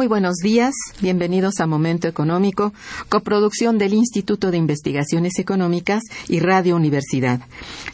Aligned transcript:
Muy 0.00 0.06
buenos 0.06 0.36
días, 0.36 0.72
bienvenidos 1.02 1.60
a 1.60 1.66
Momento 1.66 2.08
Económico, 2.08 2.72
coproducción 3.10 3.76
del 3.76 3.92
Instituto 3.92 4.50
de 4.50 4.56
Investigaciones 4.56 5.38
Económicas 5.38 6.02
y 6.26 6.40
Radio 6.40 6.74
Universidad. 6.74 7.40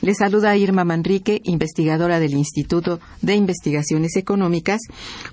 Les 0.03 0.19
saluda 0.19 0.57
Irma 0.57 0.85
Manrique, 0.85 1.41
investigadora 1.43 2.21
del 2.21 2.35
Instituto 2.35 3.01
de 3.23 3.35
Investigaciones 3.35 4.15
Económicas, 4.15 4.83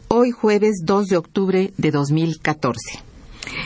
hoy 0.07 0.31
jueves 0.31 0.81
2 0.83 1.09
de 1.09 1.17
octubre 1.17 1.73
de 1.77 1.91
2014. 1.91 3.03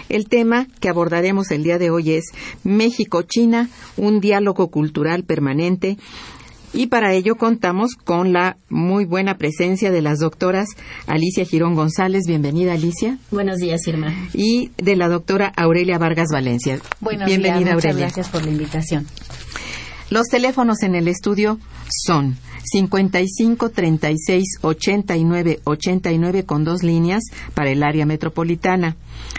El 0.10 0.28
tema 0.28 0.68
que 0.82 0.90
abordaremos 0.90 1.52
el 1.52 1.64
día 1.64 1.78
de 1.78 1.90
hoy 1.90 2.12
es 2.12 2.26
México-China, 2.66 3.70
un 3.96 4.20
diálogo 4.20 4.68
cultural 4.68 5.24
permanente 5.24 5.98
y 6.74 6.88
para 6.88 7.14
ello 7.14 7.36
contamos 7.36 7.96
con 7.96 8.34
la 8.34 8.58
muy 8.70 9.06
buena 9.06 9.38
presencia 9.38 9.92
de 9.92 10.02
las 10.02 10.20
doctoras 10.20 10.70
Alicia 11.06 11.46
Girón 11.46 11.76
González. 11.76 12.24
Bienvenida, 12.28 12.74
Alicia. 12.74 13.18
Buenos 13.32 13.58
días, 13.58 13.88
Irma. 13.88 14.14
Y 14.34 14.72
de 14.78 14.96
la 14.96 15.08
doctora 15.08 15.52
Aurelia 15.56 15.98
Vargas 15.98 16.28
Valencia. 16.32 16.80
Buenos 17.00 17.28
Bienvenida, 17.28 17.60
días, 17.60 17.74
muchas 17.76 17.86
Aurelia. 17.86 18.06
gracias 18.08 18.30
por 18.30 18.44
la 18.44 18.52
invitación. 18.52 19.06
Los 20.10 20.28
teléfonos 20.28 20.84
en 20.84 20.96
el 20.96 21.10
estudio 21.10 21.60
son 22.06 22.38
55 22.64 23.70
36 23.70 24.60
89 24.62 25.60
89 25.66 26.46
con 26.46 26.64
dos 26.64 26.82
líneas 26.82 27.24
para 27.54 27.72
el 27.72 27.84
área 27.84 28.06
metropolitana. 28.06 28.96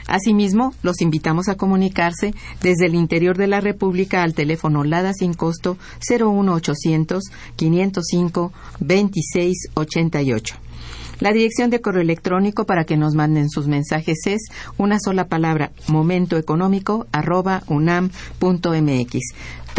Asimismo, 0.06 0.74
los 0.82 1.00
invitamos 1.00 1.48
a 1.48 1.56
comunicarse 1.56 2.34
desde 2.60 2.86
el 2.86 2.94
interior 2.94 3.38
de 3.38 3.46
la 3.46 3.60
República 3.60 4.22
al 4.22 4.34
teléfono 4.34 4.84
LADA 4.84 5.14
sin 5.14 5.32
costo 5.32 5.78
01800 6.06 7.24
505 7.56 8.52
26 8.80 9.68
88. 9.72 10.56
La 11.20 11.32
dirección 11.32 11.68
de 11.70 11.80
correo 11.80 12.02
electrónico 12.02 12.64
para 12.64 12.84
que 12.84 12.96
nos 12.96 13.14
manden 13.14 13.50
sus 13.50 13.66
mensajes 13.66 14.18
es 14.26 14.42
una 14.76 14.98
sola 15.00 15.26
palabra 15.26 15.72
momentoeconómico 15.88 17.08
arroba 17.10 17.64
unam.mx. 17.66 19.18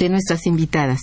De 0.00 0.08
nuestras 0.08 0.48
invitadas. 0.48 0.98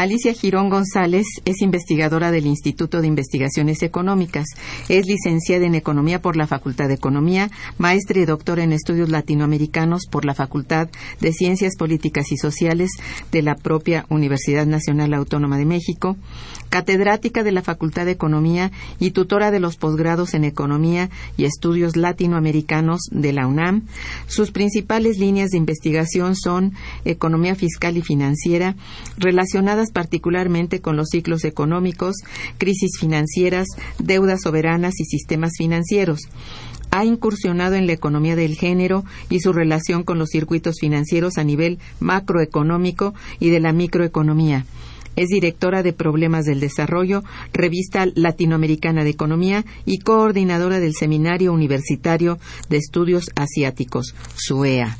Alicia 0.00 0.32
Girón 0.32 0.70
González 0.70 1.26
es 1.44 1.60
investigadora 1.60 2.30
del 2.30 2.46
Instituto 2.46 3.02
de 3.02 3.06
Investigaciones 3.06 3.82
Económicas. 3.82 4.46
Es 4.88 5.04
licenciada 5.04 5.66
en 5.66 5.74
Economía 5.74 6.22
por 6.22 6.36
la 6.36 6.46
Facultad 6.46 6.88
de 6.88 6.94
Economía, 6.94 7.50
maestra 7.76 8.18
y 8.18 8.24
doctora 8.24 8.62
en 8.62 8.72
Estudios 8.72 9.10
Latinoamericanos 9.10 10.06
por 10.06 10.24
la 10.24 10.34
Facultad 10.34 10.88
de 11.20 11.34
Ciencias 11.34 11.76
Políticas 11.76 12.32
y 12.32 12.38
Sociales 12.38 12.88
de 13.30 13.42
la 13.42 13.56
propia 13.56 14.06
Universidad 14.08 14.64
Nacional 14.64 15.12
Autónoma 15.12 15.58
de 15.58 15.66
México, 15.66 16.16
catedrática 16.70 17.42
de 17.42 17.52
la 17.52 17.62
Facultad 17.62 18.06
de 18.06 18.12
Economía 18.12 18.70
y 18.98 19.10
tutora 19.10 19.50
de 19.50 19.60
los 19.60 19.76
posgrados 19.76 20.34
en 20.34 20.44
Economía 20.44 21.10
y 21.36 21.44
Estudios 21.44 21.96
Latinoamericanos 21.96 23.00
de 23.10 23.32
la 23.32 23.46
UNAM. 23.46 23.82
Sus 24.26 24.52
principales 24.52 25.18
líneas 25.18 25.50
de 25.50 25.58
investigación 25.58 26.34
son 26.36 26.72
Economía 27.04 27.54
Fiscal 27.54 27.96
y 27.96 28.02
Financiera, 28.02 28.76
relacionadas 29.18 29.90
particularmente 29.90 30.80
con 30.80 30.96
los 30.96 31.08
ciclos 31.10 31.44
económicos, 31.44 32.16
crisis 32.56 32.92
financieras, 32.98 33.66
deudas 33.98 34.40
soberanas 34.42 35.00
y 35.00 35.04
sistemas 35.04 35.52
financieros. 35.58 36.20
Ha 36.92 37.04
incursionado 37.04 37.74
en 37.74 37.86
la 37.86 37.92
economía 37.92 38.34
del 38.34 38.56
género 38.56 39.04
y 39.28 39.40
su 39.40 39.52
relación 39.52 40.02
con 40.02 40.18
los 40.18 40.30
circuitos 40.30 40.76
financieros 40.80 41.38
a 41.38 41.44
nivel 41.44 41.78
macroeconómico 42.00 43.14
y 43.38 43.50
de 43.50 43.60
la 43.60 43.72
microeconomía. 43.72 44.64
Es 45.16 45.28
directora 45.28 45.82
de 45.82 45.92
Problemas 45.92 46.44
del 46.44 46.60
Desarrollo, 46.60 47.22
Revista 47.52 48.06
Latinoamericana 48.14 49.04
de 49.04 49.10
Economía 49.10 49.64
y 49.84 49.98
coordinadora 49.98 50.80
del 50.80 50.94
Seminario 50.94 51.52
Universitario 51.52 52.38
de 52.68 52.78
Estudios 52.78 53.30
Asiáticos, 53.34 54.14
SUEA. 54.36 54.96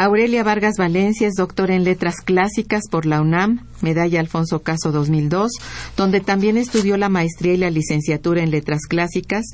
Aurelia 0.00 0.44
Vargas 0.44 0.76
Valencia 0.78 1.26
es 1.26 1.34
doctora 1.34 1.74
en 1.74 1.82
Letras 1.82 2.20
Clásicas 2.24 2.84
por 2.88 3.04
la 3.04 3.20
UNAM, 3.20 3.66
medalla 3.80 4.20
Alfonso 4.20 4.60
Caso 4.60 4.92
2002, 4.92 5.50
donde 5.96 6.20
también 6.20 6.56
estudió 6.56 6.96
la 6.96 7.08
maestría 7.08 7.54
y 7.54 7.56
la 7.56 7.70
licenciatura 7.70 8.44
en 8.44 8.52
Letras 8.52 8.82
Clásicas. 8.88 9.44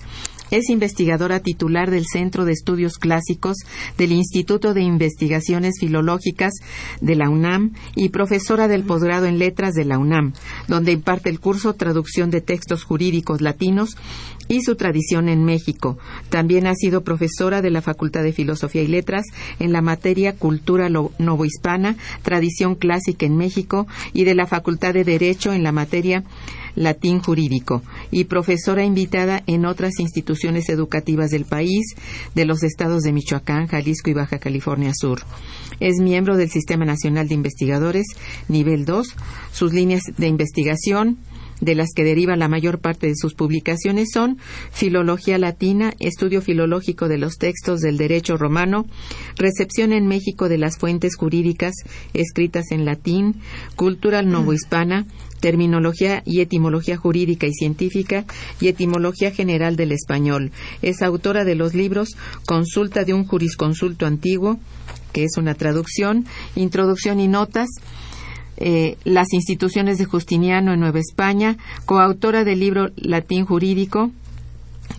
Es 0.51 0.69
investigadora 0.69 1.41
titular 1.41 1.91
del 1.91 2.05
Centro 2.05 2.45
de 2.45 2.53
Estudios 2.53 2.99
Clásicos 2.99 3.57
del 3.99 4.13
Instituto 4.13 4.75
de 4.75 4.83
Investigaciones 4.83 5.75
Filológicas 5.81 6.53
de 7.01 7.17
la 7.17 7.31
UNAM 7.31 7.73
y 7.97 8.11
profesora 8.11 8.69
del 8.69 8.85
posgrado 8.85 9.27
en 9.27 9.39
Letras 9.39 9.75
de 9.75 9.85
la 9.85 9.99
UNAM, 9.99 10.33
donde 10.69 10.93
imparte 10.93 11.31
el 11.31 11.41
curso 11.41 11.75
Traducción 11.75 12.31
de 12.31 12.41
Textos 12.41 12.85
Jurídicos 12.85 13.41
Latinos 13.41 13.97
y 14.49 14.63
su 14.63 14.77
tradición 14.77 15.29
en 15.29 15.45
México. 15.45 15.99
También 16.29 16.67
ha 16.67 16.75
sido 16.75 17.03
profesora 17.03 17.63
de 17.63 17.71
la 17.71 17.83
Facultad 17.83 18.23
de 18.23 18.33
Filosofía 18.33 18.83
y 18.83 18.89
Letras 18.89 19.25
en 19.59 19.73
la 19.73 19.81
materia 19.81 20.35
Cultura 20.37 20.89
Novohispana, 20.89 21.97
Tradición 22.23 22.75
Clásica 22.75 23.27
en 23.27 23.37
México 23.37 23.87
y 24.13 24.25
de 24.25 24.35
la 24.35 24.47
Facultad 24.47 24.95
de 24.95 25.05
Derecho 25.05 25.53
en 25.53 25.63
la 25.63 25.73
materia 25.73 26.25
latín 26.75 27.21
jurídico 27.21 27.83
y 28.11 28.25
profesora 28.25 28.85
invitada 28.85 29.43
en 29.47 29.65
otras 29.67 29.99
instituciones 29.99 30.69
educativas 30.69 31.31
del 31.31 31.45
país, 31.45 31.95
de 32.35 32.45
los 32.45 32.63
estados 32.63 33.03
de 33.03 33.13
Michoacán, 33.13 33.67
Jalisco 33.67 34.11
y 34.11 34.15
Baja 34.15 34.39
California 34.39 34.93
Sur. 34.95 35.23
Es 35.81 35.97
miembro 36.01 36.37
del 36.37 36.51
Sistema 36.51 36.85
Nacional 36.85 37.29
de 37.29 37.35
Investigadores, 37.35 38.07
nivel 38.49 38.85
2. 38.85 39.15
Sus 39.53 39.73
líneas 39.73 40.03
de 40.17 40.29
investigación 40.29 41.19
de 41.61 41.75
las 41.75 41.93
que 41.95 42.05
deriva 42.05 42.37
la 42.37 42.49
mayor 42.49 42.79
parte 42.79 43.07
de 43.07 43.17
sus 43.17 43.35
publicaciones 43.35 44.11
son 44.13 44.39
Filología 44.71 45.39
Latina, 45.39 45.93
Estudio 45.99 46.43
Filológico 46.43 47.09
de 47.09 47.19
los 47.19 47.39
Textos 47.39 47.81
del 47.81 47.97
Derecho 47.97 48.37
Romano, 48.37 48.87
Recepción 49.37 49.93
en 49.93 50.07
México 50.07 50.49
de 50.49 50.59
las 50.59 50.79
Fuentes 50.79 51.17
Jurídicas 51.17 51.75
escritas 52.13 52.67
en 52.71 52.85
latín, 52.85 53.37
Cultura 53.77 54.23
Novohispana, 54.23 55.07
Terminología 55.45 56.23
y 56.25 56.41
Etimología 56.41 56.97
Jurídica 56.97 57.47
y 57.47 57.53
Científica 57.53 58.25
y 58.63 58.69
Etimología 58.69 59.31
General 59.31 59.77
del 59.77 59.93
Español. 59.93 60.53
Es 60.81 61.03
autora 61.03 61.45
de 61.45 61.55
los 61.55 61.75
libros 61.75 62.17
Consulta 62.47 63.05
de 63.05 63.13
un 63.13 63.27
jurisconsulto 63.27 64.07
antiguo, 64.07 64.59
que 65.13 65.25
es 65.25 65.37
una 65.37 65.53
traducción, 65.53 66.25
Introducción 66.55 67.21
y 67.21 67.29
Notas, 67.29 67.69
eh, 68.57 68.97
las 69.05 69.35
instituciones 69.35 69.99
de 69.99 70.07
Justiniano 70.07 70.73
en 70.73 70.81
Nueva 70.81 71.01
España, 71.01 71.59
coautora 71.85 72.45
del 72.45 72.61
libro 72.61 72.89
Latín 72.97 73.45
Jurídico, 73.45 74.13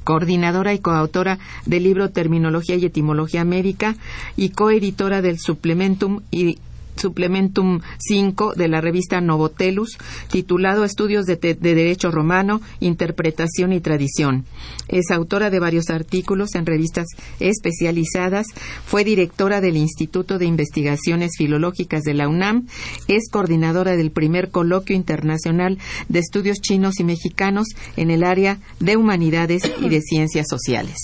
coordinadora 0.03 0.75
y 0.75 0.79
coautora 0.79 1.39
del 1.65 1.85
libro 1.85 2.11
Terminología 2.11 2.75
y 2.75 2.85
Etimología 2.85 3.43
Médica 3.45 3.95
y 4.37 4.49
coeditora 4.49 5.23
del 5.23 5.39
Suplementum 5.39 6.21
y 6.29 6.59
Suplementum 6.95 7.81
5 7.99 8.53
de 8.55 8.67
la 8.67 8.81
revista 8.81 9.21
Novotelus, 9.21 9.97
titulado 10.29 10.83
Estudios 10.83 11.25
de, 11.25 11.35
Derecho 11.35 12.11
Romano, 12.11 12.61
Interpretación 12.79 13.73
y 13.73 13.81
Tradición. 13.81 14.45
Es 14.87 15.11
autora 15.11 15.49
de 15.49 15.59
varios 15.59 15.89
artículos 15.89 16.55
en 16.55 16.65
revistas 16.65 17.07
especializadas, 17.39 18.47
fue 18.85 19.03
directora 19.03 19.61
del 19.61 19.77
Instituto 19.77 20.37
de 20.37 20.45
Investigaciones 20.45 21.31
Filológicas 21.37 22.03
de 22.03 22.13
la 22.13 22.27
UNAM, 22.27 22.67
es 23.07 23.29
coordinadora 23.31 23.95
del 23.95 24.11
primer 24.11 24.49
coloquio 24.49 24.95
internacional 24.95 25.77
de 26.09 26.19
estudios 26.19 26.59
chinos 26.61 26.99
y 26.99 27.03
mexicanos 27.03 27.67
en 27.97 28.11
el 28.11 28.23
área 28.23 28.59
de 28.79 28.97
humanidades 28.97 29.63
y 29.81 29.89
de 29.89 30.01
ciencias 30.01 30.47
sociales. 30.49 30.97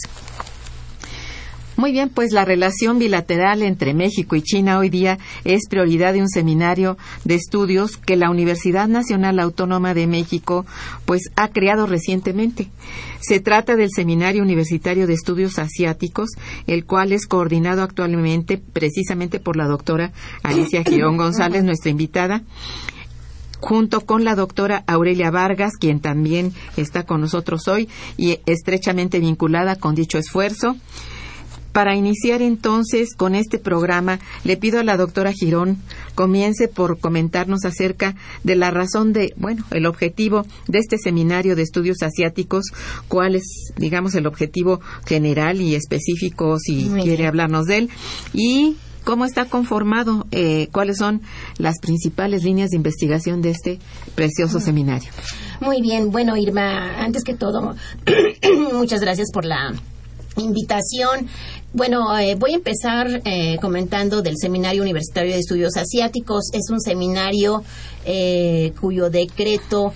Muy 1.81 1.93
bien, 1.93 2.09
pues 2.09 2.31
la 2.31 2.45
relación 2.45 2.99
bilateral 2.99 3.63
entre 3.63 3.95
México 3.95 4.35
y 4.35 4.43
China 4.43 4.77
hoy 4.77 4.89
día 4.91 5.17
es 5.45 5.61
prioridad 5.67 6.13
de 6.13 6.21
un 6.21 6.29
seminario 6.29 6.95
de 7.23 7.33
estudios 7.33 7.97
que 7.97 8.17
la 8.17 8.29
Universidad 8.29 8.87
Nacional 8.87 9.39
Autónoma 9.39 9.95
de 9.95 10.05
México 10.05 10.63
pues 11.05 11.31
ha 11.35 11.47
creado 11.47 11.87
recientemente. 11.87 12.69
Se 13.19 13.39
trata 13.39 13.75
del 13.75 13.89
Seminario 13.89 14.43
Universitario 14.43 15.07
de 15.07 15.13
Estudios 15.13 15.57
Asiáticos, 15.57 16.29
el 16.67 16.85
cual 16.85 17.13
es 17.13 17.25
coordinado 17.25 17.81
actualmente 17.81 18.59
precisamente 18.59 19.39
por 19.39 19.57
la 19.57 19.65
doctora 19.65 20.11
Alicia 20.43 20.83
Girón 20.87 21.17
González, 21.17 21.63
nuestra 21.63 21.89
invitada 21.89 22.43
junto 23.59 24.01
con 24.01 24.23
la 24.23 24.35
doctora 24.35 24.83
Aurelia 24.87 25.31
Vargas, 25.31 25.73
quien 25.79 25.99
también 25.99 26.53
está 26.77 27.03
con 27.03 27.21
nosotros 27.21 27.67
hoy 27.67 27.89
y 28.17 28.39
estrechamente 28.45 29.19
vinculada 29.19 29.77
con 29.77 29.95
dicho 29.95 30.17
esfuerzo. 30.17 30.75
Para 31.71 31.95
iniciar 31.95 32.41
entonces 32.41 33.15
con 33.15 33.33
este 33.33 33.57
programa, 33.57 34.19
le 34.43 34.57
pido 34.57 34.79
a 34.79 34.83
la 34.83 34.97
doctora 34.97 35.31
Girón 35.31 35.77
comience 36.15 36.67
por 36.67 36.99
comentarnos 36.99 37.63
acerca 37.65 38.15
de 38.43 38.55
la 38.55 38.71
razón 38.71 39.13
de, 39.13 39.33
bueno, 39.37 39.63
el 39.71 39.85
objetivo 39.85 40.45
de 40.67 40.79
este 40.79 40.97
seminario 40.97 41.55
de 41.55 41.61
estudios 41.61 42.01
asiáticos, 42.01 42.65
cuál 43.07 43.35
es, 43.35 43.71
digamos, 43.77 44.15
el 44.15 44.27
objetivo 44.27 44.81
general 45.05 45.61
y 45.61 45.75
específico, 45.75 46.57
si 46.59 46.89
quiere 47.01 47.25
hablarnos 47.25 47.65
de 47.65 47.77
él, 47.77 47.89
y 48.33 48.75
cómo 49.03 49.25
está 49.25 49.45
conformado, 49.45 50.27
eh, 50.31 50.67
cuáles 50.71 50.97
son 50.97 51.21
las 51.57 51.79
principales 51.79 52.43
líneas 52.43 52.69
de 52.69 52.77
investigación 52.77 53.41
de 53.41 53.51
este 53.51 53.79
precioso 54.15 54.59
seminario. 54.59 55.09
Muy 55.59 55.81
bien, 55.81 56.11
bueno, 56.11 56.37
Irma, 56.37 57.01
antes 57.03 57.23
que 57.23 57.33
todo, 57.33 57.75
muchas 58.73 59.01
gracias 59.01 59.29
por 59.31 59.45
la 59.45 59.73
invitación. 60.37 61.27
Bueno, 61.73 62.17
eh, 62.19 62.35
voy 62.35 62.51
a 62.51 62.55
empezar 62.55 63.21
eh, 63.23 63.57
comentando 63.61 64.21
del 64.21 64.35
Seminario 64.35 64.81
Universitario 64.81 65.31
de 65.31 65.39
Estudios 65.39 65.77
Asiáticos. 65.77 66.49
Es 66.51 66.69
un 66.69 66.81
seminario 66.81 67.63
eh, 68.03 68.73
cuyo 68.81 69.09
decreto 69.09 69.93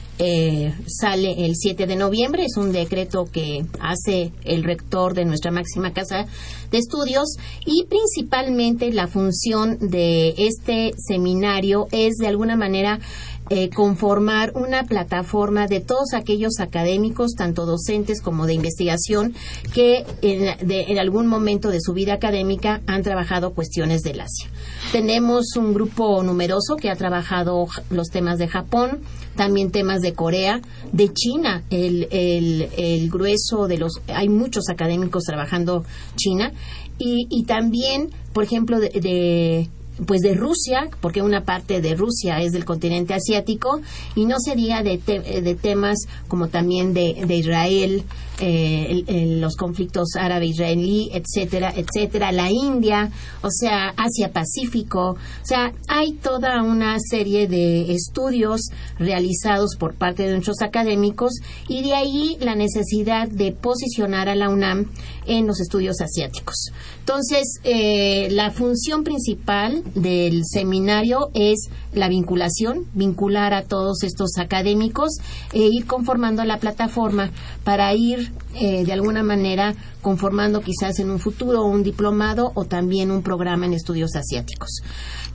sale 0.88 1.46
el 1.46 1.58
7 1.58 1.86
de 1.86 1.98
noviembre. 1.98 2.46
Es 2.46 2.56
un 2.56 2.72
decreto 2.72 3.26
que 3.26 3.66
hace 3.82 4.32
el 4.46 4.64
rector 4.64 5.16
de 5.16 5.26
nuestra 5.26 5.52
máxima 5.52 5.92
casa 5.92 6.28
de 6.72 6.78
estudios 6.78 7.36
y 7.66 7.86
principalmente 7.88 8.94
la 8.94 9.08
función 9.08 9.78
de 9.82 10.34
este 10.38 10.94
seminario 10.98 11.90
es 11.92 12.16
de 12.16 12.28
alguna 12.28 12.56
manera 12.56 13.02
eh, 13.50 13.70
conformar 13.70 14.54
una 14.56 14.86
plataforma 14.86 15.68
de 15.68 15.80
todos 15.80 16.14
aquellos 16.16 16.60
académicos, 16.60 17.36
tanto 17.36 17.68
docentes 17.68 18.20
como 18.20 18.48
de 18.48 18.56
investigación, 18.56 19.36
que 19.72 20.04
en, 20.24 20.98
algún 20.98 21.28
momento 21.28 21.70
de 21.70 21.80
su 21.80 21.94
vida 21.94 22.14
académica 22.14 22.82
han 22.88 23.04
trabajado 23.04 23.54
cuestiones 23.54 24.02
del 24.02 24.22
Asia. 24.22 24.50
Tenemos 24.92 25.56
un 25.58 25.76
grupo 25.76 26.24
numeroso 26.24 26.76
que 26.76 26.90
ha 26.90 26.96
trabajado 26.96 27.68
los 27.92 28.10
temas 28.10 28.40
de 28.40 28.48
Japón, 28.48 29.02
también 29.36 29.70
temas 29.70 30.02
de 30.02 30.14
Corea, 30.14 30.60
de 30.92 31.14
China, 31.14 31.64
el, 31.70 32.08
el, 32.12 33.10
grueso 33.12 33.68
de 33.68 33.78
los, 33.78 34.02
hay 34.08 34.28
muchos 34.28 34.70
académicos 34.70 35.24
trabajando 35.24 35.84
China, 36.16 36.52
y, 36.98 37.28
y 37.30 37.44
también, 37.44 38.10
por 38.34 38.44
ejemplo, 38.44 38.80
de 38.80 39.70
pues 40.06 40.22
de 40.22 40.34
Rusia, 40.34 40.90
porque 41.02 41.22
una 41.22 41.44
parte 41.44 41.82
de 41.82 41.96
Rusia 41.96 42.42
es 42.42 42.52
del 42.52 42.66
continente 42.66 43.14
asiático, 43.14 43.82
y 44.16 44.26
no 44.26 44.40
sería 44.40 44.84
de, 44.84 44.98
de 44.98 45.56
temas 45.56 46.00
como 46.28 46.50
también 46.50 46.94
de, 46.94 47.24
de 47.26 47.36
Israel, 47.36 48.04
eh, 48.40 49.38
los 49.40 49.56
conflictos 49.56 50.16
árabe-israelí, 50.18 51.10
etcétera, 51.14 51.74
etcétera, 51.74 52.34
la 52.34 52.52
India, 52.52 53.10
o 53.42 53.50
sea, 53.50 53.94
Asia-Pacífico, 53.96 55.12
o 55.12 55.18
sea, 55.44 55.72
hay 55.88 56.14
toda 56.14 56.62
una 56.62 56.98
serie 57.00 57.48
de 57.48 57.94
estudios 57.94 58.62
realizados 59.00 59.78
por 59.80 59.94
parte 59.94 60.24
de 60.24 60.34
nuestros 60.34 60.62
académicos 60.62 61.32
y 61.70 61.84
de 61.84 61.94
ahí 61.94 62.38
la 62.42 62.56
necesidad 62.56 63.30
de 63.30 63.54
posicionar 63.54 64.28
a 64.28 64.36
la 64.36 64.50
UNAM 64.50 64.92
en 65.26 65.48
los 65.48 65.62
estudios 65.62 66.02
asiáticos. 66.02 66.72
Entonces, 67.08 67.60
eh, 67.64 68.30
la 68.32 68.50
función 68.50 69.04
principal 69.04 69.84
del 69.94 70.42
seminario 70.44 71.30
es 71.36 71.70
la 71.94 72.10
vinculación, 72.10 72.88
vincular 72.96 73.54
a 73.54 73.62
todos 73.62 74.02
estos 74.02 74.40
académicos 74.40 75.20
e 75.54 75.70
ir 75.72 75.86
conformando 75.86 76.44
la 76.46 76.58
plataforma 76.58 77.30
para 77.64 77.94
ir 77.94 78.32
eh, 78.56 78.84
de 78.86 78.92
alguna 78.92 79.22
manera 79.22 79.76
conformando 80.02 80.62
quizás 80.62 80.98
en 80.98 81.12
un 81.12 81.20
futuro 81.20 81.64
un 81.64 81.84
diplomado 81.84 82.52
o 82.56 82.66
también 82.66 83.12
un 83.12 83.22
programa 83.22 83.68
en 83.68 83.74
estudios 83.74 84.16
asiáticos. 84.16 84.82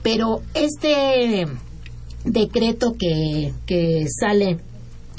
Pero 0.03 0.41
este 0.53 1.47
decreto 2.25 2.97
que, 2.99 3.53
que 3.65 4.07
sale 4.09 4.59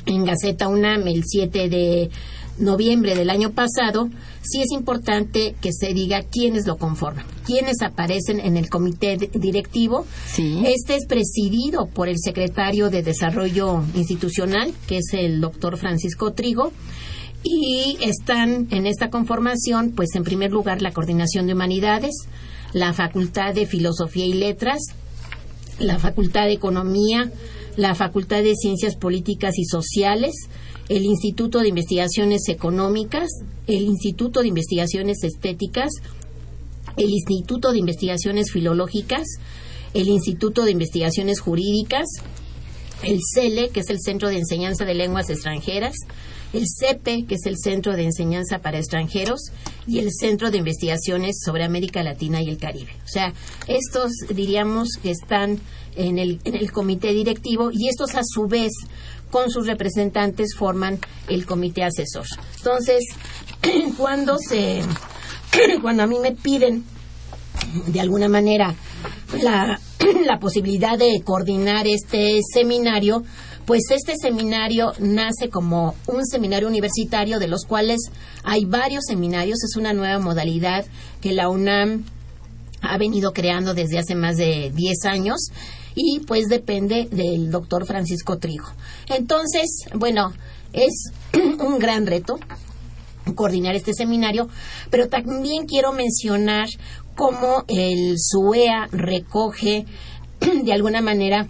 en 0.05 0.25
Gaceta 0.27 0.69
UNAM 0.69 1.09
el 1.09 1.25
7 1.25 1.71
de 1.71 2.11
noviembre 2.59 3.15
del 3.15 3.31
año 3.31 3.53
pasado, 3.53 4.11
sí 4.43 4.61
es 4.61 4.71
importante 4.73 5.55
que 5.61 5.73
se 5.73 5.95
diga 5.95 6.23
quiénes 6.23 6.67
lo 6.67 6.77
conforman, 6.77 7.25
quiénes 7.47 7.81
aparecen 7.83 8.41
en 8.41 8.57
el 8.57 8.69
comité 8.69 9.17
directivo. 9.17 10.05
Este 10.37 10.97
es 10.97 11.07
presidido 11.07 11.87
por 11.87 12.09
el 12.09 12.17
secretario 12.19 12.91
de 12.91 13.03
Desarrollo 13.03 13.83
Institucional, 13.95 14.73
que 14.87 14.99
es 14.99 15.15
el 15.15 15.41
doctor 15.41 15.77
Francisco 15.77 16.33
Trigo. 16.33 16.73
Y 17.45 17.97
están 18.01 18.69
en 18.71 18.87
esta 18.87 19.11
conformación, 19.11 19.93
pues 19.97 20.15
en 20.15 20.23
primer 20.23 20.53
lugar, 20.53 20.81
la 20.81 20.93
Coordinación 20.93 21.47
de 21.47 21.55
Humanidades, 21.55 22.15
la 22.73 22.93
Facultad 22.93 23.53
de 23.53 23.67
Filosofía 23.67 24.27
y 24.27 24.35
Letras, 24.35 24.79
la 25.81 25.99
Facultad 25.99 26.45
de 26.45 26.53
Economía, 26.53 27.33
la 27.77 27.95
Facultad 27.95 28.43
de 28.43 28.55
Ciencias 28.55 28.97
Políticas 28.97 29.59
y 29.59 29.65
Sociales, 29.65 30.35
el 30.89 31.05
Instituto 31.05 31.61
de 31.61 31.69
Investigaciones 31.69 32.49
Económicas, 32.49 33.29
el 33.67 33.85
Instituto 33.85 34.41
de 34.41 34.49
Investigaciones 34.49 35.23
Estéticas, 35.23 35.91
el 36.97 37.11
Instituto 37.11 37.73
de 37.73 37.79
Investigaciones 37.79 38.53
Filológicas, 38.53 39.27
el 39.95 40.09
Instituto 40.09 40.65
de 40.65 40.73
Investigaciones 40.73 41.41
Jurídicas, 41.41 42.07
el 43.03 43.19
CELE, 43.35 43.71
que 43.71 43.81
es 43.81 43.91
el 43.91 44.01
Centro 44.01 44.29
de 44.29 44.39
Enseñanza 44.39 44.85
de 44.85 44.95
Lenguas 44.95 45.31
Extranjeras, 45.31 45.95
el 46.53 46.65
CEPE, 46.67 47.25
que 47.25 47.37
es 47.37 47.47
el 47.47 47.57
Centro 47.57 47.97
de 47.97 48.05
Enseñanza 48.05 48.59
para 48.59 48.79
Extranjeros, 48.79 49.41
y 49.87 49.99
el 49.99 50.11
Centro 50.13 50.51
de 50.51 50.59
Investigaciones 50.59 51.41
sobre 51.45 51.65
América 51.65 52.03
Latina 52.03 52.43
y 52.43 52.49
el 52.49 52.59
Caribe. 52.59 52.93
O 53.05 53.09
sea, 53.09 53.33
estos 53.67 54.13
diríamos 54.35 54.89
que 55.03 55.11
están 55.11 55.59
en 55.97 56.19
el, 56.19 56.41
en 56.45 56.57
el 56.57 56.71
comité 56.71 57.13
directivo 57.13 57.71
y 57.73 57.89
estos 57.89 58.15
a 58.15 58.23
su 58.25 58.47
vez 58.47 58.73
con 59.33 59.51
sus 59.51 59.67
representantes 59.67 60.55
forman 60.57 61.01
el 61.27 61.47
comité 61.47 61.83
asesor. 61.83 62.27
Entonces, 62.59 63.03
cuando 63.97 64.37
se 64.39 64.83
cuando 65.83 66.05
a 66.05 66.07
mí 66.07 66.19
me 66.21 66.33
piden 66.33 66.85
de 67.87 68.01
alguna 68.01 68.29
manera 68.29 68.75
la, 69.43 69.81
la 70.27 70.39
posibilidad 70.39 70.99
de 70.99 71.23
coordinar 71.25 71.87
este 71.87 72.41
seminario, 72.53 73.25
pues 73.65 73.83
este 73.91 74.15
seminario 74.21 74.93
nace 74.99 75.49
como 75.49 75.95
un 76.07 76.27
seminario 76.27 76.69
universitario 76.69 77.39
de 77.39 77.49
los 77.49 77.65
cuales 77.65 78.11
hay 78.45 78.65
varios 78.67 79.05
seminarios, 79.07 79.65
es 79.65 79.77
una 79.77 79.93
nueva 79.93 80.19
modalidad 80.19 80.85
que 81.21 81.33
la 81.33 81.49
UNAM 81.49 82.05
ha 82.83 82.99
venido 82.99 83.33
creando 83.33 83.75
desde 83.75 83.99
hace 83.99 84.15
más 84.15 84.37
de 84.37 84.73
10 84.75 85.05
años 85.05 85.53
y 85.95 86.21
pues 86.21 86.49
depende 86.49 87.09
del 87.11 87.51
doctor 87.51 87.87
Francisco 87.87 88.39
Trigo. 88.39 88.67
Entonces, 89.09 89.85
bueno, 89.95 90.33
es 90.73 91.13
un 91.61 91.79
gran 91.79 92.07
reto 92.07 92.39
coordinar 93.35 93.77
este 93.77 93.95
seminario, 93.95 94.49
pero 94.91 95.09
también 95.09 95.67
quiero 95.67 95.93
mencionar 95.93 96.67
cómo 97.15 97.65
el 97.69 98.17
SUEA 98.19 98.89
recoge 98.91 99.87
de 100.65 100.73
alguna 100.73 101.01
manera 101.01 101.47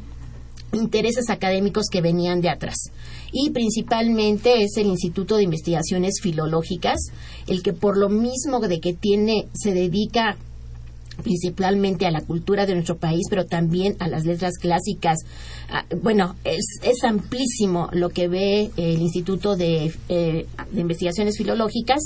intereses 0.72 1.30
académicos 1.30 1.86
que 1.90 2.00
venían 2.00 2.40
de 2.40 2.50
atrás. 2.50 2.90
Y 3.30 3.50
principalmente 3.50 4.62
es 4.62 4.76
el 4.76 4.86
Instituto 4.86 5.36
de 5.36 5.44
Investigaciones 5.44 6.20
Filológicas, 6.22 7.12
el 7.46 7.62
que 7.62 7.72
por 7.72 7.96
lo 7.96 8.08
mismo 8.08 8.60
de 8.60 8.80
que 8.80 8.92
tiene, 8.92 9.48
se 9.54 9.72
dedica 9.72 10.36
principalmente 11.22 12.06
a 12.06 12.10
la 12.10 12.20
cultura 12.20 12.66
de 12.66 12.74
nuestro 12.74 12.96
país, 12.96 13.26
pero 13.28 13.46
también 13.46 13.96
a 13.98 14.08
las 14.08 14.24
letras 14.24 14.54
clásicas. 14.58 15.18
Ah, 15.68 15.84
bueno, 16.02 16.36
es, 16.44 16.64
es, 16.82 17.04
amplísimo 17.04 17.88
lo 17.92 18.10
que 18.10 18.28
ve 18.28 18.70
el 18.76 19.00
Instituto 19.00 19.56
de, 19.56 19.92
eh, 20.08 20.46
de 20.70 20.80
Investigaciones 20.80 21.36
Filológicas. 21.36 22.00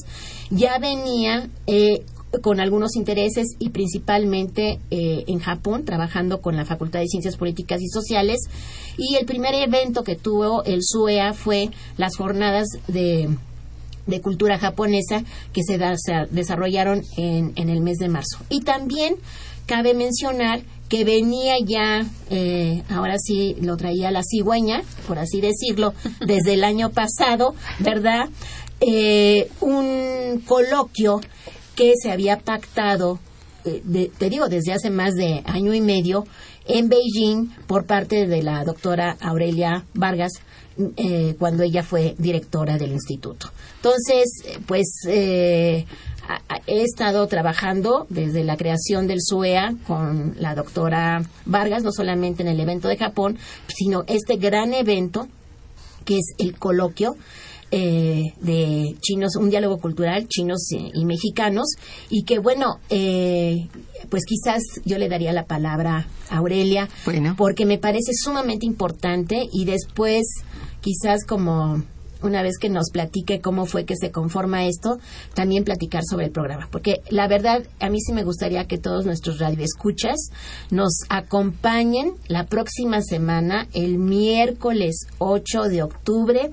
Ya 0.50 0.78
venía 0.78 1.48
eh, 1.66 2.02
con 2.42 2.60
algunos 2.60 2.96
intereses 2.96 3.56
y 3.58 3.70
principalmente 3.70 4.78
eh, 4.90 5.24
en 5.26 5.38
Japón, 5.38 5.84
trabajando 5.84 6.40
con 6.40 6.56
la 6.56 6.64
Facultad 6.64 7.00
de 7.00 7.06
Ciencias 7.06 7.36
Políticas 7.36 7.80
y 7.82 7.88
Sociales. 7.88 8.40
Y 8.98 9.16
el 9.16 9.26
primer 9.26 9.54
evento 9.54 10.02
que 10.02 10.16
tuvo 10.16 10.64
el 10.64 10.80
SUEA 10.82 11.32
fue 11.32 11.70
las 11.96 12.16
jornadas 12.16 12.66
de, 12.88 13.28
de 14.06 14.20
cultura 14.20 14.58
japonesa 14.58 15.24
que 15.52 15.62
se, 15.62 15.78
desarrollaron 16.30 17.02
en, 17.16 17.52
en, 17.56 17.68
el 17.68 17.80
mes 17.80 17.98
de 17.98 18.08
marzo. 18.08 18.38
Y 18.48 18.60
también 18.60 19.16
cabe 19.66 19.94
mencionar 19.94 20.62
que 20.88 21.04
venía 21.04 21.56
ya, 21.64 22.06
eh, 22.30 22.82
ahora 22.88 23.16
sí 23.18 23.56
lo 23.60 23.76
traía 23.76 24.10
la 24.10 24.22
cigüeña, 24.22 24.82
por 25.06 25.18
así 25.18 25.40
decirlo, 25.40 25.94
desde 26.26 26.54
el 26.54 26.64
año 26.64 26.90
pasado, 26.90 27.54
¿verdad? 27.80 28.28
Eh, 28.80 29.50
un 29.60 30.42
coloquio 30.46 31.20
que 31.74 31.94
se 32.00 32.10
había 32.10 32.38
pactado, 32.38 33.18
eh, 33.64 34.10
te 34.16 34.30
digo, 34.30 34.48
desde 34.48 34.72
hace 34.72 34.90
más 34.90 35.14
de 35.14 35.42
año 35.46 35.74
y 35.74 35.80
medio 35.80 36.24
en 36.66 36.88
Beijing 36.88 37.50
por 37.66 37.86
parte 37.86 38.26
de 38.26 38.42
la 38.42 38.64
doctora 38.64 39.16
Aurelia 39.20 39.84
Vargas 39.94 40.32
eh, 40.96 41.34
cuando 41.38 41.62
ella 41.62 41.82
fue 41.82 42.14
directora 42.18 42.78
del 42.78 42.92
instituto. 42.92 43.50
Entonces, 43.76 44.26
pues 44.66 44.86
eh, 45.08 45.86
he 46.66 46.82
estado 46.82 47.26
trabajando 47.26 48.06
desde 48.10 48.44
la 48.44 48.56
creación 48.56 49.06
del 49.06 49.20
SUEA 49.20 49.74
con 49.86 50.34
la 50.38 50.54
doctora 50.54 51.22
Vargas, 51.44 51.82
no 51.82 51.92
solamente 51.92 52.42
en 52.42 52.48
el 52.48 52.60
evento 52.60 52.88
de 52.88 52.96
Japón, 52.96 53.38
sino 53.68 54.04
este 54.06 54.36
gran 54.36 54.74
evento 54.74 55.28
que 56.04 56.18
es 56.18 56.34
el 56.38 56.58
coloquio 56.58 57.16
eh, 57.72 58.32
de 58.40 58.94
chinos, 59.00 59.34
un 59.36 59.50
diálogo 59.50 59.78
cultural 59.78 60.28
chinos 60.28 60.68
y 60.70 61.04
mexicanos, 61.04 61.74
y 62.08 62.22
que 62.22 62.38
bueno, 62.38 62.78
eh, 62.90 63.66
pues 64.08 64.22
quizás 64.24 64.62
yo 64.84 64.98
le 64.98 65.08
daría 65.08 65.32
la 65.32 65.46
palabra 65.46 66.06
a 66.30 66.36
Aurelia, 66.36 66.88
porque 67.36 67.66
me 67.66 67.78
parece 67.78 68.12
sumamente 68.14 68.66
importante 68.66 69.48
y 69.52 69.64
después 69.64 70.22
quizás 70.86 71.24
como 71.26 71.82
una 72.22 72.42
vez 72.42 72.58
que 72.60 72.68
nos 72.68 72.90
platique 72.92 73.40
cómo 73.40 73.66
fue 73.66 73.84
que 73.84 73.96
se 73.96 74.12
conforma 74.12 74.66
esto, 74.66 75.00
también 75.34 75.64
platicar 75.64 76.02
sobre 76.08 76.26
el 76.26 76.30
programa. 76.30 76.68
Porque 76.70 77.02
la 77.10 77.26
verdad, 77.26 77.66
a 77.80 77.90
mí 77.90 78.00
sí 78.00 78.12
me 78.12 78.22
gustaría 78.22 78.68
que 78.68 78.78
todos 78.78 79.04
nuestros 79.04 79.40
radioescuchas 79.40 80.30
nos 80.70 80.92
acompañen 81.08 82.12
la 82.28 82.46
próxima 82.46 83.02
semana, 83.02 83.66
el 83.74 83.98
miércoles 83.98 85.08
8 85.18 85.64
de 85.64 85.82
octubre, 85.82 86.50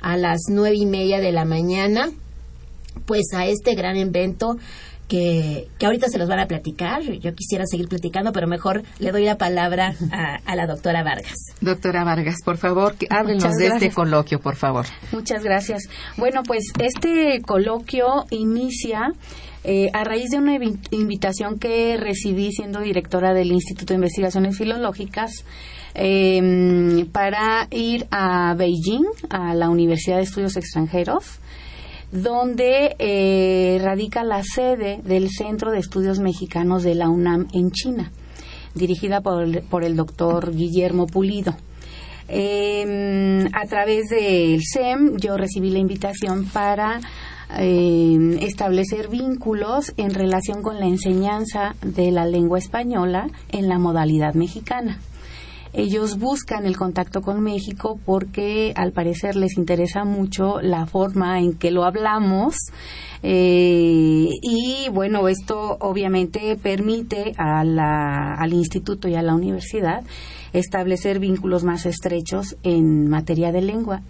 a 0.00 0.16
las 0.16 0.44
nueve 0.48 0.76
y 0.78 0.86
media 0.86 1.20
de 1.20 1.32
la 1.32 1.44
mañana, 1.44 2.10
pues 3.04 3.26
a 3.34 3.44
este 3.44 3.74
gran 3.74 3.96
evento 3.96 4.56
que, 5.08 5.68
que, 5.78 5.86
ahorita 5.86 6.08
se 6.08 6.18
los 6.18 6.28
van 6.28 6.40
a 6.40 6.46
platicar. 6.46 7.02
Yo 7.02 7.34
quisiera 7.34 7.64
seguir 7.66 7.88
platicando, 7.88 8.32
pero 8.32 8.46
mejor 8.46 8.82
le 8.98 9.12
doy 9.12 9.24
la 9.24 9.36
palabra 9.36 9.94
a, 10.46 10.56
la 10.56 10.66
doctora 10.66 11.02
Vargas. 11.02 11.34
Doctora 11.60 12.04
Vargas, 12.04 12.36
por 12.44 12.56
favor, 12.56 12.94
háblenos 13.10 13.54
de 13.54 13.66
este 13.66 13.90
coloquio, 13.90 14.40
por 14.40 14.56
favor. 14.56 14.86
Muchas 15.12 15.42
gracias. 15.42 15.84
Bueno, 16.16 16.42
pues 16.42 16.72
este 16.78 17.40
coloquio 17.42 18.24
inicia 18.30 19.12
eh, 19.64 19.88
a 19.92 20.04
raíz 20.04 20.30
de 20.30 20.38
una 20.38 20.58
invitación 20.90 21.58
que 21.58 21.96
recibí 21.96 22.52
siendo 22.52 22.80
directora 22.80 23.32
del 23.32 23.52
Instituto 23.52 23.94
de 23.94 23.96
Investigaciones 23.96 24.58
Filológicas 24.58 25.44
eh, 25.94 27.06
para 27.12 27.68
ir 27.70 28.06
a 28.10 28.54
Beijing, 28.54 29.06
a 29.30 29.54
la 29.54 29.70
Universidad 29.70 30.16
de 30.16 30.24
Estudios 30.24 30.56
Extranjeros, 30.56 31.38
donde 32.14 32.94
eh, 33.00 33.80
radica 33.82 34.22
la 34.22 34.42
sede 34.44 35.00
del 35.02 35.28
Centro 35.30 35.72
de 35.72 35.80
Estudios 35.80 36.20
Mexicanos 36.20 36.84
de 36.84 36.94
la 36.94 37.08
UNAM 37.08 37.48
en 37.52 37.72
China, 37.72 38.12
dirigida 38.72 39.20
por 39.20 39.84
el, 39.84 39.96
doctor 39.96 40.54
Guillermo 40.54 41.06
Pulido. 41.06 41.56
Eh, 42.28 43.44
a 43.52 43.66
través 43.66 44.08
del 44.10 44.62
SEM 44.62 45.16
yo 45.16 45.36
recibí 45.36 45.70
la 45.70 45.80
invitación 45.80 46.44
para 46.46 47.00
eh, 47.58 48.38
establecer 48.42 49.08
vínculos 49.08 49.92
en 49.96 50.14
relación 50.14 50.62
con 50.62 50.78
la 50.78 50.86
enseñanza 50.86 51.74
de 51.82 52.12
la 52.12 52.26
lengua 52.26 52.58
española 52.58 53.26
en 53.50 53.68
la 53.68 53.80
modalidad 53.80 54.34
mexicana. 54.34 55.00
Ellos 55.76 56.18
buscan 56.18 56.66
el 56.66 56.76
contacto 56.76 57.20
con 57.20 57.42
México 57.42 57.98
porque 58.04 58.72
al 58.76 58.92
parecer 58.92 59.34
les 59.34 59.58
interesa 59.58 60.04
mucho 60.04 60.60
la 60.60 60.86
forma 60.86 61.40
en 61.40 61.54
que 61.54 61.72
lo 61.72 61.84
hablamos 61.84 62.54
eh, 63.24 64.28
y 64.40 64.88
bueno, 64.92 65.26
esto 65.26 65.76
obviamente 65.80 66.56
permite 66.62 67.32
al 67.38 68.52
instituto 68.52 69.08
y 69.08 69.16
a 69.16 69.22
la 69.22 69.34
universidad 69.34 70.04
establecer 70.52 71.18
vínculos 71.18 71.64
más 71.64 71.86
estrechos 71.86 72.56
en 72.62 73.08
materia 73.08 73.50
de 73.50 73.62
lengua. 73.62 74.02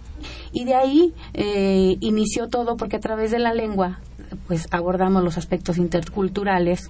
Y 0.51 0.65
de 0.65 0.75
ahí 0.75 1.13
eh, 1.33 1.97
inició 1.99 2.47
todo 2.47 2.77
porque 2.77 2.97
a 2.97 2.99
través 2.99 3.31
de 3.31 3.39
la 3.39 3.53
lengua 3.53 3.99
pues 4.47 4.67
abordamos 4.71 5.23
los 5.23 5.37
aspectos 5.37 5.77
interculturales 5.77 6.89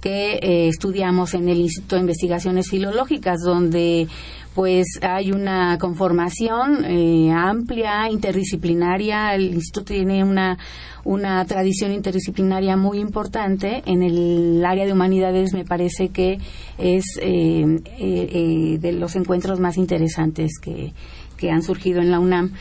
que 0.00 0.34
eh, 0.34 0.68
estudiamos 0.68 1.34
en 1.34 1.48
el 1.48 1.58
Instituto 1.58 1.96
de 1.96 2.02
Investigaciones 2.02 2.68
Filológicas, 2.68 3.40
donde 3.42 4.08
pues 4.54 4.86
hay 5.02 5.32
una 5.32 5.76
conformación 5.78 6.84
eh, 6.84 7.30
amplia, 7.30 8.10
interdisciplinaria. 8.10 9.34
El 9.34 9.54
instituto 9.54 9.92
tiene 9.92 10.24
una, 10.24 10.58
una 11.04 11.44
tradición 11.44 11.92
interdisciplinaria 11.92 12.76
muy 12.76 12.98
importante. 12.98 13.82
En 13.84 14.02
el 14.02 14.64
área 14.64 14.86
de 14.86 14.92
humanidades 14.92 15.52
me 15.52 15.64
parece 15.64 16.08
que 16.08 16.38
es 16.78 17.04
eh, 17.20 18.78
de 18.80 18.92
los 18.92 19.14
encuentros 19.16 19.60
más 19.60 19.76
interesantes 19.76 20.52
que, 20.60 20.94
que 21.36 21.50
han 21.50 21.62
surgido 21.62 22.00
en 22.00 22.10
la 22.10 22.20
UNAM. 22.20 22.52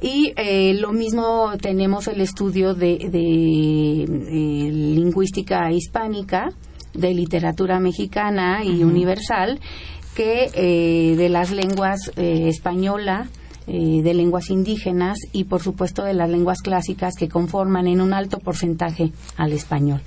Y 0.00 0.32
eh, 0.36 0.74
lo 0.74 0.92
mismo 0.92 1.52
tenemos 1.60 2.08
el 2.08 2.20
estudio 2.20 2.74
de, 2.74 2.94
eh, 2.94 4.06
lingüística 4.70 5.72
hispánica, 5.72 6.50
de 6.92 7.14
literatura 7.14 7.80
mexicana 7.80 8.62
y 8.64 8.84
universal, 8.84 9.60
que 10.14 10.50
eh, 10.54 11.16
de 11.16 11.28
las 11.28 11.50
lenguas 11.50 12.12
española, 12.16 13.28
de 13.66 14.14
lenguas 14.14 14.50
indígenas 14.50 15.18
y 15.32 15.44
por 15.44 15.62
supuesto 15.62 16.04
de 16.04 16.14
las 16.14 16.28
lenguas 16.28 16.60
clásicas 16.60 17.14
que 17.14 17.28
conforman 17.28 17.86
en 17.86 18.00
un 18.00 18.12
alto 18.12 18.38
porcentaje 18.38 19.12
al 19.36 19.52
español. 19.52 20.02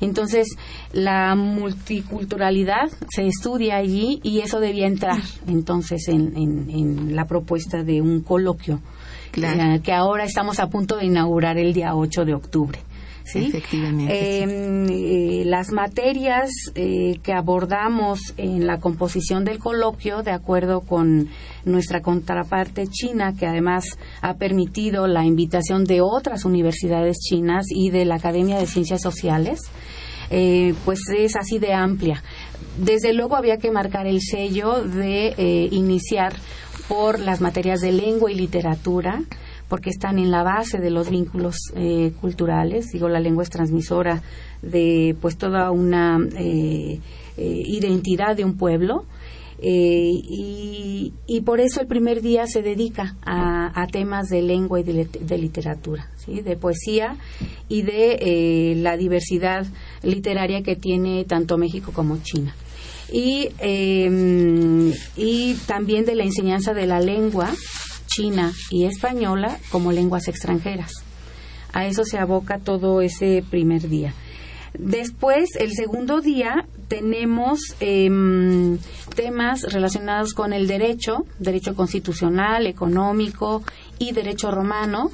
Entonces, 0.00 0.56
la 0.92 1.34
multiculturalidad 1.34 2.90
se 3.14 3.26
estudia 3.26 3.76
allí 3.76 4.20
y 4.22 4.40
eso 4.40 4.60
debía 4.60 4.86
entrar 4.86 5.20
entonces 5.46 6.08
en, 6.08 6.36
en 6.36 7.14
la 7.14 7.26
propuesta 7.26 7.82
de 7.84 8.00
un 8.00 8.22
coloquio 8.22 8.80
que 9.82 9.92
ahora 9.92 10.24
estamos 10.24 10.60
a 10.60 10.68
punto 10.68 10.96
de 10.96 11.06
inaugurar 11.06 11.58
el 11.58 11.72
día 11.72 11.94
8 11.94 12.24
de 12.24 12.34
octubre. 12.34 12.78
¿Sí? 13.24 13.46
Efectivamente. 13.46 14.42
Em, 14.42 14.86
eh, 14.88 15.44
las 15.44 15.70
materias 15.72 16.50
eh, 16.74 17.18
que 17.22 17.32
abordamos 17.32 18.34
en 18.36 18.66
la 18.66 18.78
composición 18.78 19.44
del 19.44 19.58
coloquio, 19.58 20.22
de 20.22 20.32
acuerdo 20.32 20.80
con 20.80 21.28
nuestra 21.64 22.00
contraparte 22.00 22.86
china, 22.88 23.34
que 23.38 23.46
además 23.46 23.84
ha 24.20 24.34
permitido 24.34 25.06
la 25.06 25.24
invitación 25.24 25.84
de 25.84 26.00
otras 26.00 26.44
universidades 26.44 27.18
chinas 27.18 27.66
y 27.70 27.90
de 27.90 28.04
la 28.04 28.16
Academia 28.16 28.58
de 28.58 28.66
Ciencias 28.66 29.02
Sociales, 29.02 29.60
eh, 30.30 30.74
pues 30.84 31.00
es 31.14 31.36
así 31.36 31.58
de 31.58 31.74
amplia. 31.74 32.22
Desde 32.78 33.12
luego 33.12 33.36
había 33.36 33.58
que 33.58 33.70
marcar 33.70 34.06
el 34.06 34.20
sello 34.22 34.82
de 34.82 35.34
eh, 35.36 35.68
iniciar 35.70 36.34
por 36.88 37.20
las 37.20 37.40
materias 37.40 37.80
de 37.80 37.92
lengua 37.92 38.32
y 38.32 38.34
literatura, 38.34 39.22
porque 39.72 39.88
están 39.88 40.18
en 40.18 40.30
la 40.30 40.42
base 40.42 40.76
de 40.80 40.90
los 40.90 41.08
vínculos 41.08 41.56
eh, 41.74 42.12
culturales. 42.20 42.88
Digo, 42.92 43.08
la 43.08 43.20
lengua 43.20 43.42
es 43.42 43.48
transmisora 43.48 44.22
de 44.60 45.16
pues 45.18 45.38
toda 45.38 45.70
una 45.70 46.18
eh, 46.36 47.00
eh, 47.38 47.62
identidad 47.64 48.36
de 48.36 48.44
un 48.44 48.58
pueblo. 48.58 49.06
Eh, 49.62 50.10
y, 50.12 51.14
y 51.26 51.40
por 51.40 51.58
eso 51.58 51.80
el 51.80 51.86
primer 51.86 52.20
día 52.20 52.46
se 52.46 52.60
dedica 52.60 53.16
a, 53.24 53.72
a 53.80 53.86
temas 53.86 54.28
de 54.28 54.42
lengua 54.42 54.78
y 54.78 54.82
de, 54.82 55.06
de 55.06 55.38
literatura, 55.38 56.10
¿sí? 56.16 56.42
de 56.42 56.54
poesía 56.56 57.16
y 57.70 57.80
de 57.80 58.18
eh, 58.20 58.74
la 58.76 58.98
diversidad 58.98 59.64
literaria 60.02 60.62
que 60.62 60.76
tiene 60.76 61.24
tanto 61.24 61.56
México 61.56 61.92
como 61.94 62.18
China. 62.18 62.54
Y, 63.10 63.48
eh, 63.58 64.92
y 65.16 65.54
también 65.66 66.04
de 66.04 66.14
la 66.14 66.24
enseñanza 66.24 66.74
de 66.74 66.86
la 66.86 67.00
lengua 67.00 67.50
china 68.14 68.52
y 68.70 68.84
española 68.84 69.58
como 69.70 69.92
lenguas 69.92 70.28
extranjeras. 70.28 70.92
A 71.72 71.86
eso 71.86 72.04
se 72.04 72.18
aboca 72.18 72.58
todo 72.58 73.00
ese 73.00 73.42
primer 73.48 73.88
día. 73.88 74.12
Después, 74.78 75.50
el 75.58 75.72
segundo 75.72 76.20
día, 76.20 76.66
tenemos 76.88 77.60
em, 77.80 78.78
temas 79.14 79.62
relacionados 79.62 80.32
con 80.32 80.52
el 80.52 80.66
derecho, 80.66 81.26
derecho 81.38 81.74
constitucional, 81.74 82.66
económico 82.66 83.62
y 83.98 84.12
derecho 84.12 84.50
romano, 84.50 85.10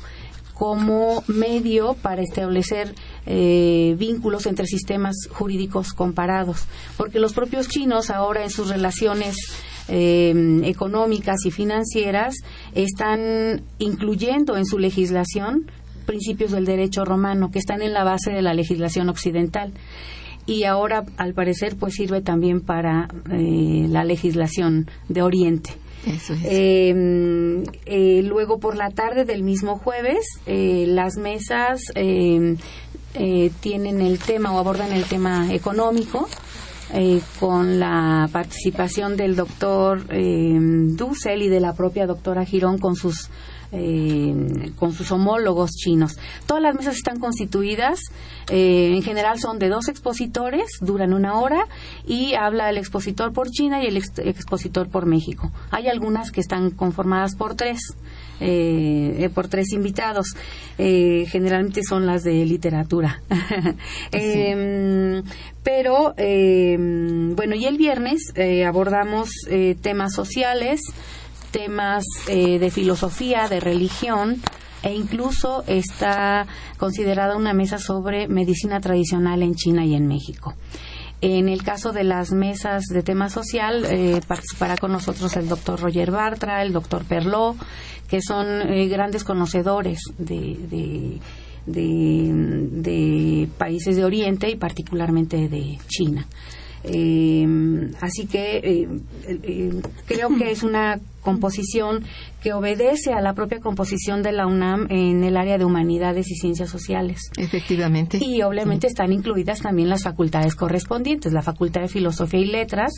como 0.54 1.22
medio 1.28 1.94
para 1.94 2.22
establecer 2.22 2.94
eh, 3.26 3.94
vínculos 3.96 4.46
entre 4.46 4.66
sistemas 4.66 5.14
jurídicos 5.30 5.92
comparados. 5.92 6.64
Porque 6.96 7.20
los 7.20 7.32
propios 7.32 7.68
chinos 7.68 8.10
ahora 8.10 8.42
en 8.42 8.50
sus 8.50 8.68
relaciones 8.68 9.36
eh, 9.88 10.60
económicas 10.64 11.44
y 11.44 11.50
financieras 11.50 12.36
están 12.74 13.62
incluyendo 13.78 14.56
en 14.56 14.66
su 14.66 14.78
legislación 14.78 15.70
principios 16.06 16.52
del 16.52 16.64
derecho 16.64 17.04
romano 17.04 17.50
que 17.50 17.58
están 17.58 17.82
en 17.82 17.92
la 17.92 18.02
base 18.04 18.30
de 18.30 18.42
la 18.42 18.54
legislación 18.54 19.08
occidental 19.08 19.72
y 20.46 20.64
ahora 20.64 21.04
al 21.18 21.34
parecer 21.34 21.76
pues 21.76 21.94
sirve 21.94 22.22
también 22.22 22.62
para 22.62 23.08
eh, 23.30 23.86
la 23.88 24.04
legislación 24.04 24.90
de 25.08 25.22
Oriente. 25.22 25.70
Eso 26.06 26.32
es. 26.32 26.40
Eh, 26.44 27.64
eh, 27.84 28.22
luego 28.24 28.58
por 28.58 28.76
la 28.76 28.90
tarde 28.90 29.24
del 29.24 29.42
mismo 29.42 29.76
jueves, 29.76 30.24
eh, 30.46 30.86
las 30.88 31.18
mesas 31.18 31.82
eh, 31.94 32.56
eh, 33.14 33.50
tienen 33.60 34.00
el 34.00 34.18
tema 34.18 34.52
o 34.52 34.58
abordan 34.58 34.92
el 34.92 35.04
tema 35.04 35.52
económico 35.52 36.28
eh, 36.94 37.20
con 37.38 37.78
la 37.78 38.28
participación 38.32 39.16
del 39.16 39.36
doctor 39.36 40.04
eh, 40.10 40.56
Dussel 40.60 41.42
y 41.42 41.48
de 41.48 41.60
la 41.60 41.74
propia 41.74 42.06
doctora 42.06 42.44
Girón 42.44 42.78
con 42.78 42.96
sus 42.96 43.30
eh, 43.70 44.72
con 44.78 44.92
sus 44.94 45.12
homólogos 45.12 45.72
chinos. 45.72 46.16
Todas 46.46 46.62
las 46.62 46.74
mesas 46.74 46.96
están 46.96 47.18
constituidas, 47.20 48.00
eh, 48.50 48.92
en 48.94 49.02
general 49.02 49.38
son 49.38 49.58
de 49.58 49.68
dos 49.68 49.88
expositores, 49.88 50.64
duran 50.80 51.12
una 51.12 51.38
hora 51.38 51.66
y 52.06 52.32
habla 52.32 52.70
el 52.70 52.78
expositor 52.78 53.34
por 53.34 53.50
China 53.50 53.82
y 53.84 53.86
el 53.86 53.98
ex- 53.98 54.18
expositor 54.20 54.88
por 54.88 55.04
México. 55.04 55.52
Hay 55.70 55.86
algunas 55.88 56.30
que 56.30 56.40
están 56.40 56.70
conformadas 56.70 57.34
por 57.36 57.56
tres. 57.56 57.80
eh, 58.40 59.16
eh, 59.24 59.28
por 59.34 59.48
tres 59.48 59.72
invitados 59.72 60.28
Eh, 60.78 61.26
generalmente 61.28 61.82
son 61.82 62.06
las 62.06 62.22
de 62.22 62.44
literatura 62.46 63.20
Em, 64.12 65.22
pero 65.68 66.14
em, 66.16 67.36
bueno 67.36 67.54
y 67.54 67.66
el 67.66 67.76
viernes 67.76 68.32
eh, 68.36 68.64
abordamos 68.64 69.28
eh, 69.50 69.76
temas 69.78 70.14
sociales 70.14 70.80
temas 71.50 72.04
eh, 72.26 72.58
de 72.58 72.70
filosofía, 72.70 73.48
de 73.48 73.60
religión 73.60 74.40
e 74.82 74.94
incluso 74.94 75.64
está 75.66 76.46
considerada 76.78 77.36
una 77.36 77.52
mesa 77.52 77.76
sobre 77.76 78.28
medicina 78.28 78.80
tradicional 78.80 79.42
en 79.42 79.54
China 79.56 79.84
y 79.84 79.94
en 79.94 80.06
México. 80.06 80.54
En 81.20 81.48
el 81.48 81.64
caso 81.64 81.92
de 81.92 82.04
las 82.04 82.30
mesas 82.30 82.84
de 82.84 83.02
tema 83.02 83.28
social, 83.28 83.84
eh, 83.90 84.20
participará 84.26 84.76
con 84.76 84.92
nosotros 84.92 85.36
el 85.36 85.48
doctor 85.48 85.80
Roger 85.80 86.12
Bartra, 86.12 86.62
el 86.62 86.72
doctor 86.72 87.04
Perló, 87.04 87.56
que 88.08 88.22
son 88.22 88.46
eh, 88.46 88.86
grandes 88.86 89.24
conocedores 89.24 90.00
de, 90.16 90.56
de, 90.70 91.18
de- 91.72 92.68
de 92.70 93.48
países 93.58 93.96
de 93.96 94.04
Oriente 94.04 94.50
y 94.50 94.56
particularmente 94.56 95.48
de 95.48 95.78
China. 95.88 96.26
Eh, 96.84 97.90
así 98.00 98.26
que 98.26 98.58
eh, 98.58 99.80
creo 100.06 100.36
que 100.36 100.50
es 100.50 100.62
una 100.62 101.00
composición 101.22 102.04
que 102.42 102.52
obedece 102.52 103.12
a 103.12 103.20
la 103.20 103.34
propia 103.34 103.58
composición 103.60 104.22
de 104.22 104.32
la 104.32 104.46
UNAM 104.46 104.86
en 104.90 105.24
el 105.24 105.36
área 105.36 105.58
de 105.58 105.64
humanidades 105.64 106.30
y 106.30 106.36
ciencias 106.36 106.70
sociales. 106.70 107.30
Efectivamente. 107.36 108.18
Y 108.20 108.42
obviamente 108.42 108.86
están 108.86 109.12
incluidas 109.12 109.60
también 109.60 109.88
las 109.88 110.04
facultades 110.04 110.54
correspondientes, 110.54 111.32
la 111.32 111.42
Facultad 111.42 111.82
de 111.82 111.88
Filosofía 111.88 112.40
y 112.40 112.46
Letras. 112.46 112.92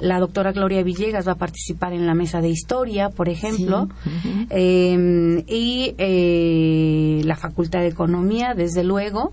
La 0.00 0.18
doctora 0.18 0.52
Gloria 0.52 0.82
Villegas 0.82 1.26
va 1.26 1.32
a 1.32 1.36
participar 1.36 1.92
en 1.92 2.06
la 2.06 2.14
mesa 2.14 2.40
de 2.40 2.50
historia, 2.50 3.10
por 3.10 3.28
ejemplo. 3.28 3.88
Eh, 4.50 5.44
y 5.46 5.94
eh, 5.96 7.22
la 7.24 7.36
Facultad 7.36 7.80
de 7.80 7.88
Economía, 7.88 8.54
desde 8.54 8.82
luego. 8.82 9.32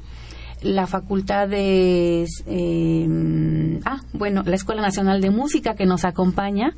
La 0.61 0.87
Facultad 0.87 1.47
de... 1.47 2.25
eh, 2.47 3.79
ah, 3.85 4.01
bueno, 4.13 4.43
la 4.45 4.55
Escuela 4.55 4.81
Nacional 4.81 5.21
de 5.21 5.29
Música 5.29 5.75
que 5.75 5.85
nos 5.85 6.03
acompaña 6.03 6.73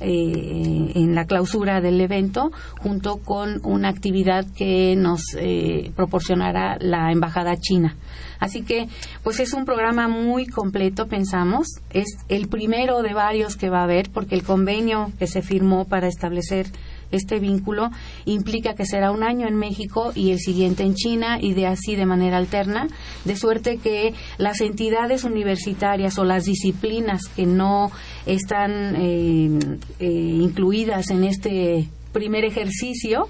eh, 0.00 0.92
en 0.94 1.14
la 1.14 1.24
clausura 1.24 1.80
del 1.80 2.00
evento, 2.00 2.52
junto 2.80 3.16
con 3.18 3.60
una 3.64 3.88
actividad 3.88 4.44
que 4.54 4.94
nos 4.94 5.22
eh, 5.38 5.90
proporcionará 5.96 6.76
la 6.80 7.10
Embajada 7.12 7.56
China. 7.56 7.96
Así 8.38 8.62
que, 8.62 8.88
pues 9.22 9.40
es 9.40 9.52
un 9.52 9.64
programa 9.64 10.08
muy 10.08 10.46
completo, 10.46 11.06
pensamos. 11.06 11.68
Es 11.90 12.06
el 12.28 12.48
primero 12.48 13.02
de 13.02 13.14
varios 13.14 13.56
que 13.56 13.70
va 13.70 13.80
a 13.80 13.84
haber, 13.84 14.10
porque 14.10 14.34
el 14.34 14.42
convenio 14.42 15.12
que 15.18 15.26
se 15.26 15.42
firmó 15.42 15.86
para 15.86 16.08
establecer 16.08 16.66
este 17.12 17.38
vínculo 17.38 17.90
implica 18.24 18.74
que 18.74 18.84
será 18.84 19.10
un 19.10 19.22
año 19.22 19.46
en 19.46 19.56
México 19.56 20.12
y 20.14 20.30
el 20.30 20.38
siguiente 20.38 20.82
en 20.82 20.94
China 20.94 21.38
y 21.40 21.54
de 21.54 21.66
así 21.66 21.96
de 21.96 22.06
manera 22.06 22.36
alterna, 22.36 22.88
de 23.24 23.36
suerte 23.36 23.78
que 23.78 24.14
las 24.38 24.60
entidades 24.60 25.24
universitarias 25.24 26.18
o 26.18 26.24
las 26.24 26.44
disciplinas 26.44 27.22
que 27.34 27.46
no 27.46 27.90
están 28.26 28.96
eh, 28.96 29.58
eh, 30.00 30.06
incluidas 30.08 31.10
en 31.10 31.24
este 31.24 31.88
primer 32.16 32.44
ejercicio, 32.44 33.28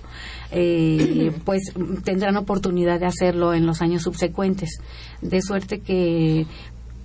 eh, 0.52 1.32
pues 1.44 1.72
tendrán 2.04 2.36
oportunidad 2.36 3.00
de 3.00 3.06
hacerlo 3.06 3.52
en 3.52 3.66
los 3.66 3.82
años 3.82 4.02
subsecuentes, 4.02 4.78
de 5.22 5.42
suerte 5.42 5.80
que 5.80 6.46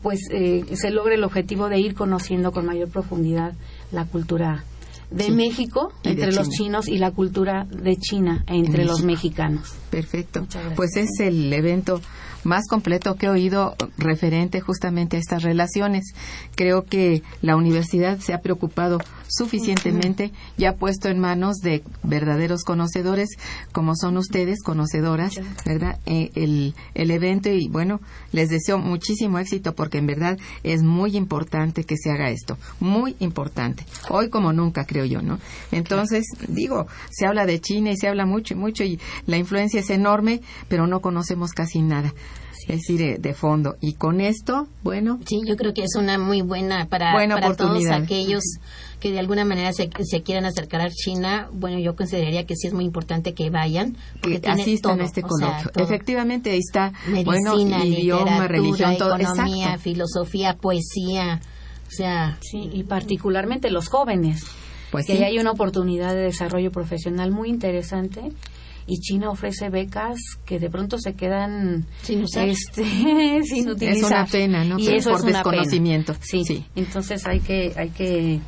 pues 0.01 0.19
eh, 0.31 0.63
se 0.73 0.89
logre 0.91 1.15
el 1.15 1.23
objetivo 1.23 1.69
de 1.69 1.79
ir 1.79 1.93
conociendo 1.93 2.51
con 2.51 2.65
mayor 2.65 2.89
profundidad 2.89 3.53
la 3.91 4.05
cultura 4.05 4.63
de 5.11 5.25
Sí. 5.25 5.31
México 5.31 5.91
Y 6.03 6.07
de 6.07 6.11
entre 6.13 6.31
los 6.31 6.49
chinos 6.49 6.87
y 6.87 6.97
la 6.97 7.11
cultura 7.11 7.65
de 7.65 7.97
China 7.97 8.43
entre 8.47 8.83
En 8.83 8.87
los 8.87 9.03
mexicanos. 9.03 9.73
Perfecto. 9.89 10.47
Pues 10.75 10.95
es 10.95 11.19
el 11.19 11.51
evento 11.51 12.01
más 12.43 12.67
completo 12.67 13.15
que 13.15 13.27
he 13.27 13.29
oído 13.29 13.75
referente 13.97 14.61
justamente 14.61 15.17
a 15.17 15.19
estas 15.19 15.43
relaciones. 15.43 16.13
Creo 16.55 16.85
que 16.85 17.21
la 17.41 17.55
universidad 17.55 18.19
se 18.19 18.33
ha 18.33 18.41
preocupado 18.41 18.99
suficientemente 19.31 20.31
y 20.57 20.65
ha 20.65 20.75
puesto 20.75 21.07
en 21.07 21.19
manos 21.19 21.57
de 21.57 21.83
verdaderos 22.03 22.63
conocedores 22.63 23.29
como 23.71 23.95
son 23.95 24.17
ustedes, 24.17 24.61
conocedoras, 24.61 25.35
¿verdad? 25.65 25.99
Eh, 26.05 26.31
el, 26.35 26.75
el 26.93 27.11
evento 27.11 27.49
y 27.49 27.69
bueno, 27.69 28.01
les 28.33 28.49
deseo 28.49 28.77
muchísimo 28.77 29.39
éxito 29.39 29.73
porque 29.73 29.99
en 29.99 30.07
verdad 30.07 30.37
es 30.63 30.83
muy 30.83 31.15
importante 31.15 31.85
que 31.85 31.95
se 31.97 32.11
haga 32.11 32.29
esto, 32.29 32.57
muy 32.79 33.15
importante. 33.19 33.85
Hoy 34.09 34.29
como 34.29 34.51
nunca, 34.51 34.85
creo 34.85 35.05
yo, 35.05 35.21
¿no? 35.21 35.39
Entonces, 35.71 36.25
digo, 36.49 36.87
se 37.09 37.25
habla 37.25 37.45
de 37.45 37.61
China 37.61 37.91
y 37.91 37.97
se 37.97 38.09
habla 38.09 38.25
mucho 38.25 38.53
y 38.53 38.57
mucho 38.57 38.83
y 38.83 38.99
la 39.27 39.37
influencia 39.37 39.79
es 39.79 39.89
enorme, 39.89 40.41
pero 40.67 40.87
no 40.87 40.99
conocemos 40.99 41.51
casi 41.51 41.81
nada. 41.81 42.13
Es 42.67 42.81
decir, 42.81 43.01
eh, 43.01 43.17
de 43.19 43.33
fondo. 43.33 43.75
Y 43.81 43.93
con 43.93 44.21
esto, 44.21 44.67
bueno, 44.83 45.19
Sí, 45.25 45.41
yo 45.47 45.55
creo 45.55 45.73
que 45.73 45.83
es 45.83 45.95
una 45.97 46.17
muy 46.19 46.41
buena 46.41 46.87
para, 46.87 47.11
Buena 47.13 47.35
para 47.35 47.55
todos 47.55 47.85
aquellos 47.89 48.43
que 49.01 49.11
de 49.11 49.19
alguna 49.19 49.43
manera 49.43 49.73
se, 49.73 49.89
se 50.03 50.21
quieran 50.23 50.45
acercar 50.45 50.79
a 50.79 50.89
China, 50.89 51.49
bueno, 51.51 51.77
yo 51.79 51.95
consideraría 51.95 52.45
que 52.45 52.55
sí 52.55 52.67
es 52.67 52.73
muy 52.73 52.85
importante 52.85 53.33
que 53.33 53.49
vayan. 53.49 53.97
Porque 54.21 54.39
que 54.39 54.49
asistan 54.49 54.93
todo, 54.93 55.01
a 55.03 55.05
este 55.05 55.21
o 55.25 55.37
sea, 55.37 55.57
coloquio. 55.63 55.83
Efectivamente, 55.83 56.51
ahí 56.51 56.59
está, 56.59 56.93
Medicina, 57.07 57.25
bueno, 57.25 57.57
idioma, 57.57 58.21
literatura, 58.23 58.47
religión, 58.47 58.97
todo. 58.97 59.15
economía, 59.17 59.65
Exacto. 59.65 59.81
filosofía, 59.83 60.53
poesía, 60.55 61.41
o 61.87 61.91
sea, 61.91 62.37
Sí, 62.41 62.69
y 62.71 62.83
particularmente 62.83 63.69
los 63.71 63.89
jóvenes, 63.89 64.43
Pues 64.91 65.07
que 65.07 65.17
sí. 65.17 65.23
hay 65.23 65.39
una 65.39 65.51
oportunidad 65.51 66.13
de 66.13 66.21
desarrollo 66.21 66.71
profesional 66.71 67.31
muy 67.31 67.49
interesante 67.49 68.31
y 68.87 68.99
China 68.99 69.29
ofrece 69.31 69.69
becas 69.69 70.17
que 70.45 70.59
de 70.59 70.69
pronto 70.69 70.97
se 70.99 71.13
quedan 71.13 71.85
Sin 72.03 72.23
usar. 72.23 72.47
este, 72.49 72.83
sin 73.45 73.67
utilizar. 73.69 73.97
Es 73.97 74.03
una 74.03 74.25
pena, 74.25 74.63
¿no? 74.63 74.77
Y 74.79 74.85
Por- 74.85 74.93
eso 74.95 75.09
por 75.11 75.19
es 75.19 75.23
una 75.25 75.43
pena. 75.43 75.51
desconocimiento. 75.57 76.13
Sí. 76.21 76.43
Sí. 76.45 76.65
Entonces 76.75 77.25
hay 77.25 77.39
que 77.39 77.73
hay 77.77 77.89
que 77.89 78.39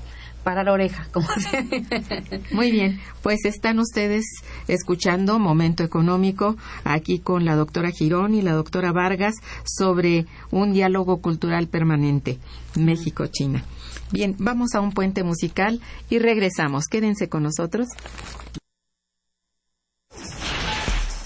parar 0.43 0.69
oreja, 0.69 1.07
como 1.11 1.27
se 1.51 2.41
Muy 2.51 2.71
bien, 2.71 2.99
pues 3.21 3.45
están 3.45 3.79
ustedes 3.79 4.25
escuchando 4.67 5.39
Momento 5.39 5.83
Económico 5.83 6.55
aquí 6.83 7.19
con 7.19 7.45
la 7.45 7.55
doctora 7.55 7.91
Girón 7.91 8.33
y 8.35 8.41
la 8.41 8.53
doctora 8.53 8.91
Vargas 8.91 9.35
sobre 9.65 10.25
un 10.51 10.73
diálogo 10.73 11.21
cultural 11.21 11.67
permanente 11.67 12.39
México-China. 12.75 13.63
Bien, 14.11 14.35
vamos 14.37 14.75
a 14.75 14.81
un 14.81 14.91
puente 14.91 15.23
musical 15.23 15.81
y 16.09 16.19
regresamos. 16.19 16.85
Quédense 16.85 17.29
con 17.29 17.43
nosotros. 17.43 17.87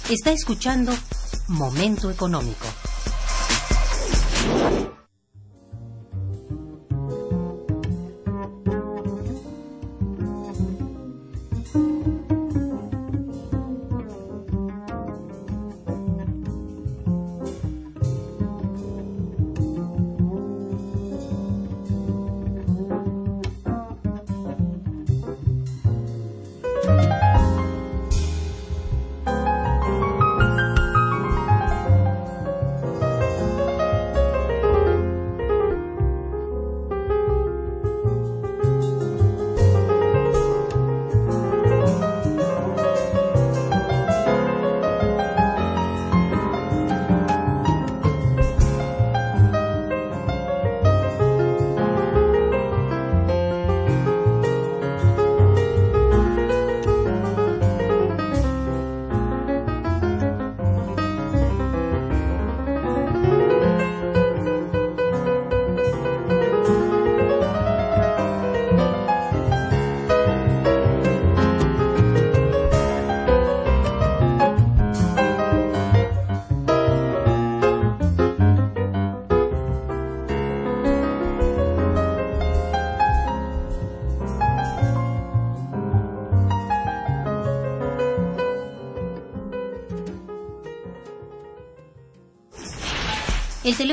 Está 0.09 0.31
escuchando 0.31 0.93
Momento 1.49 2.09
Económico. 2.09 2.65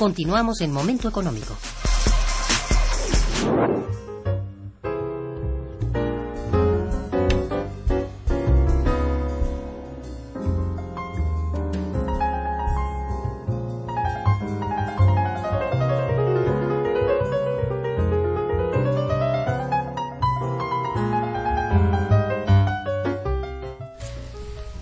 Continuamos 0.00 0.62
en 0.62 0.72
Momento 0.72 1.10
Económico. 1.10 1.54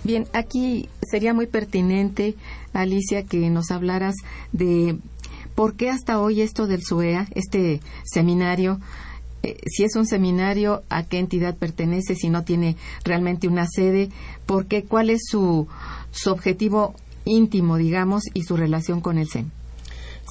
Bien, 0.05 0.27
aquí 0.33 0.87
sería 1.11 1.33
muy 1.33 1.45
pertinente, 1.45 2.35
Alicia, 2.73 3.23
que 3.23 3.49
nos 3.49 3.69
hablaras 3.69 4.15
de 4.51 4.97
por 5.59 5.75
qué 5.75 5.89
hasta 5.89 6.21
hoy 6.21 6.39
esto 6.39 6.67
del 6.67 6.81
SUEA, 6.81 7.27
este 7.35 7.81
seminario, 8.05 8.79
eh, 9.43 9.57
si 9.65 9.83
es 9.83 9.97
un 9.97 10.05
seminario, 10.05 10.83
a 10.87 11.03
qué 11.03 11.19
entidad 11.19 11.53
pertenece, 11.57 12.15
si 12.15 12.29
no 12.29 12.45
tiene 12.45 12.77
realmente 13.03 13.49
una 13.49 13.67
sede, 13.67 14.07
por 14.45 14.67
qué, 14.67 14.85
cuál 14.85 15.09
es 15.09 15.19
su, 15.29 15.67
su 16.11 16.31
objetivo 16.31 16.95
íntimo, 17.25 17.75
digamos, 17.75 18.23
y 18.33 18.43
su 18.43 18.55
relación 18.55 19.01
con 19.01 19.17
el 19.17 19.27
SEM. 19.27 19.49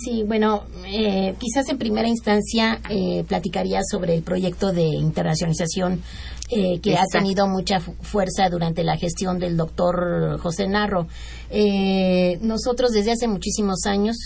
Sí, 0.02 0.22
bueno, 0.26 0.62
eh, 0.86 1.34
quizás 1.38 1.68
en 1.68 1.76
primera 1.76 2.08
instancia 2.08 2.80
eh, 2.88 3.22
platicaría 3.28 3.80
sobre 3.82 4.14
el 4.14 4.22
proyecto 4.22 4.72
de 4.72 4.84
internacionalización 4.84 6.00
eh, 6.48 6.80
que 6.80 6.92
Exacto. 6.92 7.18
ha 7.18 7.20
tenido 7.20 7.46
mucha 7.48 7.80
fu- 7.80 7.94
fuerza 8.00 8.48
durante 8.48 8.82
la 8.82 8.96
gestión 8.96 9.38
del 9.38 9.58
doctor 9.58 10.38
José 10.40 10.68
Narro. 10.68 11.06
Eh, 11.50 12.38
nosotros 12.40 12.92
desde 12.92 13.10
hace 13.12 13.28
muchísimos 13.28 13.84
años, 13.84 14.16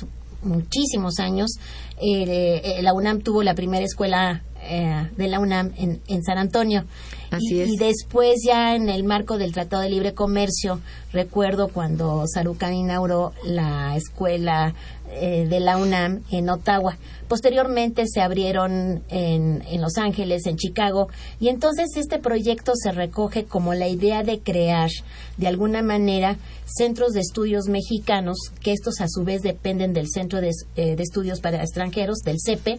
muchísimos 0.42 1.18
años, 1.18 1.52
eh, 2.00 2.78
la 2.82 2.92
UNAM 2.92 3.20
tuvo 3.20 3.42
la 3.42 3.54
primera 3.54 3.84
escuela 3.84 4.42
eh, 4.62 5.08
de 5.16 5.28
la 5.28 5.40
UNAM 5.40 5.72
en, 5.76 6.00
en 6.06 6.22
San 6.22 6.38
Antonio. 6.38 6.84
Así 7.30 7.56
y, 7.56 7.60
es. 7.60 7.68
y 7.70 7.76
después 7.76 8.42
ya 8.46 8.74
en 8.74 8.88
el 8.88 9.04
marco 9.04 9.38
del 9.38 9.52
Tratado 9.52 9.82
de 9.82 9.90
Libre 9.90 10.14
Comercio, 10.14 10.80
recuerdo 11.12 11.68
cuando 11.68 12.24
Sarucán 12.26 12.74
inauguró 12.74 13.32
la 13.44 13.96
escuela 13.96 14.74
eh, 15.14 15.46
de 15.48 15.60
la 15.60 15.76
UNAM 15.76 16.22
en 16.30 16.48
Ottawa. 16.48 16.96
Posteriormente 17.28 18.06
se 18.06 18.20
abrieron 18.20 19.02
en, 19.08 19.62
en 19.68 19.80
Los 19.80 19.96
Ángeles, 19.98 20.46
en 20.46 20.56
Chicago, 20.56 21.08
y 21.40 21.48
entonces 21.48 21.96
este 21.96 22.18
proyecto 22.18 22.72
se 22.74 22.92
recoge 22.92 23.44
como 23.44 23.74
la 23.74 23.88
idea 23.88 24.22
de 24.22 24.40
crear, 24.40 24.90
de 25.36 25.46
alguna 25.48 25.82
manera, 25.82 26.36
centros 26.66 27.12
de 27.12 27.20
estudios 27.20 27.66
mexicanos, 27.68 28.36
que 28.62 28.72
estos 28.72 29.00
a 29.00 29.08
su 29.08 29.24
vez 29.24 29.42
dependen 29.42 29.92
del 29.92 30.08
Centro 30.08 30.40
de, 30.40 30.50
eh, 30.76 30.96
de 30.96 31.02
Estudios 31.02 31.40
para 31.40 31.62
Extranjeros, 31.62 32.18
del 32.20 32.36
CEPE, 32.42 32.78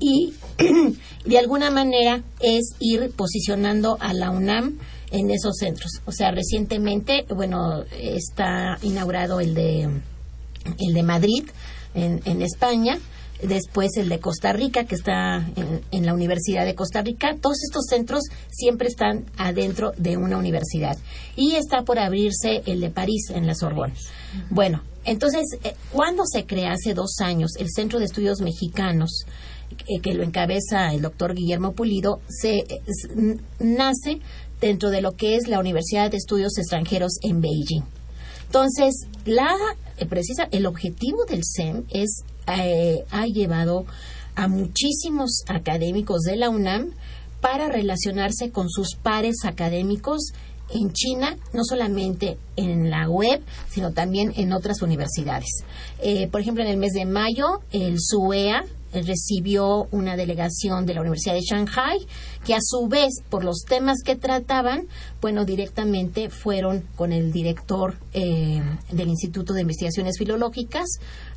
y 0.00 0.34
de 1.24 1.38
alguna 1.38 1.70
manera 1.70 2.22
es 2.40 2.74
ir 2.80 3.12
posicionando 3.16 3.96
a 4.00 4.12
la 4.14 4.30
UNAM 4.30 4.78
en 5.10 5.30
esos 5.30 5.56
centros. 5.58 6.00
O 6.04 6.12
sea, 6.12 6.30
recientemente, 6.30 7.24
bueno, 7.34 7.84
está 7.92 8.78
inaugurado 8.82 9.40
el 9.40 9.54
de 9.54 9.88
el 10.78 10.94
de 10.94 11.02
Madrid 11.02 11.44
en, 11.94 12.20
en 12.24 12.42
España, 12.42 12.98
después 13.42 13.96
el 13.96 14.08
de 14.08 14.18
Costa 14.18 14.52
Rica, 14.52 14.84
que 14.84 14.94
está 14.94 15.36
en, 15.56 15.82
en 15.90 16.06
la 16.06 16.14
Universidad 16.14 16.64
de 16.64 16.74
Costa 16.74 17.02
Rica. 17.02 17.36
Todos 17.40 17.62
estos 17.62 17.86
centros 17.88 18.22
siempre 18.50 18.88
están 18.88 19.24
adentro 19.36 19.92
de 19.96 20.16
una 20.16 20.38
universidad. 20.38 20.96
Y 21.36 21.54
está 21.54 21.82
por 21.82 21.98
abrirse 21.98 22.62
el 22.66 22.80
de 22.80 22.90
París, 22.90 23.30
en 23.30 23.46
la 23.46 23.54
Sorbonne. 23.54 23.94
Bueno, 24.50 24.82
entonces, 25.04 25.46
eh, 25.62 25.74
¿cuándo 25.92 26.24
se 26.26 26.46
crea 26.46 26.72
hace 26.72 26.92
dos 26.94 27.20
años 27.20 27.52
el 27.58 27.70
Centro 27.70 27.98
de 27.98 28.06
Estudios 28.06 28.40
Mexicanos? 28.40 29.24
Eh, 29.86 30.00
que 30.00 30.14
lo 30.14 30.22
encabeza 30.22 30.92
el 30.92 31.02
doctor 31.02 31.34
Guillermo 31.34 31.72
Pulido, 31.72 32.20
se 32.28 32.64
nace 33.58 34.20
dentro 34.60 34.90
de 34.90 35.00
lo 35.00 35.12
que 35.12 35.36
es 35.36 35.48
la 35.48 35.60
Universidad 35.60 36.10
de 36.10 36.16
Estudios 36.16 36.58
Extranjeros 36.58 37.18
en 37.22 37.40
Beijing. 37.40 37.82
Entonces, 38.46 39.06
la 39.24 39.54
eh, 39.96 40.06
precisa 40.06 40.48
el 40.50 40.66
objetivo 40.66 41.24
del 41.24 41.42
CEM 41.44 41.84
es 41.90 42.24
eh, 42.46 43.04
ha 43.10 43.26
llevado 43.26 43.86
a 44.34 44.48
muchísimos 44.48 45.42
académicos 45.48 46.22
de 46.22 46.36
la 46.36 46.48
UNAM 46.48 46.92
para 47.40 47.68
relacionarse 47.68 48.50
con 48.50 48.70
sus 48.70 48.94
pares 48.94 49.44
académicos 49.44 50.32
en 50.70 50.92
China, 50.92 51.36
no 51.52 51.62
solamente 51.64 52.38
en 52.56 52.90
la 52.90 53.08
web, 53.08 53.42
sino 53.68 53.92
también 53.92 54.32
en 54.36 54.52
otras 54.52 54.82
universidades. 54.82 55.64
Por 56.30 56.40
ejemplo, 56.40 56.64
en 56.64 56.70
el 56.70 56.76
mes 56.76 56.92
de 56.92 57.04
mayo, 57.04 57.60
el 57.72 57.96
SUEA 58.00 58.64
recibió 59.02 59.88
una 59.90 60.16
delegación 60.16 60.86
de 60.86 60.94
la 60.94 61.00
Universidad 61.00 61.34
de 61.34 61.40
Shanghai, 61.40 61.98
que 62.44 62.54
a 62.54 62.58
su 62.60 62.88
vez, 62.88 63.22
por 63.28 63.44
los 63.44 63.64
temas 63.68 63.98
que 64.04 64.16
trataban, 64.16 64.86
bueno, 65.20 65.44
directamente 65.44 66.30
fueron 66.30 66.84
con 66.96 67.12
el 67.12 67.32
director 67.32 67.96
eh, 68.12 68.62
del 68.90 69.08
Instituto 69.08 69.52
de 69.52 69.62
Investigaciones 69.62 70.18
Filológicas, 70.18 70.86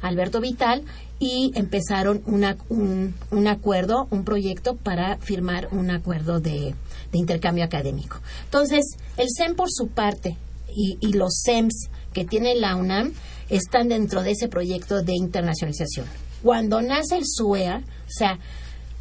Alberto 0.02 0.40
Vital, 0.40 0.84
y 1.20 1.52
empezaron 1.56 2.22
un, 2.26 3.14
un 3.32 3.48
acuerdo, 3.48 4.08
un 4.12 4.24
proyecto 4.24 4.76
para 4.76 5.18
firmar 5.18 5.68
un 5.72 5.92
acuerdo 5.92 6.40
de, 6.40 6.76
de 7.12 7.18
intercambio 7.18 7.64
académico. 7.66 8.20
Entonces, 8.46 8.86
el 9.18 9.28
CEM 9.36 9.56
por 9.56 9.68
su 9.70 9.88
parte 9.88 10.38
y, 10.74 10.98
y 11.02 11.14
los 11.14 11.42
CEMS 11.44 11.90
que 12.14 12.26
tiene 12.26 12.56
la 12.56 12.76
UNAM 12.76 13.14
están 13.50 13.90
dentro 13.90 14.24
de 14.24 14.32
ese 14.32 14.48
proyecto 14.48 15.02
de 15.02 15.14
internacionalización. 15.14 16.06
Cuando 16.44 16.82
nace 16.82 17.18
el 17.18 17.24
SUEA, 17.26 17.78
o 17.78 18.12
sea, 18.12 18.40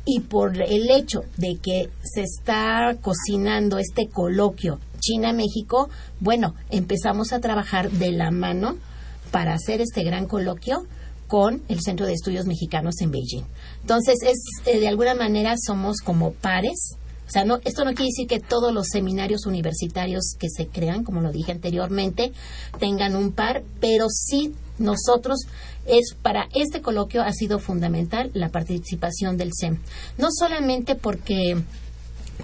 y 0.05 0.20
por 0.20 0.61
el 0.61 0.90
hecho 0.90 1.24
de 1.37 1.59
que 1.62 1.90
se 2.03 2.22
está 2.22 2.96
cocinando 3.01 3.79
este 3.79 4.09
coloquio 4.09 4.81
China-México, 5.01 5.90
bueno, 6.20 6.55
empezamos 6.70 7.33
a 7.33 7.40
trabajar 7.40 7.90
de 7.90 8.12
la 8.12 8.31
mano 8.31 8.77
para 9.31 9.55
hacer 9.55 9.81
este 9.81 10.03
gran 10.05 10.27
coloquio 10.27 10.87
con 11.27 11.62
el 11.68 11.81
Centro 11.83 12.07
de 12.07 12.14
Estudios 12.14 12.46
Mexicanos 12.46 13.01
en 13.01 13.11
Beijing. 13.11 13.44
Entonces, 13.83 14.16
es 14.22 14.38
eh, 14.66 14.81
de 14.81 14.88
alguna 14.88 15.14
manera 15.14 15.55
somos 15.59 15.98
como 15.98 16.33
pares. 16.33 16.96
O 17.27 17.31
sea, 17.31 17.44
no, 17.44 17.59
esto 17.64 17.85
no 17.85 17.92
quiere 17.92 18.09
decir 18.09 18.27
que 18.27 18.40
todos 18.40 18.72
los 18.72 18.88
seminarios 18.88 19.44
universitarios 19.44 20.35
que 20.38 20.48
se 20.48 20.68
crean, 20.68 21.05
como 21.05 21.20
lo 21.20 21.31
dije 21.31 21.53
anteriormente, 21.53 22.33
tengan 22.81 23.14
un 23.14 23.33
par, 23.33 23.62
pero 23.81 24.07
sí 24.09 24.55
nosotros 24.79 25.41
es 25.87 26.14
para 26.21 26.49
este 26.55 26.81
coloquio 26.81 27.23
ha 27.23 27.33
sido 27.33 27.59
fundamental 27.59 28.31
la 28.35 28.49
participación 28.49 29.37
del 29.37 29.51
CEM. 29.59 29.79
No 30.19 30.29
solamente 30.31 30.95
porque 30.95 31.57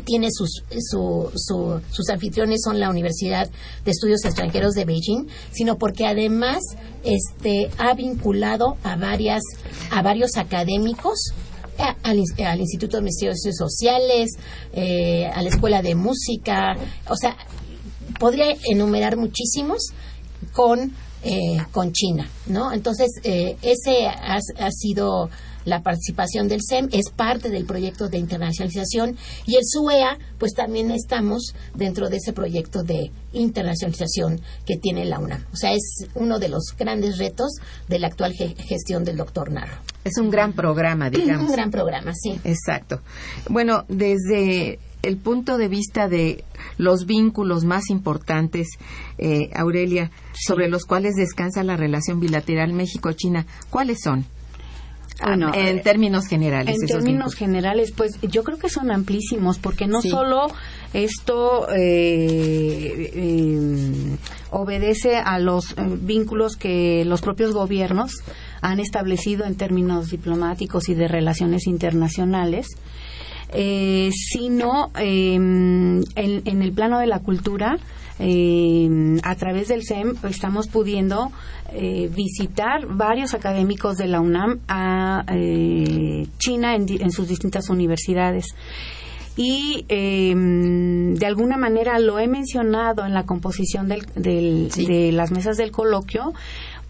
tiene 0.05 0.29
sus, 0.33 0.63
su- 0.91 1.31
su- 1.37 1.81
sus 1.91 2.09
anfitriones 2.11 2.63
son 2.65 2.81
la 2.81 2.91
Universidad 2.91 3.49
de 3.85 3.91
Estudios 3.91 4.25
Extranjeros 4.25 4.75
de 4.75 4.85
Beijing, 4.85 5.27
sino 5.53 5.79
porque 5.79 6.07
además 6.07 6.59
este, 7.05 7.71
ha 7.79 7.95
vinculado 7.95 8.77
a, 8.83 8.97
varias, 8.97 9.43
a 9.93 10.03
varios 10.03 10.37
académicos 10.37 11.31
ins- 12.05 12.45
al 12.45 12.61
Instituto 12.61 12.97
de 12.97 13.03
Investigaciones 13.03 13.57
Sociales, 13.57 14.31
eh, 14.73 15.27
a 15.33 15.43
la 15.43 15.49
Escuela 15.49 15.81
de 15.83 15.95
Música, 15.95 16.77
o 17.09 17.17
sea, 17.17 17.37
podría 18.19 18.55
enumerar 18.71 19.17
muchísimos 19.17 19.91
con, 20.53 20.93
eh, 21.25 21.57
con 21.73 21.93
China, 21.93 22.29
¿no? 22.47 22.73
Entonces, 22.73 23.09
eh, 23.25 23.57
ese 23.63 24.07
ha, 24.07 24.39
ha 24.59 24.71
sido 24.71 25.31
la 25.65 25.81
participación 25.83 26.47
del 26.47 26.61
CEM, 26.63 26.91
es 26.93 27.09
parte 27.11 27.49
del 27.49 27.65
proyecto 27.65 28.11
de 28.11 28.19
internacionalización 28.19 29.17
y 29.47 29.57
el 29.57 29.63
SUEA, 29.65 30.19
pues 30.39 30.53
también 30.53 30.91
estamos 30.91 31.55
dentro 31.75 32.11
de 32.11 32.19
ese 32.19 32.35
proyecto 32.35 32.83
de 32.83 33.11
internacionalización 33.33 34.41
que 34.67 34.77
tiene 34.77 35.07
la 35.07 35.19
UNAM. 35.19 35.45
O 35.53 35.57
sea, 35.57 35.73
es 35.73 36.07
uno 36.15 36.39
de 36.39 36.49
los 36.51 36.75
grandes 36.79 37.17
retos 37.19 37.53
de 37.89 37.99
la 37.99 38.09
actual 38.09 38.35
ge- 38.35 38.55
gestión 38.59 39.05
del 39.05 39.17
doctor 39.17 39.51
Narro. 39.51 39.79
Es 40.05 40.19
un 40.19 40.29
gran 40.31 40.53
programa, 40.53 41.09
digamos. 41.11 41.47
Un 41.49 41.53
gran 41.53 41.71
programa, 41.71 42.13
sí. 42.15 42.39
Exacto. 42.45 43.01
Bueno, 43.49 43.85
desde 43.89 44.79
el 45.05 45.17
punto 45.17 45.57
de 45.59 45.69
vista 45.69 46.09
de 46.09 46.45
los 46.79 47.07
vínculos 47.07 47.65
más 47.65 47.91
importantes, 47.91 48.69
eh, 49.19 49.51
Aurelia, 49.55 50.11
sobre 50.35 50.69
los 50.69 50.85
cuales 50.85 51.15
descansa 51.17 51.63
la 51.63 51.77
relación 51.77 52.21
bilateral 52.21 52.73
México-China, 52.73 53.47
¿cuáles 53.71 54.01
son? 54.03 54.25
Bueno, 55.23 55.53
Ah, 55.55 55.57
en 55.57 55.79
eh, 55.79 55.81
términos 55.81 56.27
generales. 56.27 56.75
En 56.75 56.89
términos 56.89 57.05
vínculos. 57.05 57.35
generales, 57.37 57.93
pues 57.97 58.19
yo 58.23 58.43
creo 58.43 58.59
que 58.59 58.69
son 58.69 58.91
amplísimos, 58.91 59.61
porque 59.61 59.87
no 59.87 60.03
Sí. 60.03 60.11
solo 60.11 60.49
esto 60.93 61.69
eh, 61.73 63.11
eh, 63.15 64.17
obedece 64.51 65.17
a 65.17 65.39
los 65.39 65.73
eh, 65.73 65.77
vínculos 66.01 66.57
que 66.57 67.05
los 67.05 67.21
propios 67.21 67.53
gobiernos 67.53 68.13
han 68.61 68.81
establecido 68.81 69.45
en 69.45 69.55
términos 69.55 70.11
diplomáticos 70.11 70.89
y 70.89 70.95
de 70.95 71.07
relaciones 71.07 71.69
internacionales, 71.69 72.67
eh, 73.53 74.11
sino 74.13 74.91
eh, 74.99 75.35
en, 75.35 76.03
en 76.17 76.63
el 76.63 76.73
plano 76.73 76.99
de 76.99 77.07
la 77.07 77.21
cultura, 77.21 77.79
eh, 78.19 79.19
a 79.23 79.35
través 79.35 79.69
del 79.69 79.83
SEM 79.83 80.15
estamos 80.29 80.69
pudiendo 80.69 81.33
eh, 81.73 82.09
visitar 82.15 82.87
varios 82.87 83.35
académicos 83.35 83.97
de 83.97 84.07
la 84.07 84.21
UNAM 84.21 84.61
a 84.69 85.25
eh, 85.33 86.27
China 86.39 86.77
en, 86.77 86.87
en 86.89 87.11
sus 87.11 87.27
distintas 87.29 87.69
universidades. 87.71 88.47
Y 89.37 89.85
eh, 89.89 90.33
de 90.33 91.27
alguna 91.27 91.57
manera 91.57 91.99
lo 91.99 92.21
he 92.21 92.29
mencionado 92.29 93.05
en 93.05 93.15
la 93.15 93.25
composición 93.27 93.89
del- 93.89 94.07
del- 94.15 94.69
de 94.69 95.11
las 95.11 95.33
mesas 95.33 95.57
del 95.57 95.73
coloquio, 95.73 96.33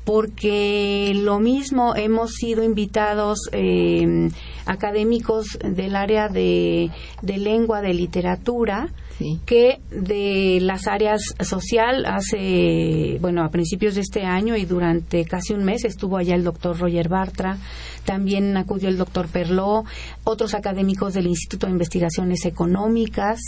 porque 0.04 1.12
lo 1.14 1.38
mismo 1.40 1.96
hemos 1.96 2.32
sido 2.32 2.62
invitados 2.62 3.38
eh, 3.52 4.30
académicos 4.66 5.58
del 5.64 5.96
área 5.96 6.28
de, 6.28 6.90
de 7.22 7.38
lengua, 7.38 7.80
de 7.80 7.94
literatura, 7.94 8.90
Sí. 9.18 9.38
que 9.46 9.78
de 9.90 10.58
las 10.60 10.88
áreas 10.88 11.22
social 11.40 12.04
hace, 12.06 13.18
bueno, 13.20 13.44
a 13.44 13.48
principios 13.50 13.94
de 13.94 14.00
este 14.00 14.24
año 14.24 14.56
y 14.56 14.64
durante 14.64 15.24
casi 15.24 15.52
un 15.52 15.64
mes 15.64 15.84
estuvo 15.84 16.16
allá 16.16 16.34
el 16.34 16.42
doctor 16.42 16.78
Roger 16.78 17.08
Bartra, 17.08 17.58
también 18.04 18.56
acudió 18.56 18.88
el 18.88 18.98
doctor 18.98 19.28
Perló, 19.28 19.84
otros 20.24 20.54
académicos 20.54 21.14
del 21.14 21.26
Instituto 21.26 21.66
de 21.66 21.72
Investigaciones 21.72 22.44
Económicas, 22.44 23.38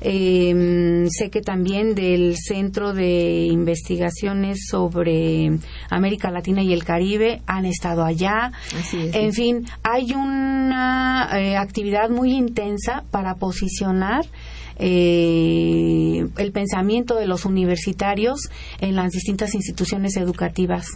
eh, 0.00 1.06
sé 1.10 1.30
que 1.30 1.40
también 1.42 1.94
del 1.94 2.36
Centro 2.36 2.94
de 2.94 3.46
Investigaciones 3.50 4.66
sobre 4.70 5.50
América 5.90 6.30
Latina 6.30 6.62
y 6.62 6.72
el 6.72 6.84
Caribe 6.84 7.42
han 7.46 7.66
estado 7.66 8.04
allá. 8.04 8.52
Así 8.78 8.98
es, 9.08 9.14
En 9.14 9.32
sí. 9.32 9.42
fin, 9.42 9.66
hay 9.82 10.12
una 10.12 11.28
eh, 11.34 11.56
actividad 11.56 12.08
muy 12.08 12.32
intensa 12.32 13.04
para 13.10 13.34
posicionar 13.34 14.24
eh, 14.78 16.26
el 16.36 16.52
pensamiento 16.52 17.14
de 17.16 17.26
los 17.26 17.44
universitarios 17.44 18.48
en 18.80 18.96
las 18.96 19.10
distintas 19.12 19.54
instituciones 19.54 20.16
educativas 20.16 20.86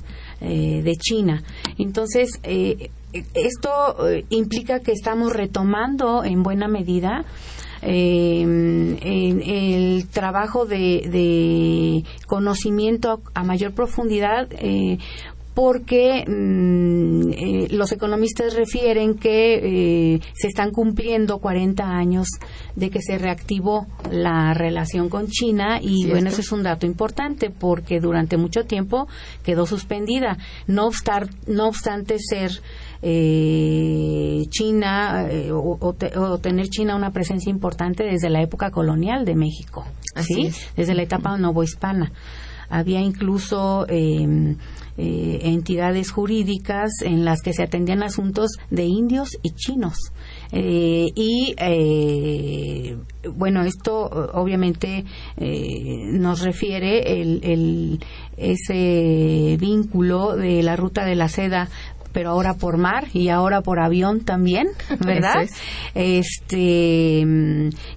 eh, 0.41 0.83
de 0.83 0.97
China. 0.97 1.43
Entonces, 1.79 2.41
eh, 2.43 2.91
esto 3.35 4.09
eh, 4.09 4.25
implica 4.31 4.81
que 4.81 4.93
estamos 4.93 5.33
retomando 5.33 6.25
en 6.25 6.43
buena 6.43 6.69
medida 6.69 7.25
eh, 7.83 8.43
el 9.03 10.09
trabajo 10.09 10.67
de, 10.67 11.09
de 11.11 12.05
conocimiento 12.27 13.21
a, 13.35 13.43
mayor 13.43 13.73
profundidad 13.73 14.49
eh, 14.53 14.99
porque 15.55 16.25
mm, 16.27 17.33
eh, 17.33 17.69
los 17.71 17.93
economistas 17.93 18.55
refieren 18.55 19.15
que 19.15 20.15
eh, 20.15 20.21
se 20.33 20.49
están 20.49 20.71
cumpliendo 20.71 21.39
40 21.39 21.85
años 21.85 22.29
de 22.75 22.91
que 22.91 23.03
se 23.03 23.19
reactivó 23.19 23.87
la 24.11 24.55
relación 24.55 25.09
con 25.09 25.29
China 25.29 25.79
y 25.83 26.09
bueno, 26.09 26.31
eso 26.31 26.41
es 26.41 26.53
un 26.53 26.63
dato 26.63 26.87
importante 26.87 27.51
porque 27.51 28.01
durante 28.01 28.37
mucho 28.37 28.65
tiempo 28.65 29.09
quedó 29.43 29.67
suspendida. 29.67 30.39
No, 30.67 30.87
obstar, 30.87 31.29
no 31.47 31.69
obstante 31.69 32.17
ser 32.19 32.51
eh, 33.03 34.45
China 34.49 35.29
o, 35.53 36.39
tener 36.41 36.69
China 36.69 36.97
una 36.97 37.11
presencia 37.11 37.51
importante 37.51 38.05
desde 38.05 38.31
la 38.31 38.41
época 38.41 38.71
colonial 38.71 39.25
de 39.25 39.35
México, 39.35 39.85
¿sí? 40.17 40.51
desde 40.77 40.95
la 40.95 41.03
etapa 41.03 41.37
novohispana. 41.37 42.13
Había 42.73 43.01
incluso 43.01 43.85
eh, 43.87 44.57
eh, 44.99 45.41
entidades 45.45 46.11
jurídicas 46.11 46.91
en 47.03 47.25
las 47.25 47.41
que 47.41 47.55
se 47.55 47.63
atendían 47.63 48.03
asuntos 48.03 48.51
de 48.71 48.85
indios 48.85 49.39
y 49.43 49.53
chinos. 49.53 49.97
Eh, 50.53 51.11
y 51.15 51.55
eh, 51.57 52.99
bueno, 53.35 53.63
esto 53.63 54.03
obviamente 54.35 55.05
nos 55.39 56.43
refiere 56.43 57.23
el, 57.23 58.01
ese 58.37 59.57
vínculo 59.59 60.37
de 60.37 60.63
la 60.63 60.77
ruta 60.77 61.05
de 61.07 61.15
la 61.15 61.29
seda 61.29 61.71
pero 62.13 62.31
ahora 62.31 62.55
por 62.55 62.79
mar 62.79 63.09
y 63.13 63.29
ahora 63.29 63.63
por 63.63 63.81
avión 63.81 64.21
también, 64.21 64.69
¿verdad? 65.01 65.49
Este 65.95 67.25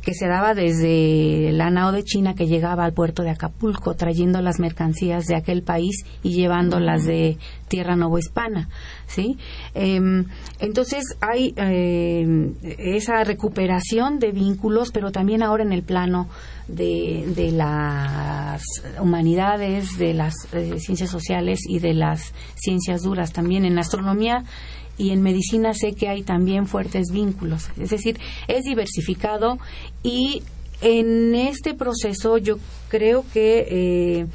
que 0.01 0.13
se 0.13 0.27
daba 0.27 0.53
desde 0.53 1.51
la 1.51 1.69
nao 1.69 1.91
de 1.91 2.03
China 2.03 2.35
que 2.35 2.47
llegaba 2.47 2.85
al 2.85 2.93
puerto 2.93 3.23
de 3.23 3.31
Acapulco 3.31 3.95
trayendo 3.95 4.41
las 4.41 4.59
mercancías 4.59 5.25
de 5.25 5.35
aquel 5.35 5.63
país 5.63 6.05
y 6.23 6.33
llevándolas 6.33 7.05
de 7.05 7.37
tierra 7.67 7.95
novohispana, 7.95 8.69
¿sí? 9.07 9.37
Em, 9.73 10.25
entonces 10.59 11.03
hay 11.19 11.53
em, 11.57 12.53
esa 12.61 13.23
recuperación 13.23 14.19
de 14.19 14.31
vínculos, 14.31 14.91
pero 14.91 15.11
también 15.11 15.43
ahora 15.43 15.63
en 15.63 15.73
el 15.73 15.83
plano 15.83 16.29
de, 16.67 17.25
de 17.35 17.51
las 17.51 18.61
humanidades, 18.99 19.97
de 19.97 20.13
las 20.13 20.33
eh, 20.53 20.79
ciencias 20.79 21.09
sociales 21.09 21.59
y 21.67 21.79
de 21.79 21.93
las 21.93 22.33
ciencias 22.55 23.03
duras. 23.03 23.31
También 23.31 23.65
en 23.65 23.77
astronomía 23.77 24.04
y 24.97 25.11
en 25.11 25.21
medicina 25.21 25.73
sé 25.73 25.93
que 25.93 26.07
hay 26.07 26.23
también 26.23 26.67
fuertes 26.67 27.11
vínculos. 27.11 27.69
Es 27.79 27.89
decir, 27.89 28.19
es 28.47 28.63
diversificado 28.63 29.57
y 30.03 30.41
en 30.81 31.35
este 31.35 31.73
proceso 31.73 32.37
yo 32.37 32.57
creo 32.89 33.25
que 33.33 33.65
eh, 33.69 34.25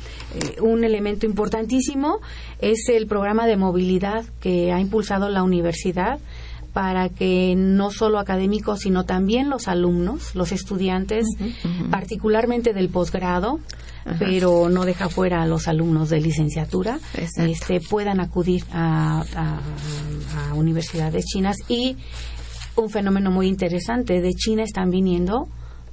un 0.61 0.85
elemento 0.85 1.27
importantísimo 1.27 2.19
es 2.61 2.89
el 2.89 3.07
programa 3.07 3.47
de 3.47 3.57
movilidad 3.57 4.25
que 4.41 4.73
ha 4.73 4.81
impulsado 4.81 5.29
la 5.29 5.43
universidad 5.43 6.19
para 6.73 7.09
que 7.09 7.55
no 7.57 7.91
solo 7.91 8.19
académicos, 8.19 8.81
sino 8.81 9.05
también 9.05 9.51
los 9.51 9.69
alumnos, 9.69 10.35
los 10.35 10.53
estudiantes, 10.53 11.27
particularmente 11.91 12.73
del 12.73 12.89
posgrado, 12.89 13.61
pero 14.19 14.69
no 14.69 14.85
deja 14.85 15.09
fuera 15.09 15.43
a 15.43 15.47
los 15.47 15.69
alumnos 15.69 16.11
de 16.11 16.21
licenciatura, 16.21 16.99
este, 17.15 17.81
puedan 17.81 18.21
acudir 18.21 18.65
a, 18.73 19.25
universidades 20.55 21.25
chinas. 21.27 21.57
Y 21.69 21.97
un 22.77 22.91
fenómeno 22.91 23.31
muy 23.31 23.47
interesante, 23.47 24.21
de 24.21 24.31
China 24.33 24.63
están 24.63 24.91
viniendo 24.91 25.49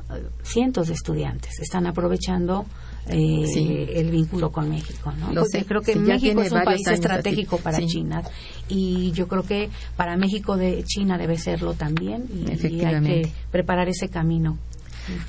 eh, 0.10 0.28
cientos 0.44 0.88
de 0.88 0.94
estudiantes, 0.94 1.60
están 1.60 1.88
aprovechando 1.88 2.66
eh, 3.10 3.94
el 3.96 4.12
vínculo 4.12 4.52
con 4.52 4.70
México, 4.70 5.14
¿no? 5.20 5.34
Porque 5.34 5.66
creo 5.66 5.82
que 5.82 5.96
México 5.96 6.42
es 6.42 6.52
un 6.52 6.64
país 6.64 6.88
estratégico 6.88 7.58
para 7.58 7.80
China 7.86 8.24
y 8.70 9.12
yo 9.12 9.28
creo 9.28 9.44
que 9.44 9.70
para 9.96 10.18
México 10.18 10.58
de 10.58 10.84
China 10.84 11.18
debe 11.18 11.38
serlo 11.38 11.74
también 11.74 12.26
y, 12.34 12.50
hay 12.86 13.02
que 13.02 13.30
preparar 13.52 13.90
ese 13.90 14.10
camino. 14.10 14.58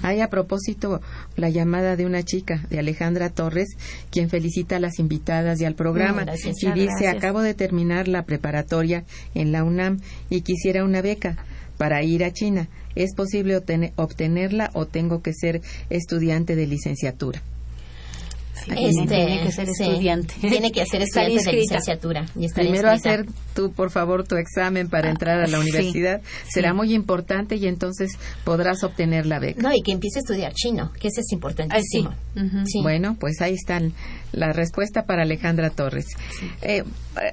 Hay 0.03 0.21
a 0.21 0.29
propósito 0.29 1.01
la 1.37 1.51
llamada 1.51 1.97
de 1.97 2.05
una 2.05 2.23
chica, 2.23 2.67
de 2.69 2.79
Alejandra 2.81 3.31
Torres, 3.31 3.77
quien 4.11 4.29
felicita 4.29 4.77
a 4.77 4.81
las 4.81 4.99
invitadas 4.99 5.61
y 5.61 5.65
al 5.65 5.75
programa 5.75 6.27
y 6.45 6.73
dice, 6.73 7.09
acabo 7.09 7.43
de 7.43 7.55
terminar 7.55 8.09
la 8.09 8.25
preparatoria 8.25 9.05
en 9.35 9.53
la 9.53 9.65
UNAM 9.65 10.01
y 10.31 10.41
quisiera 10.41 10.85
una 10.85 11.01
beca 11.01 11.37
para 11.77 12.03
ir 12.03 12.25
a 12.25 12.33
China. 12.33 12.69
¿Es 12.97 13.15
posible 13.15 13.57
obtenerla 13.97 14.71
o 14.75 14.87
tengo 14.87 15.23
que 15.23 15.33
ser 15.33 15.63
estudiante 15.89 16.57
de 16.57 16.67
licenciatura? 16.67 17.41
Este, 18.67 19.07
tiene 19.07 19.43
que 19.43 19.53
ser 19.53 19.69
estudiante. 19.69 20.35
Tiene 20.41 20.73
que 20.73 20.87
ser 20.87 21.03
estudiante 21.03 21.43
de 21.45 21.53
licenciatura. 21.53 22.27
Primero 22.55 22.91
hacer 22.91 23.27
tú, 23.55 23.73
por 23.73 23.91
favor, 23.91 24.27
tu 24.27 24.37
examen 24.37 24.89
para 24.89 25.11
entrar 25.11 25.41
a 25.41 25.47
la 25.47 25.59
universidad. 25.59 26.21
Será 26.49 26.75
muy 26.75 26.95
importante 26.95 27.57
y 27.57 27.67
entonces 27.67 28.13
podrás 28.45 28.85
obtener 28.85 29.27
la 29.27 29.39
beca. 29.39 29.63
No, 29.63 29.75
y 29.75 29.83
que 29.83 29.93
empiece 29.93 30.19
a 30.19 30.23
estudiar 30.23 30.53
chino, 30.55 30.93
que 31.01 31.09
eso 31.09 31.21
es 31.21 31.33
importantísimo. 31.33 32.15
Bueno, 32.83 33.17
pues 33.19 33.41
ahí 33.41 33.55
está 33.55 33.81
la 34.33 34.53
respuesta 34.53 35.05
para 35.05 35.23
Alejandra 35.23 35.71
Torres. 35.71 36.07
Eh, 36.63 36.85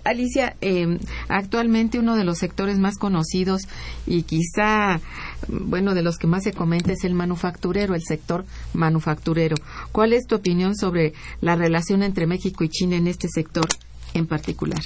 Alicia, 0.03 0.55
eh, 0.61 0.97
actualmente 1.27 1.99
uno 1.99 2.15
de 2.15 2.23
los 2.23 2.37
sectores 2.37 2.79
más 2.79 2.97
conocidos 2.97 3.63
y 4.05 4.23
quizá, 4.23 4.99
bueno, 5.47 5.93
de 5.93 6.01
los 6.01 6.17
que 6.17 6.27
más 6.27 6.43
se 6.43 6.53
comenta 6.53 6.91
es 6.93 7.03
el 7.03 7.13
manufacturero, 7.13 7.95
el 7.95 8.03
sector 8.03 8.45
manufacturero. 8.73 9.55
¿Cuál 9.91 10.13
es 10.13 10.25
tu 10.27 10.35
opinión 10.35 10.75
sobre 10.75 11.13
la 11.41 11.55
relación 11.55 12.03
entre 12.03 12.27
México 12.27 12.63
y 12.63 12.69
China 12.69 12.95
en 12.95 13.07
este 13.07 13.27
sector 13.27 13.65
en 14.13 14.27
particular? 14.27 14.79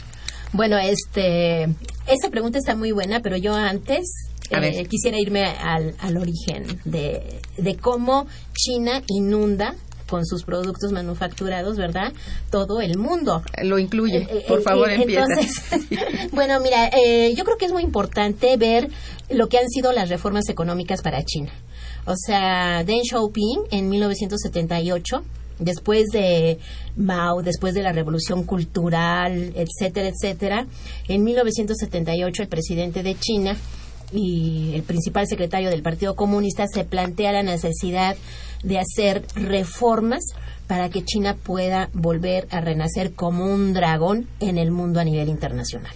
Bueno, 0.52 0.78
este, 0.78 1.64
esa 1.64 2.30
pregunta 2.32 2.58
está 2.58 2.76
muy 2.76 2.92
buena, 2.92 3.20
pero 3.22 3.38
yo 3.38 3.54
antes 3.54 4.30
eh, 4.50 4.86
quisiera 4.86 5.20
irme 5.20 5.46
al, 5.46 5.96
al 6.00 6.18
origen 6.18 6.80
de, 6.86 7.40
de 7.58 7.78
cómo 7.78 8.28
China 8.54 9.04
inunda 9.08 9.76
con 10.10 10.26
sus 10.26 10.44
productos 10.44 10.92
manufacturados, 10.92 11.78
¿verdad? 11.78 12.12
Todo 12.50 12.82
el 12.82 12.98
mundo. 12.98 13.44
Lo 13.64 13.80
incluye. 13.80 14.28
Eh, 14.30 14.46
Por 14.48 14.60
eh, 14.60 14.64
favor, 14.64 14.90
empieza. 14.90 15.26
bueno, 16.32 16.60
mira, 16.60 16.90
yo 17.36 17.44
creo 17.44 17.58
que 17.58 17.66
es 17.66 17.72
muy 17.72 17.84
importante 17.84 18.58
ver 18.58 18.90
lo 19.30 19.48
que 19.48 19.58
han 19.58 19.70
sido 19.70 19.92
las 19.92 20.10
reformas 20.10 20.50
económicas 20.50 21.02
para 21.02 21.24
China. 21.24 21.52
O 22.06 22.16
sea, 22.16 22.84
Deng 22.84 23.04
Xiaoping 23.04 23.68
en 23.72 23.90
1978 23.90 25.24
después 25.60 26.08
de 26.12 26.58
Mao, 26.96 27.42
después 27.42 27.74
de 27.74 27.84
la 27.84 27.92
revolución 27.92 28.44
cultural, 28.44 29.54
etcétera, 29.56 30.08
etcétera, 30.08 30.66
en 31.08 31.24
1978 31.24 32.44
el 32.44 32.48
presidente 32.48 33.04
de 33.04 33.16
China 33.16 33.58
y 34.12 34.72
el 34.74 34.84
principal 34.84 35.28
secretario 35.28 35.70
del 35.70 35.84
Partido 35.84 36.16
Comunista 36.16 36.66
se 36.74 36.84
plantea 36.84 37.32
la 37.32 37.44
necesidad 37.44 38.16
de 38.64 38.80
hacer 38.80 39.26
reformas 39.36 40.24
para 40.68 40.90
que 40.90 41.04
China 41.04 41.36
pueda 41.36 41.90
volver 41.94 42.48
a 42.52 42.62
renacer 42.62 43.14
como 43.14 43.46
un 43.46 43.74
dragón 43.74 44.28
en 44.40 44.58
el 44.58 44.72
mundo 44.72 45.00
a 45.00 45.04
nivel 45.04 45.30
internacional. 45.30 45.94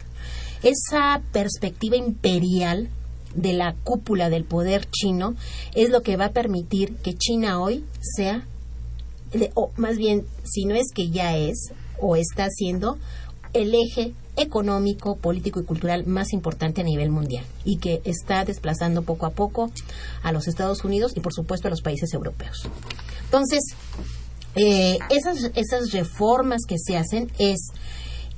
Esa 0.64 1.22
perspectiva 1.32 1.98
imperial 1.98 2.90
de 3.36 3.54
la 3.54 3.76
cúpula 3.84 4.30
del 4.30 4.46
poder 4.46 4.88
chino 4.90 5.36
es 5.76 5.90
lo 5.90 6.02
que 6.02 6.18
va 6.18 6.26
a 6.26 6.32
permitir 6.32 6.96
que 6.98 7.16
China 7.16 7.60
hoy 7.60 7.84
sea 8.02 8.48
o 9.56 9.72
más 9.78 9.98
bien, 9.98 10.26
si 10.44 10.66
no 10.66 10.76
es 10.76 10.88
que 10.94 11.10
ya 11.10 11.36
es 11.38 11.74
o 12.00 12.16
está 12.16 12.50
siendo 12.50 12.98
el 13.54 13.74
eje 13.74 14.14
económico, 14.36 15.16
político 15.16 15.60
y 15.60 15.64
cultural 15.64 16.06
más 16.06 16.34
importante 16.34 16.82
a 16.82 16.84
nivel 16.84 17.10
mundial 17.10 17.46
y 17.64 17.78
que 17.78 18.02
está 18.04 18.46
desplazando 18.46 19.04
poco 19.04 19.26
a 19.26 19.32
poco 19.32 19.72
a 20.24 20.32
los 20.32 20.48
Estados 20.48 20.84
Unidos 20.84 21.14
y 21.16 21.20
por 21.20 21.34
supuesto 21.34 21.68
a 21.68 21.72
los 21.72 21.82
países 21.82 22.14
europeos. 22.14 22.68
Entonces, 23.26 23.76
eh, 24.56 24.98
esas, 25.10 25.52
esas 25.56 25.92
reformas 25.92 26.62
que 26.68 26.78
se 26.78 26.98
hacen 26.98 27.32
es 27.38 27.72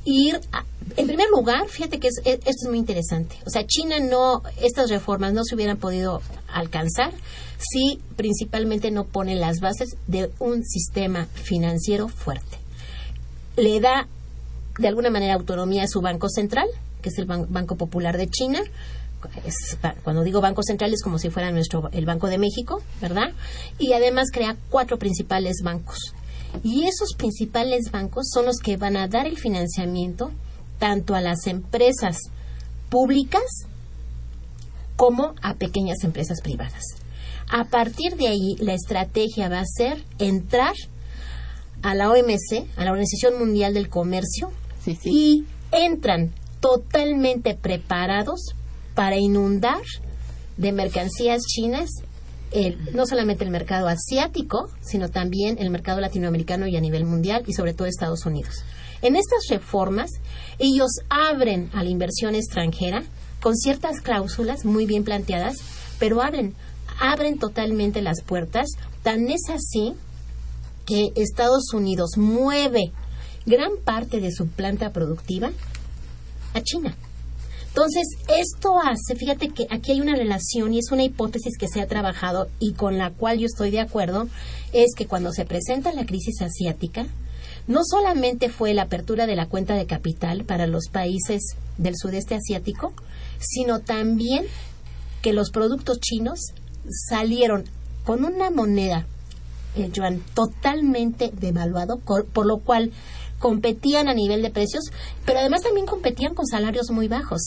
ir, 0.06 0.40
en 0.96 1.08
primer 1.08 1.30
lugar, 1.30 1.68
fíjate 1.68 2.00
que 2.00 2.08
esto 2.08 2.30
es 2.46 2.68
muy 2.70 2.78
interesante. 2.78 3.36
O 3.46 3.50
sea, 3.50 3.66
China 3.66 4.00
no, 4.00 4.44
estas 4.62 4.90
reformas 4.90 5.34
no 5.34 5.44
se 5.44 5.56
hubieran 5.56 5.78
podido 5.78 6.22
alcanzar 6.48 7.12
si 7.58 8.00
principalmente 8.16 8.92
no 8.92 9.06
pone 9.06 9.36
las 9.36 9.60
bases 9.60 9.98
de 10.08 10.32
un 10.40 10.64
sistema 10.64 11.26
financiero 11.34 12.08
fuerte. 12.08 12.58
Le 13.58 13.80
da 13.80 14.08
de 14.78 14.88
alguna 14.88 15.10
manera 15.10 15.34
autonomía 15.34 15.84
a 15.84 15.88
su 15.88 16.02
Banco 16.02 16.30
Central, 16.30 16.68
que 17.02 17.10
es 17.10 17.18
el 17.18 17.26
Banco 17.26 17.76
Popular 17.76 18.18
de 18.18 18.28
China. 18.28 18.60
cuando 20.04 20.24
digo 20.24 20.42
Banco 20.42 20.62
Central 20.64 20.94
es 20.94 21.02
como 21.02 21.18
si 21.18 21.30
fuera 21.30 21.52
nuestro 21.52 21.90
el 21.92 22.06
Banco 22.06 22.28
de 22.28 22.38
México, 22.38 22.82
¿verdad? 23.02 23.32
Y 23.80 23.94
además 23.94 24.30
crea 24.32 24.56
cuatro 24.70 24.98
principales 24.98 25.62
bancos 25.64 26.14
y 26.64 26.86
esos 26.86 27.14
principales 27.18 27.92
bancos 27.92 28.30
son 28.32 28.46
los 28.46 28.58
que 28.58 28.78
van 28.78 28.98
a 28.98 29.08
dar 29.08 29.28
el 29.28 29.38
financiamiento 29.38 30.32
tanto 30.80 31.16
a 31.16 31.22
las 31.22 31.48
empresas 31.48 32.18
públicas 32.90 33.44
como 34.96 35.36
a 35.42 35.56
pequeñas 35.56 36.04
empresas 36.04 36.42
privadas. 36.42 36.84
A 37.52 37.66
partir 37.66 38.16
de 38.16 38.28
ahí, 38.28 38.56
la 38.60 38.74
estrategia 38.74 39.50
va 39.50 39.60
a 39.60 39.66
ser 39.66 40.04
entrar 40.20 40.74
a 41.82 41.94
la 41.94 42.10
OMC, 42.10 42.66
a 42.78 42.86
la 42.86 42.92
Organización 42.92 43.38
Mundial 43.38 43.74
del 43.74 43.90
Comercio, 43.90 44.52
Y 45.12 45.46
entran 45.72 46.32
totalmente 46.60 47.56
preparados 47.56 48.54
para 48.94 49.18
inundar 49.18 49.82
de 50.58 50.72
mercancías 50.72 51.42
chinas 51.44 51.90
el- 52.52 52.96
no 52.96 53.06
solamente 53.06 53.44
el 53.44 53.50
mercado 53.50 53.88
asiático, 53.88 54.70
sino 54.82 55.10
también 55.10 55.58
el 55.60 55.70
mercado 55.70 56.00
latinoamericano 56.00 56.68
y 56.68 56.78
a 56.78 56.82
nivel 56.82 57.04
mundial 57.06 57.44
y 57.48 57.54
sobre 57.54 57.74
todo 57.74 57.88
Estados 57.88 58.26
Unidos. 58.26 58.64
En 59.02 59.16
estas 59.16 59.48
reformas, 59.50 60.10
ellos 60.58 60.90
abren 61.10 61.70
a 61.74 61.84
la 61.84 61.90
inversión 61.90 62.34
extranjera 62.34 63.04
con 63.42 63.56
ciertas 63.56 64.00
cláusulas 64.00 64.64
muy 64.64 64.86
bien 64.86 65.04
planteadas, 65.04 65.58
pero 66.00 66.22
abren, 66.22 66.54
abren 67.00 67.38
totalmente 67.38 68.02
las 68.02 68.22
puertas. 68.22 68.68
Tan 69.04 69.28
es 69.30 69.50
así 69.50 69.94
que 70.86 71.10
Estados 71.16 71.74
Unidos 71.74 72.12
mueve 72.18 72.92
gran 73.46 73.72
parte 73.84 74.20
de 74.20 74.32
su 74.32 74.48
planta 74.48 74.92
productiva 74.92 75.52
a 76.54 76.62
China. 76.62 76.96
Entonces, 77.76 78.08
esto 78.30 78.80
hace, 78.80 79.16
fíjate 79.18 79.50
que 79.50 79.68
aquí 79.70 79.92
hay 79.92 80.00
una 80.00 80.16
relación 80.16 80.74
y 80.74 80.80
es 80.80 80.92
una 80.92 81.04
hipótesis 81.04 81.58
que 81.58 81.68
se 81.68 81.82
ha 81.82 81.88
trabajado 81.88 82.48
y 82.58 82.72
con 82.72 82.98
la 82.98 83.12
cual 83.12 83.38
yo 83.38 83.48
estoy 83.48 83.70
de 83.70 83.82
acuerdo, 83.82 84.30
es 84.72 84.96
que 84.96 85.08
cuando 85.08 85.34
se 85.34 85.44
presenta 85.44 85.92
la 85.92 86.06
crisis 86.06 86.42
asiática, 86.42 87.06
no 87.68 87.82
solamente 87.84 88.48
fue 88.48 88.74
la 88.74 88.84
apertura 88.84 89.28
de 89.28 89.36
la 89.36 89.48
cuenta 89.48 89.76
de 89.76 89.88
capital 89.88 90.46
para 90.46 90.68
los 90.68 90.88
países 90.90 91.58
del 91.78 91.96
sudeste 91.98 92.36
asiático, 92.36 92.94
sino 93.40 93.82
también 93.82 94.46
que 95.22 95.34
los 95.34 95.50
productos 95.52 96.00
chinos 96.00 96.54
salieron 97.10 97.66
con 98.06 98.24
una 98.24 98.52
moneda, 98.52 99.06
eh, 99.76 99.92
Joan, 99.94 100.22
totalmente 100.34 101.30
devaluado, 101.34 101.98
por 101.98 102.46
lo 102.46 102.60
cual 102.60 102.92
competían 103.40 104.08
a 104.10 104.14
nivel 104.14 104.42
de 104.42 104.50
precios, 104.50 104.84
pero 105.26 105.40
además 105.40 105.62
también 105.62 105.86
competían 105.86 106.34
con 106.34 106.46
salarios 106.46 106.90
muy 106.92 107.08
bajos, 107.08 107.42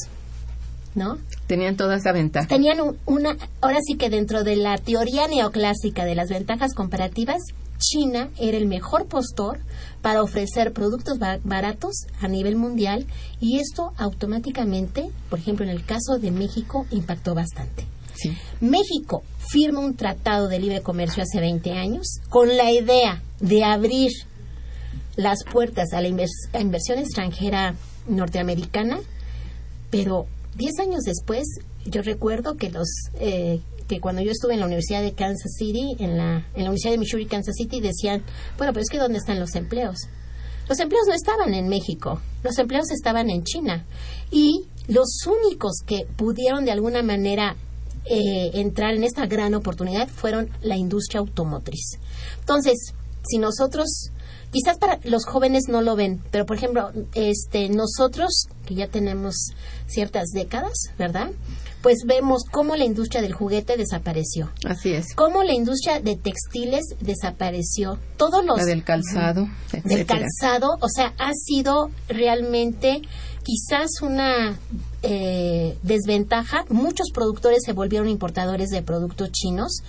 ¿no? 0.95 1.18
Tenían 1.47 1.76
toda 1.76 1.97
esa 1.97 2.12
ventaja. 2.12 2.49
Tenían 2.49 2.80
un- 2.80 2.99
una, 3.07 3.36
ahora 3.61 3.78
sí 3.86 3.97
que 3.97 4.11
dentro 4.11 4.45
de 4.45 4.57
la 4.57 4.76
teoría 4.78 5.28
neoclásica 5.28 6.05
de 6.05 6.14
las 6.14 6.28
ventajas 6.28 6.74
comparativas, 6.74 7.43
China 7.78 8.28
era 8.39 8.57
el 8.57 8.66
mejor 8.66 9.07
postor 9.07 9.61
para 10.03 10.22
ofrecer 10.22 10.72
productos 10.72 11.18
ba- 11.20 11.39
baratos 11.45 12.07
a 12.20 12.26
nivel 12.26 12.57
mundial 12.57 13.07
y 13.41 13.61
esto 13.61 13.93
automáticamente, 13.97 15.09
por 15.30 15.39
ejemplo, 15.39 15.64
en 15.64 15.70
el 15.70 15.84
caso 15.84 16.18
de 16.18 16.30
México, 16.32 16.86
impactó 16.91 17.34
bastante. 17.34 17.86
Sí. 18.14 18.36
México 18.61 19.22
firma 19.39 19.78
un 19.78 19.95
tratado 19.95 20.49
de 20.49 20.59
libre 20.59 20.80
comercio 20.82 21.22
hace 21.22 21.39
20 21.41 21.72
años 21.72 22.18
con 22.28 22.57
la 22.57 22.72
idea 22.72 23.22
de 23.39 23.62
abrir 23.62 24.11
las 25.19 25.43
puertas 25.43 25.93
a 25.93 26.01
la 26.01 26.09
invers- 26.09 26.49
a 26.53 26.61
inversión 26.61 26.99
extranjera 26.99 27.75
norteamericana, 28.07 29.01
pero 29.91 30.27
10 30.57 30.79
años 30.79 31.03
después 31.03 31.45
yo 31.85 32.03
recuerdo 32.03 32.57
que 32.57 32.71
los 32.71 32.89
eh, 33.21 33.61
que 33.89 34.01
cuando 34.01 34.23
yo 34.23 34.31
estuve 34.31 34.55
en 34.55 34.61
la 34.61 34.66
Universidad 34.66 35.03
de 35.03 35.12
Kansas 35.12 35.53
City, 35.59 35.97
en 35.99 36.16
la, 36.19 36.47
en 36.55 36.64
la 36.64 36.71
Universidad 36.71 36.93
de 36.93 36.99
Missouri, 36.99 37.27
Kansas 37.27 37.57
City, 37.57 37.81
decían, 37.81 38.23
bueno, 38.59 38.73
pero 38.73 38.83
es 38.83 38.91
que 38.91 38.99
¿dónde 38.99 39.19
están 39.19 39.41
los 39.41 39.55
empleos? 39.55 39.97
Los 40.69 40.79
empleos 40.79 41.07
no 41.09 41.14
estaban 41.14 41.55
en 41.55 41.69
México, 41.69 42.21
los 42.45 42.59
empleos 42.59 42.91
estaban 42.91 43.31
en 43.31 43.43
China. 43.45 43.87
Y 44.31 44.66
los 44.89 45.09
únicos 45.27 45.79
que 45.87 46.07
pudieron 46.16 46.66
de 46.66 46.73
alguna 46.73 47.03
manera 47.03 47.57
eh, 48.05 48.51
entrar 48.55 48.95
en 48.95 49.05
esta 49.05 49.27
gran 49.27 49.55
oportunidad 49.55 50.07
fueron 50.07 50.51
la 50.61 50.77
industria 50.77 51.21
automotriz. 51.21 51.99
Entonces, 52.41 52.93
si 53.27 53.39
nosotros, 53.39 54.11
quizás 54.51 54.78
para 54.78 54.99
los 55.05 55.24
jóvenes 55.24 55.64
no 55.68 55.82
lo 55.82 55.96
ven, 55.96 56.22
pero 56.30 56.46
por 56.46 56.57
ejemplo, 56.57 56.90
este, 57.14 57.68
nosotros, 57.68 58.46
que 58.66 58.74
ya 58.74 58.88
tenemos 58.88 59.34
ciertas 59.86 60.28
décadas, 60.32 60.72
¿verdad? 60.99 61.30
Pues 61.82 61.99
vemos 62.07 62.42
cómo 62.51 62.74
la 62.74 62.84
industria 62.84 63.22
del 63.22 63.32
juguete 63.34 63.76
desapareció, 63.76 64.51
Así 64.64 64.92
es. 64.92 65.14
cómo 65.14 65.44
la 65.44 65.53
industria 65.53 66.01
de 66.01 66.16
textiles 66.16 66.84
desapareció, 67.01 67.99
todos 68.16 68.44
los 68.44 68.59
La 68.59 68.64
del 68.64 68.82
calzado, 68.82 69.49
del 69.84 70.07
calzado, 70.07 70.76
o 70.80 70.88
sea, 70.88 71.14
ha 71.18 71.32
sido 71.34 71.90
realmente 72.09 73.03
quizás 73.44 74.03
una 74.03 74.59
eh, 75.03 75.78
desventaja. 75.82 76.64
Muchos 76.68 77.09
productores 77.14 77.61
se 77.64 77.72
volvieron 77.72 78.09
importadores 78.09 78.68
de 78.70 78.82
productos 78.82 79.30
chinos 79.30 79.82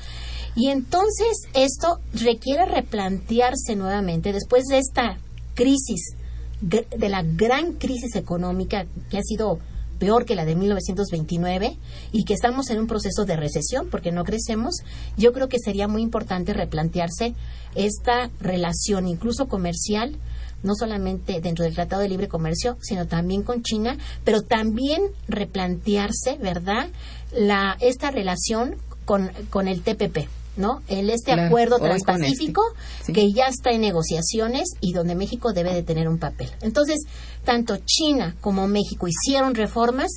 y 0.56 0.70
entonces 0.70 1.48
esto 1.54 2.00
requiere 2.14 2.66
replantearse 2.66 3.76
nuevamente 3.76 4.34
después 4.34 4.66
de 4.66 4.80
esta 4.80 5.18
crisis, 5.56 6.16
de 6.62 7.10
la 7.10 7.24
gran 7.24 7.74
crisis 7.74 8.16
económica 8.16 8.86
que 9.10 9.18
ha 9.18 9.24
sido 9.24 9.60
peor 10.00 10.26
que 10.26 10.36
la 10.36 10.46
de 10.46 10.56
1929 10.56 11.78
y 12.12 12.24
que 12.24 12.34
estamos 12.34 12.70
en 12.70 12.80
un 12.80 12.88
proceso 12.88 13.26
de 13.26 13.36
recesión 13.36 13.90
porque 13.90 14.12
no 14.12 14.24
crecemos, 14.24 14.78
yo 15.18 15.34
creo 15.34 15.50
que 15.50 15.60
sería 15.60 15.88
muy 15.88 16.02
importante 16.02 16.54
replantearse 16.54 17.36
esta 17.76 18.32
relación 18.40 19.08
incluso 19.08 19.48
comercial, 19.48 20.16
no 20.64 20.74
solamente 20.76 21.40
dentro 21.42 21.66
del 21.66 21.76
Tratado 21.76 22.02
de 22.02 22.10
Libre 22.10 22.28
Comercio, 22.28 22.78
sino 22.82 23.06
también 23.06 23.44
con 23.44 23.62
China, 23.62 23.98
pero 24.24 24.42
también 24.42 25.04
replantearse, 25.28 26.38
¿verdad?, 26.42 26.90
la, 27.32 27.78
esta 27.80 28.10
relación 28.10 28.76
con, 29.06 29.32
con 29.50 29.68
el 29.68 29.82
TPP. 29.82 30.39
¿No? 30.60 30.84
El 30.90 31.10
este 31.10 31.32
Claro, 31.32 31.48
acuerdo 31.48 31.80
transpacífico 31.80 32.62
este, 33.00 33.06
sí. 33.06 33.14
que 33.14 33.32
ya 33.32 33.48
está 33.48 33.72
en 33.72 33.82
negociaciones 33.82 34.74
y 34.82 34.92
donde 34.92 35.16
México 35.16 35.54
debe 35.54 35.74
de 35.74 35.84
tener 35.84 36.08
un 36.08 36.20
papel. 36.20 36.50
Entonces, 36.62 37.00
tanto 37.46 37.78
China 37.86 38.36
como 38.42 38.68
México 38.68 39.08
hicieron 39.08 39.56
reformas, 39.56 40.12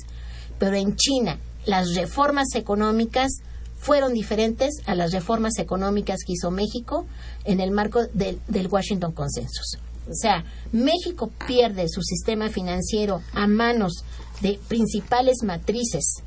pero 0.59 0.75
en 0.75 0.95
China 0.95 1.39
las 1.65 1.95
reformas 1.95 2.55
económicas 2.55 3.31
fueron 3.77 4.13
diferentes 4.13 4.81
a 4.85 4.95
las 4.95 5.13
reformas 5.13 5.57
económicas 5.59 6.19
que 6.25 6.33
hizo 6.33 6.51
México 6.51 7.05
en 7.45 7.61
el 7.61 7.71
marco 7.71 8.05
del, 8.13 8.39
del 8.47 8.67
Washington 8.67 9.13
Consensus. 9.13 9.77
O 10.09 10.13
sea, 10.13 10.43
México 10.73 11.31
pierde 11.47 11.87
su 11.87 12.01
sistema 12.01 12.49
financiero 12.49 13.21
a 13.33 13.47
manos 13.47 14.03
de 14.41 14.59
principales 14.67 15.37
matrices, 15.43 16.21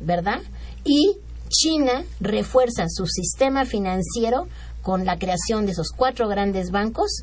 ¿verdad? 0.00 0.42
Y 0.84 1.16
China 1.48 2.04
refuerza 2.20 2.86
su 2.88 3.06
sistema 3.06 3.64
financiero 3.64 4.48
con 4.82 5.04
la 5.04 5.18
creación 5.18 5.66
de 5.66 5.72
esos 5.72 5.90
cuatro 5.90 6.28
grandes 6.28 6.70
bancos 6.70 7.22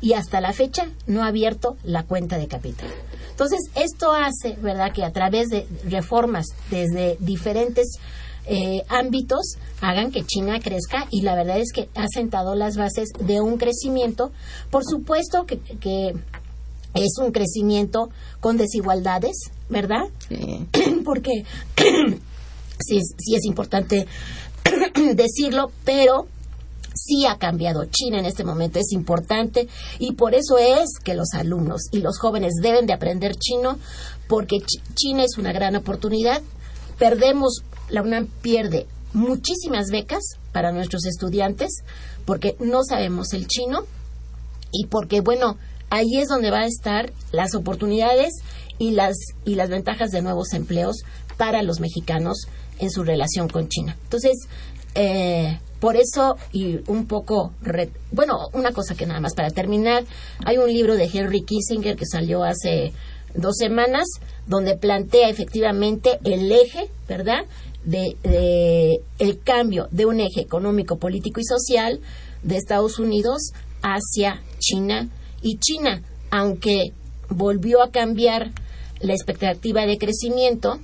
y 0.00 0.12
hasta 0.12 0.40
la 0.40 0.52
fecha 0.52 0.88
no 1.06 1.24
ha 1.24 1.28
abierto 1.28 1.76
la 1.82 2.04
cuenta 2.04 2.38
de 2.38 2.48
capital. 2.48 2.88
Entonces, 3.30 3.60
esto 3.74 4.12
hace, 4.12 4.56
¿verdad?, 4.60 4.92
que 4.92 5.04
a 5.04 5.12
través 5.12 5.48
de 5.48 5.66
reformas 5.84 6.46
desde 6.70 7.16
diferentes 7.20 7.98
eh, 8.46 8.82
ámbitos 8.88 9.56
hagan 9.80 10.10
que 10.10 10.24
China 10.24 10.58
crezca 10.60 11.06
y 11.10 11.22
la 11.22 11.34
verdad 11.34 11.58
es 11.58 11.72
que 11.72 11.88
ha 11.94 12.06
sentado 12.08 12.54
las 12.54 12.76
bases 12.76 13.10
de 13.20 13.40
un 13.40 13.58
crecimiento, 13.58 14.32
por 14.70 14.84
supuesto 14.84 15.44
que, 15.44 15.58
que 15.58 16.14
es 16.94 17.18
un 17.20 17.32
crecimiento 17.32 18.08
con 18.40 18.56
desigualdades, 18.56 19.50
¿verdad? 19.68 20.04
Sí. 20.28 20.66
Porque 21.04 21.44
sí, 22.80 23.00
sí 23.18 23.34
es 23.34 23.44
importante 23.44 24.06
decirlo, 25.14 25.70
pero 25.84 26.26
sí 26.94 27.26
ha 27.26 27.38
cambiado 27.38 27.84
China 27.86 28.18
en 28.18 28.26
este 28.26 28.44
momento, 28.44 28.78
es 28.78 28.92
importante 28.92 29.68
y 29.98 30.12
por 30.12 30.34
eso 30.34 30.58
es 30.58 30.98
que 31.02 31.14
los 31.14 31.28
alumnos 31.34 31.82
y 31.92 31.98
los 32.00 32.18
jóvenes 32.18 32.54
deben 32.60 32.86
de 32.86 32.92
aprender 32.92 33.36
chino 33.36 33.78
porque 34.28 34.56
Ch- 34.56 34.82
China 34.94 35.24
es 35.24 35.38
una 35.38 35.52
gran 35.52 35.76
oportunidad. 35.76 36.42
Perdemos, 36.98 37.62
la 37.88 38.02
UNAM 38.02 38.26
pierde 38.42 38.86
muchísimas 39.14 39.86
becas 39.90 40.22
para 40.52 40.72
nuestros 40.72 41.06
estudiantes 41.06 41.82
porque 42.26 42.56
no 42.60 42.82
sabemos 42.84 43.32
el 43.32 43.46
chino 43.46 43.84
y 44.72 44.86
porque 44.86 45.20
bueno 45.20 45.56
ahí 45.88 46.18
es 46.18 46.28
donde 46.28 46.50
va 46.50 46.60
a 46.60 46.66
estar 46.66 47.12
las 47.32 47.54
oportunidades 47.54 48.34
y 48.78 48.90
las 48.90 49.16
y 49.46 49.54
las 49.54 49.70
ventajas 49.70 50.10
de 50.10 50.20
nuevos 50.20 50.52
empleos 50.52 50.96
para 51.38 51.62
los 51.62 51.80
mexicanos 51.80 52.46
en 52.78 52.90
su 52.90 53.02
relación 53.04 53.48
con 53.48 53.68
China. 53.68 53.96
Entonces 54.04 54.36
eh, 54.94 55.58
por 55.80 55.96
eso 55.96 56.36
y 56.52 56.80
un 56.90 57.06
poco 57.06 57.52
re- 57.62 57.90
bueno 58.12 58.34
una 58.52 58.72
cosa 58.72 58.94
que 58.94 59.06
nada 59.06 59.20
más 59.20 59.34
para 59.34 59.50
terminar 59.50 60.04
hay 60.44 60.58
un 60.58 60.70
libro 60.70 60.96
de 60.96 61.08
Henry 61.12 61.42
Kissinger 61.42 61.96
que 61.96 62.04
salió 62.06 62.42
hace 62.44 62.92
dos 63.34 63.56
semanas 63.56 64.06
donde 64.46 64.76
plantea 64.76 65.28
efectivamente 65.28 66.18
el 66.24 66.50
eje 66.50 66.90
verdad 67.08 67.44
de, 67.84 68.16
de 68.22 69.00
el 69.18 69.40
cambio 69.40 69.86
de 69.92 70.04
un 70.06 70.20
eje 70.20 70.40
económico 70.40 70.96
político 70.98 71.40
y 71.40 71.44
social 71.44 72.00
de 72.42 72.56
Estados 72.56 72.98
Unidos 72.98 73.52
hacia 73.82 74.42
China. 74.58 75.08
Y 75.42 75.58
China, 75.58 76.02
aunque 76.30 76.92
volvió 77.28 77.82
a 77.82 77.90
cambiar 77.90 78.50
la 79.00 79.12
expectativa 79.12 79.86
de 79.86 79.96
crecimiento 79.98 80.80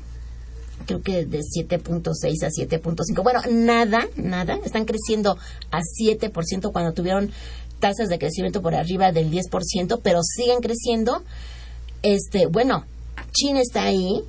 creo 0.87 1.03
que 1.03 1.26
de 1.26 1.41
7.6 1.41 2.43
a 2.43 2.49
7.5. 2.49 3.22
Bueno, 3.22 3.41
nada, 3.51 4.07
nada. 4.16 4.59
Están 4.64 4.85
creciendo 4.85 5.37
a 5.70 5.80
7% 5.80 6.72
cuando 6.72 6.93
tuvieron 6.93 7.30
tasas 7.80 8.09
de 8.09 8.18
crecimiento 8.18 8.62
por 8.62 8.74
arriba 8.74 9.12
del 9.12 9.30
10%, 9.30 10.01
pero 10.03 10.20
siguen 10.22 10.61
creciendo. 10.61 11.22
Este, 12.03 12.47
bueno, 12.47 12.85
China 13.32 13.61
está 13.61 13.85
ahí, 13.85 14.22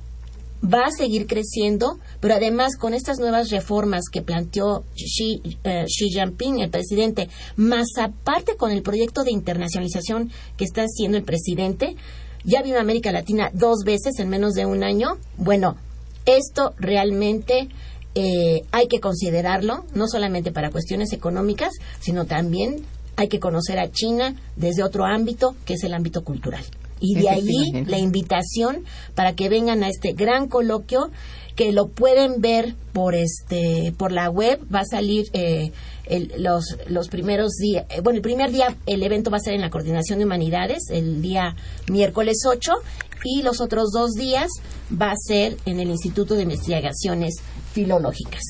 va 0.62 0.86
a 0.86 0.90
seguir 0.90 1.26
creciendo, 1.26 1.98
pero 2.20 2.34
además 2.34 2.76
con 2.76 2.94
estas 2.94 3.18
nuevas 3.18 3.50
reformas 3.50 4.04
que 4.10 4.22
planteó 4.22 4.84
Xi, 4.94 5.40
eh, 5.64 5.84
Xi, 5.86 6.10
Jinping, 6.10 6.60
el 6.60 6.70
presidente, 6.70 7.28
más 7.56 7.86
aparte 7.98 8.56
con 8.56 8.70
el 8.70 8.82
proyecto 8.82 9.24
de 9.24 9.32
internacionalización 9.32 10.30
que 10.56 10.64
está 10.64 10.82
haciendo 10.82 11.16
el 11.16 11.24
presidente, 11.24 11.96
ya 12.44 12.62
vino 12.62 12.78
a 12.78 12.80
América 12.80 13.12
Latina 13.12 13.50
dos 13.52 13.84
veces 13.84 14.18
en 14.18 14.28
menos 14.28 14.54
de 14.54 14.66
un 14.66 14.84
año. 14.84 15.18
Bueno, 15.36 15.76
esto 16.26 16.74
realmente 16.78 17.68
eh, 18.14 18.62
hay 18.72 18.88
que 18.88 19.00
considerarlo, 19.00 19.84
no 19.94 20.08
solamente 20.08 20.52
para 20.52 20.70
cuestiones 20.70 21.12
económicas, 21.12 21.72
sino 22.00 22.24
también 22.24 22.82
hay 23.16 23.28
que 23.28 23.40
conocer 23.40 23.78
a 23.78 23.90
China 23.90 24.34
desde 24.56 24.82
otro 24.82 25.04
ámbito, 25.04 25.54
que 25.64 25.74
es 25.74 25.84
el 25.84 25.94
ámbito 25.94 26.22
cultural. 26.22 26.64
Y 26.98 27.14
de 27.14 27.28
allí 27.28 27.72
la 27.86 27.98
invitación 27.98 28.84
para 29.14 29.34
que 29.34 29.48
vengan 29.50 29.82
a 29.82 29.88
este 29.88 30.12
gran 30.12 30.48
coloquio 30.48 31.10
que 31.54 31.72
lo 31.72 31.88
pueden 31.88 32.40
ver 32.40 32.74
por 32.92 33.14
este 33.14 33.92
por 33.96 34.12
la 34.12 34.30
web 34.30 34.60
va 34.72 34.80
a 34.80 34.84
salir 34.84 35.26
eh, 35.32 35.72
los 36.38 36.76
los 36.88 37.08
primeros 37.08 37.52
días 37.56 37.86
eh, 37.90 38.00
bueno 38.00 38.16
el 38.16 38.22
primer 38.22 38.52
día 38.52 38.76
el 38.86 39.02
evento 39.02 39.30
va 39.30 39.38
a 39.38 39.40
ser 39.40 39.54
en 39.54 39.60
la 39.60 39.70
coordinación 39.70 40.18
de 40.18 40.24
humanidades 40.24 40.84
el 40.90 41.20
día 41.20 41.56
miércoles 41.88 42.38
8 42.46 42.72
y 43.24 43.42
los 43.42 43.60
otros 43.60 43.90
dos 43.90 44.12
días 44.12 44.48
va 44.90 45.10
a 45.10 45.16
ser 45.16 45.56
en 45.66 45.80
el 45.80 45.90
Instituto 45.90 46.34
de 46.34 46.42
Investigaciones 46.42 47.36
Filológicas. 47.72 48.42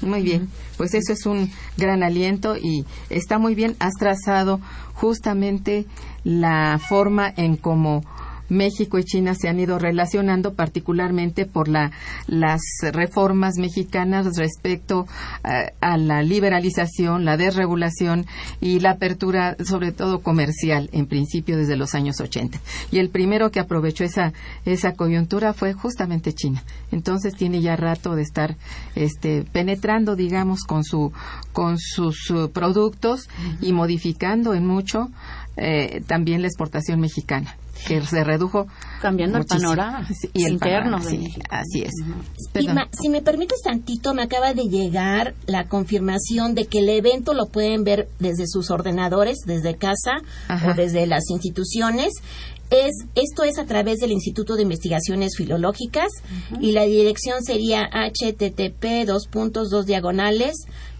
Muy 0.00 0.22
bien, 0.22 0.50
pues 0.76 0.92
eso 0.94 1.12
es 1.12 1.24
un 1.24 1.50
gran 1.76 2.02
aliento 2.02 2.56
y 2.56 2.84
está 3.10 3.38
muy 3.38 3.54
bien. 3.54 3.76
Has 3.78 3.94
trazado 3.94 4.60
justamente 4.94 5.86
la 6.24 6.78
forma 6.78 7.32
en 7.36 7.56
cómo 7.56 8.02
México 8.48 8.98
y 8.98 9.04
China 9.04 9.34
se 9.34 9.48
han 9.48 9.60
ido 9.60 9.78
relacionando 9.78 10.54
particularmente 10.54 11.46
por 11.46 11.68
la, 11.68 11.92
las 12.26 12.60
reformas 12.92 13.54
mexicanas 13.58 14.36
respecto 14.36 15.06
eh, 15.44 15.72
a 15.80 15.96
la 15.96 16.22
liberalización, 16.22 17.24
la 17.24 17.36
desregulación 17.36 18.26
y 18.60 18.80
la 18.80 18.92
apertura, 18.92 19.56
sobre 19.64 19.92
todo 19.92 20.20
comercial, 20.20 20.88
en 20.92 21.06
principio 21.06 21.56
desde 21.56 21.76
los 21.76 21.94
años 21.94 22.20
80. 22.20 22.58
Y 22.90 22.98
el 22.98 23.10
primero 23.10 23.50
que 23.50 23.60
aprovechó 23.60 24.04
esa, 24.04 24.32
esa 24.64 24.92
coyuntura 24.92 25.52
fue 25.52 25.72
justamente 25.72 26.32
China. 26.32 26.62
Entonces 26.92 27.34
tiene 27.34 27.60
ya 27.60 27.76
rato 27.76 28.14
de 28.14 28.22
estar 28.22 28.56
este, 28.94 29.44
penetrando, 29.52 30.16
digamos, 30.16 30.62
con, 30.64 30.84
su, 30.84 31.12
con 31.52 31.78
sus 31.78 32.30
uh, 32.30 32.50
productos 32.50 33.28
y 33.60 33.72
modificando 33.72 34.54
en 34.54 34.66
mucho 34.66 35.10
eh, 35.56 36.02
también 36.06 36.42
la 36.42 36.48
exportación 36.48 37.00
mexicana 37.00 37.56
que 37.86 38.00
se 38.02 38.24
redujo 38.24 38.66
cambiando 39.00 39.38
el 39.38 39.44
panorama 39.44 40.08
y 40.32 40.44
el 40.44 40.54
interno 40.54 41.00
sí, 41.00 41.34
así 41.50 41.82
es. 41.82 41.92
Si 43.00 43.08
me 43.08 43.20
permites 43.20 43.60
tantito 43.62 44.14
me 44.14 44.22
acaba 44.22 44.54
de 44.54 44.64
llegar 44.64 45.34
la 45.46 45.66
confirmación 45.66 46.54
de 46.54 46.66
que 46.66 46.78
el 46.78 46.88
evento 46.88 47.34
lo 47.34 47.46
pueden 47.46 47.82
ver 47.84 48.08
desde 48.18 48.46
sus 48.46 48.70
ordenadores 48.70 49.38
desde 49.46 49.76
casa 49.76 50.12
o 50.48 50.74
desde 50.74 51.06
las 51.06 51.30
instituciones. 51.30 52.12
Es, 52.70 52.92
esto 53.14 53.44
es 53.44 53.58
a 53.58 53.66
través 53.66 53.98
del 53.98 54.10
Instituto 54.10 54.56
de 54.56 54.62
Investigaciones 54.62 55.36
Filológicas 55.36 56.08
y 56.60 56.72
la 56.72 56.84
dirección 56.84 57.44
sería 57.44 57.90
http 57.90 59.04
dos 59.06 59.28
puntos 59.28 59.68
dos 59.68 59.84
diagonales 59.84 60.54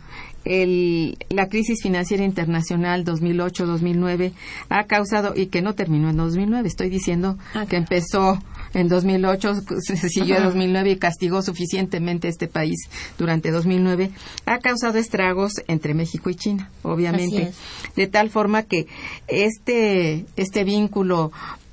el, 0.45 1.17
la 1.29 1.47
crisis 1.47 1.81
financiera 1.81 2.23
internacional 2.23 3.05
2008-2009 3.05 4.33
ha 4.69 4.83
causado, 4.85 5.33
y 5.35 5.47
que 5.47 5.61
no 5.61 5.73
terminó 5.75 6.09
en 6.09 6.17
2009, 6.17 6.67
estoy 6.67 6.89
diciendo 6.89 7.37
ah, 7.53 7.65
que 7.65 7.77
empezó 7.77 8.39
en 8.73 8.87
2008, 8.87 9.53
se 9.79 10.09
siguió 10.09 10.37
en 10.37 10.43
2009 10.43 10.91
y 10.91 10.95
castigó 10.97 11.41
suficientemente 11.41 12.27
a 12.27 12.31
este 12.31 12.47
país 12.47 12.89
durante 13.17 13.51
2009, 13.51 14.11
ha 14.45 14.59
causado 14.59 14.97
estragos 14.97 15.53
entre 15.67 15.93
México 15.93 16.29
y 16.29 16.35
China, 16.35 16.71
obviamente. 16.81 17.53
De 17.95 18.07
tal 18.07 18.29
forma 18.29 18.63
que 18.63 18.87
este, 19.27 20.25
este 20.35 20.63
vínculo 20.63 21.31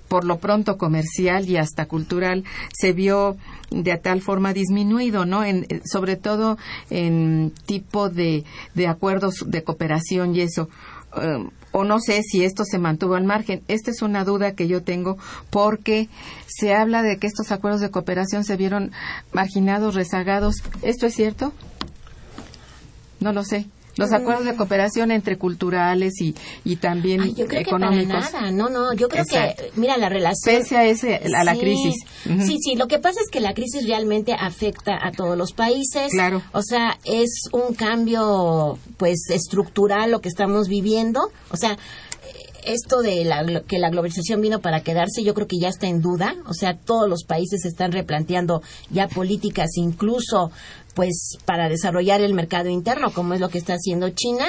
por 0.09 0.25
lo 0.25 0.39
pronto 0.39 0.77
comercial 0.77 1.49
y 1.49 1.57
hasta 1.57 1.87
cultural 1.87 2.45
se 2.77 2.93
vio 2.93 3.37
de 3.71 3.97
tal 3.99 4.21
forma 4.21 4.53
disminuido, 4.53 5.25
¿no? 5.25 5.45
En, 5.45 5.67
eh, 5.69 5.81
sobre 5.85 6.17
todo 6.17 6.59
en 6.91 7.53
tipo 7.67 8.11
de, 8.11 8.45
de 8.75 8.87
acuerdos 8.87 9.45
de 9.47 9.63
cooperación 9.63 10.35
y 10.35 10.41
eso. 10.43 10.69
Eh, 11.17 11.49
o 11.73 11.85
no 11.85 12.01
sé 12.01 12.23
si 12.23 12.45
esto 12.45 12.65
se 12.65 12.79
mantuvo 12.79 13.15
al 13.15 13.25
margen. 13.25 13.63
Esta 13.69 13.93
es 13.93 14.03
una 14.03 14.25
duda 14.25 14.55
que 14.55 14.67
yo 14.67 14.83
tengo 14.83 15.19
porque 15.51 16.09
se 16.47 16.75
habla 16.75 17.03
de 17.03 17.19
que 17.19 17.29
estos 17.29 17.53
acuerdos 17.53 17.81
de 17.81 17.91
cooperación 17.91 18.45
se 18.45 18.57
vieron 18.57 18.91
marginados, 19.33 19.95
rezagados. 19.95 20.57
¿Esto 20.83 21.07
es 21.07 21.15
cierto? 21.15 21.53
No 23.21 23.33
lo 23.33 23.45
sé 23.45 23.67
los 23.97 24.13
acuerdos 24.13 24.45
de 24.47 24.57
cooperación 24.57 25.11
entre 25.11 25.37
culturales 25.39 26.21
y, 26.21 26.35
y 26.65 26.77
también 26.77 27.35
yo 27.35 27.47
creo 27.47 27.61
económicos. 27.61 28.27
Que 28.27 28.33
para 28.33 28.41
nada. 28.41 28.51
No, 28.53 28.69
no, 28.69 28.93
yo 28.95 29.09
creo 29.09 29.25
que, 29.25 29.71
mira, 29.77 29.97
la 29.97 30.09
relación. 30.09 30.57
Pese 30.57 30.77
a, 30.77 30.85
ese, 30.85 31.21
a 31.37 31.45
la 31.45 31.57
crisis. 31.57 31.95
Sí, 32.25 32.59
sí, 32.61 32.77
lo 32.77 32.87
que 32.87 32.99
pasa 32.99 33.21
es 33.21 33.31
que 33.31 33.41
la 33.41 33.55
crisis 33.55 33.87
realmente 33.87 34.33
afecta 34.33 34.99
a 35.01 35.13
todos 35.13 35.37
los 35.37 35.53
países. 35.53 36.13
Claro. 36.13 36.43
O 36.53 36.63
sea, 36.63 36.99
es 37.05 37.49
un 37.53 37.75
cambio, 37.75 38.79
pues, 38.97 39.29
estructural 39.31 40.11
lo 40.11 40.21
que 40.21 40.29
estamos 40.29 40.69
viviendo. 40.69 41.31
O 41.51 41.57
sea, 41.57 41.77
esto 42.65 43.03
de 43.03 43.25
la, 43.25 43.63
que 43.67 43.79
la 43.79 43.91
globalización 43.91 44.41
vino 44.41 44.61
para 44.61 44.83
quedarse, 44.83 45.23
yo 45.23 45.35
creo 45.35 45.47
que 45.47 45.59
ya 45.59 45.69
está 45.69 45.87
en 45.87 46.01
duda. 46.01 46.35
O 46.47 46.55
sea, 46.55 46.77
todos 46.77 47.09
los 47.09 47.25
países 47.25 47.65
están 47.65 47.93
replanteando 47.93 48.63
ya 48.91 49.09
políticas, 49.09 49.71
incluso 49.77 50.51
pues 50.95 51.39
para 51.45 51.69
desarrollar 51.69 52.21
el 52.21 52.35
mercado 52.35 52.69
interno, 52.69 53.13
como 53.13 53.35
es 53.35 53.41
lo 53.41 53.49
que 53.49 53.59
está 53.59 53.75
haciendo 53.75 54.11
China. 54.11 54.47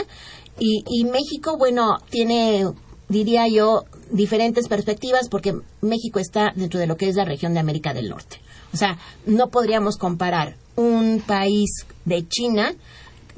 Y, 0.60 0.84
y 0.88 1.06
México, 1.06 1.58
bueno, 1.58 1.98
tiene, 2.10 2.66
diría 3.08 3.48
yo, 3.48 3.86
diferentes 4.12 4.68
perspectivas 4.68 5.30
porque 5.30 5.56
México 5.82 6.20
está 6.20 6.52
dentro 6.56 6.80
de 6.80 6.88
lo 6.88 6.98
que 6.98 7.10
es 7.10 7.16
la 7.16 7.26
región 7.26 7.54
de 7.54 7.60
América 7.60 7.94
del 7.94 8.10
Norte. 8.10 8.38
O 8.74 8.78
sea, 8.78 8.98
no 9.26 9.50
podríamos 9.50 9.98
comparar 9.98 10.56
un 10.76 11.22
país 11.26 11.86
de 12.06 12.28
China 12.28 12.74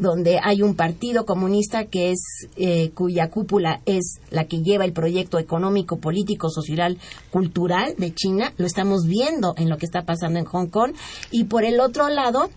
donde 0.03 0.39
hay 0.43 0.61
un 0.61 0.75
partido 0.75 1.25
comunista 1.25 1.85
que 1.85 2.11
es 2.11 2.47
eh, 2.57 2.91
cuya 2.91 3.29
cúpula 3.29 3.81
es 3.85 4.19
la 4.29 4.45
que 4.45 4.61
lleva 4.61 4.85
el 4.85 4.93
proyecto 4.93 5.39
económico, 5.39 5.97
político, 5.97 6.49
social, 6.49 6.99
cultural 7.31 7.95
de 7.97 8.13
China. 8.13 8.53
Lo 8.57 8.67
estamos 8.67 9.07
viendo 9.07 9.55
en 9.57 9.69
lo 9.69 9.77
que 9.77 9.85
está 9.85 10.03
pasando 10.03 10.37
en 10.37 10.45
Hong 10.45 10.67
Kong. 10.67 10.93
Y 11.31 11.45
por 11.45 11.63
el 11.63 11.79
otro 11.79 12.09
lado, 12.09 12.49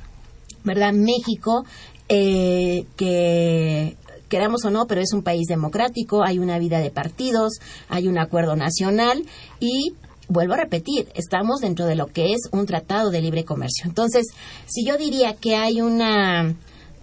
¿verdad? 0.65 0.93
México, 0.93 1.65
eh, 2.09 2.85
que 2.97 3.97
queramos 4.29 4.65
o 4.65 4.71
no, 4.71 4.87
pero 4.87 5.01
es 5.01 5.13
un 5.13 5.23
país 5.23 5.47
democrático, 5.47 6.25
hay 6.25 6.39
una 6.39 6.59
vida 6.59 6.81
de 6.81 6.91
partidos, 6.91 7.61
hay 7.89 8.09
un 8.09 8.19
acuerdo 8.19 8.57
nacional 8.57 9.25
y 9.61 9.95
vuelvo 10.29 10.55
a 10.55 10.57
repetir, 10.57 11.09
estamos 11.15 11.61
dentro 11.61 11.87
de 11.87 11.95
lo 11.95 12.09
que 12.09 12.33
es 12.33 12.49
un 12.51 12.67
tratado 12.67 13.11
de 13.11 13.23
libre 13.23 13.45
comercio. 13.45 13.85
Entonces, 13.87 14.27
si 14.67 14.85
yo 14.85 14.97
diría 14.97 15.35
que 15.35 15.55
hay 15.55 15.81
una 15.81 16.57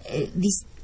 eh, 0.06 0.30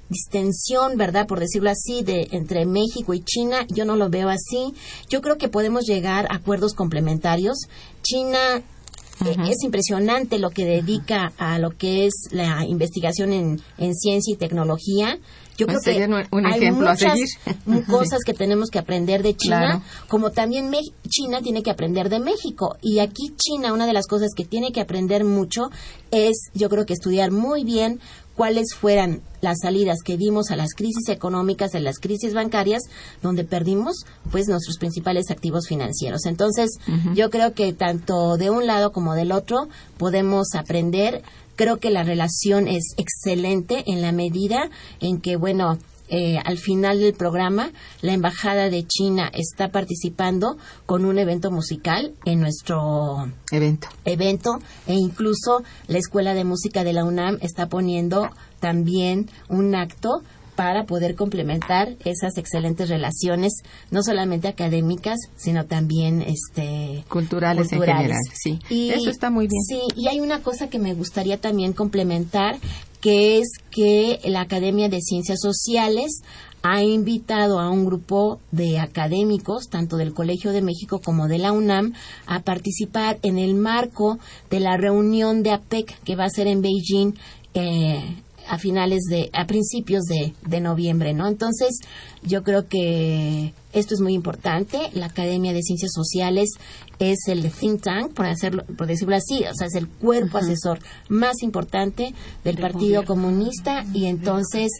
distensión, 0.09 0.97
¿verdad? 0.97 1.27
Por 1.27 1.41
decirlo 1.41 1.71
así, 1.71 2.03
de 2.03 2.29
entre 2.33 2.67
México 2.67 3.15
y 3.15 3.21
China, 3.21 3.65
yo 3.69 3.85
no 3.85 3.97
lo 3.97 4.09
veo 4.11 4.29
así. 4.29 4.75
Yo 5.09 5.21
creo 5.21 5.39
que 5.39 5.49
podemos 5.49 5.85
llegar 5.87 6.27
a 6.31 6.37
acuerdos 6.37 6.75
complementarios. 6.75 7.59
China 8.03 8.39
eh, 8.59 9.37
Es 9.49 9.63
impresionante 9.65 10.39
lo 10.39 10.49
que 10.51 10.65
dedica 10.65 11.33
a 11.37 11.59
lo 11.59 11.71
que 11.77 12.07
es 12.07 12.13
la 12.33 12.65
investigación 12.67 13.33
en, 13.35 13.61
en 13.79 13.95
ciencia 13.95 14.33
y 14.35 14.39
tecnología. 14.39 15.19
Yo 15.59 15.67
creo 15.67 15.79
que 15.85 16.07
un- 16.33 16.47
hay 16.47 16.71
muchas 16.73 17.19
cosas 17.87 18.21
que 18.25 18.33
tenemos 18.33 18.71
que 18.71 18.79
aprender 18.79 19.23
de 19.23 19.37
China, 19.37 19.59
Claro. 19.59 19.83
como 20.09 20.31
también 20.31 20.71
Me- 20.71 20.81
China 21.07 21.43
tiene 21.43 21.63
que 21.63 21.71
aprender 21.71 22.09
de 22.09 22.19
México. 22.19 22.79
Y 22.81 23.01
aquí 23.01 23.35
China, 23.37 23.75
una 23.75 23.87
de 23.87 23.93
las 23.93 24.07
cosas 24.07 24.31
que 24.35 24.47
tiene 24.47 24.73
que 24.73 24.81
aprender 24.81 25.25
mucho 25.25 25.69
es, 26.11 26.49
yo 26.55 26.71
creo 26.71 26.87
que 26.87 26.95
estudiar 26.95 27.31
muy 27.31 27.63
bien 27.63 28.01
cuáles 28.41 28.73
fueran 28.75 29.21
las 29.43 29.59
salidas 29.61 29.99
que 30.03 30.17
dimos 30.17 30.51
a 30.51 30.57
las 30.57 30.73
crisis 30.73 31.11
económicas, 31.11 31.75
a 31.75 31.79
las 31.79 31.99
crisis 31.99 32.33
bancarias, 32.33 32.85
donde 33.21 33.45
perdimos 33.45 34.07
pues 34.31 34.49
nuestros 34.49 34.79
principales 34.79 35.31
activos 35.31 35.69
financieros. 35.69 36.25
Entonces, 36.25 36.79
yo 37.15 37.29
creo 37.29 37.53
que 37.53 37.75
tanto 37.75 38.39
de 38.39 38.49
un 38.49 38.67
lado 38.67 38.93
como 38.93 39.13
del 39.13 39.33
otro 39.33 39.69
podemos 39.99 40.55
aprender. 40.55 41.23
Creo 41.55 41.77
que 41.81 41.91
la 41.91 42.03
relación 42.03 42.67
es 42.67 42.95
excelente 42.97 43.85
en 43.87 44.01
la 44.01 44.11
medida 44.13 44.71
en 45.01 45.21
que, 45.21 45.37
bueno, 45.37 45.77
eh, 46.11 46.39
al 46.45 46.59
final 46.59 47.01
del 47.01 47.15
programa, 47.15 47.71
la 48.03 48.13
Embajada 48.13 48.69
de 48.69 48.85
China 48.85 49.31
está 49.33 49.69
participando 49.69 50.57
con 50.85 51.05
un 51.05 51.19
evento 51.19 51.51
musical 51.51 52.13
en 52.25 52.41
nuestro 52.41 53.31
Evento. 53.53 53.89
evento 54.05 54.59
e 54.87 54.95
incluso 54.95 55.63
la 55.87 55.99
Escuela 55.99 56.35
de 56.35 56.45
Música 56.45 56.85
de 56.85 56.93
la 56.93 57.05
UNAM 57.05 57.39
está 57.41 57.69
poniendo 57.69 58.29
también 58.59 59.31
un 59.49 59.75
acto 59.75 60.23
para 60.61 60.85
poder 60.85 61.15
complementar 61.15 61.97
esas 62.05 62.37
excelentes 62.37 62.91
relaciones, 62.91 63.63
no 63.91 64.03
solamente 64.03 64.47
académicas, 64.47 65.17
sino 65.35 65.65
también 65.65 66.21
este 66.21 67.03
Culturales, 67.09 67.73
en 67.73 67.81
general, 67.81 68.19
sí. 68.35 68.59
Eso 68.69 69.09
está 69.09 69.31
muy 69.31 69.47
bien. 69.47 69.63
Sí, 69.63 69.81
y 69.97 70.09
hay 70.09 70.21
una 70.21 70.43
cosa 70.43 70.69
que 70.69 70.79
me 70.79 70.93
gustaría 70.93 71.41
también 71.41 71.73
complementar, 71.73 72.57
que 73.01 73.39
es 73.39 73.49
que 73.71 74.21
la 74.25 74.43
Academia 74.43 74.89
de 74.89 75.01
Ciencias 75.01 75.41
Sociales 75.41 76.23
ha 76.63 76.83
invitado 76.83 77.59
a 77.59 77.71
un 77.71 77.87
grupo 77.87 78.41
de 78.51 78.79
académicos, 78.79 79.69
tanto 79.69 79.97
del 79.97 80.13
Colegio 80.13 80.53
de 80.53 80.63
México 80.63 81.01
como 81.03 81.27
de 81.27 81.39
la 81.39 81.53
UNAM, 81.53 81.95
a 82.27 82.41
participar 82.41 83.19
en 83.23 83.39
el 83.39 83.55
marco 83.55 84.19
de 84.51 84.61
la 84.61 84.77
reunión 84.77 85.43
de 85.43 85.53
APEC 85.53 85.99
que 86.05 86.17
va 86.17 86.25
a 86.25 86.31
ser 86.31 86.47
en 86.47 86.61
Beijing 86.61 87.15
eh, 87.55 88.17
a 88.51 88.59
finales 88.59 89.05
de, 89.09 89.31
a 89.33 89.47
principios 89.47 90.03
de, 90.05 90.35
de 90.45 90.61
noviembre, 90.61 91.15
¿no? 91.15 91.29
Entonces, 91.29 91.79
yo 92.23 92.43
creo 92.43 92.67
que 92.67 93.55
esto 93.73 93.95
es 93.95 94.01
muy 94.01 94.13
importante. 94.13 94.91
La 94.93 95.07
Academia 95.07 95.53
de 95.53 95.63
Ciencias 95.63 95.93
Sociales 95.95 96.51
es 96.99 97.29
el 97.29 97.49
think 97.53 97.81
tank, 97.83 98.13
por, 98.13 98.27
hacerlo, 98.27 98.65
por 98.77 98.89
decirlo 98.89 99.15
así, 99.15 99.45
o 99.45 99.55
sea, 99.55 99.69
es 99.69 99.75
el 99.77 99.87
cuerpo 99.89 100.39
asesor 100.39 100.81
más 101.09 101.43
importante 101.43 102.13
del 102.43 102.59
Partido 102.59 103.05
Comunista. 103.05 103.85
Y 103.95 104.07
entonces 104.07 104.71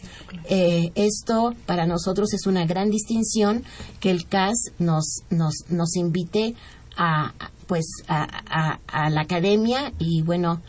eh, 0.49 0.91
esto 0.95 1.53
para 1.65 1.85
nosotros 1.85 2.33
es 2.33 2.45
una 2.47 2.65
gran 2.65 2.89
distinción 2.89 3.63
que 4.01 4.11
el 4.11 4.27
CAS 4.27 4.57
nos, 4.79 5.21
nos, 5.29 5.53
nos 5.69 5.95
invite 5.95 6.55
a, 6.97 7.33
pues, 7.67 7.85
a, 8.09 8.27
a- 8.49 8.79
a 8.87 9.09
la 9.09 9.21
academia. 9.21 9.93
Y 9.97 10.23
bueno, 10.23 10.61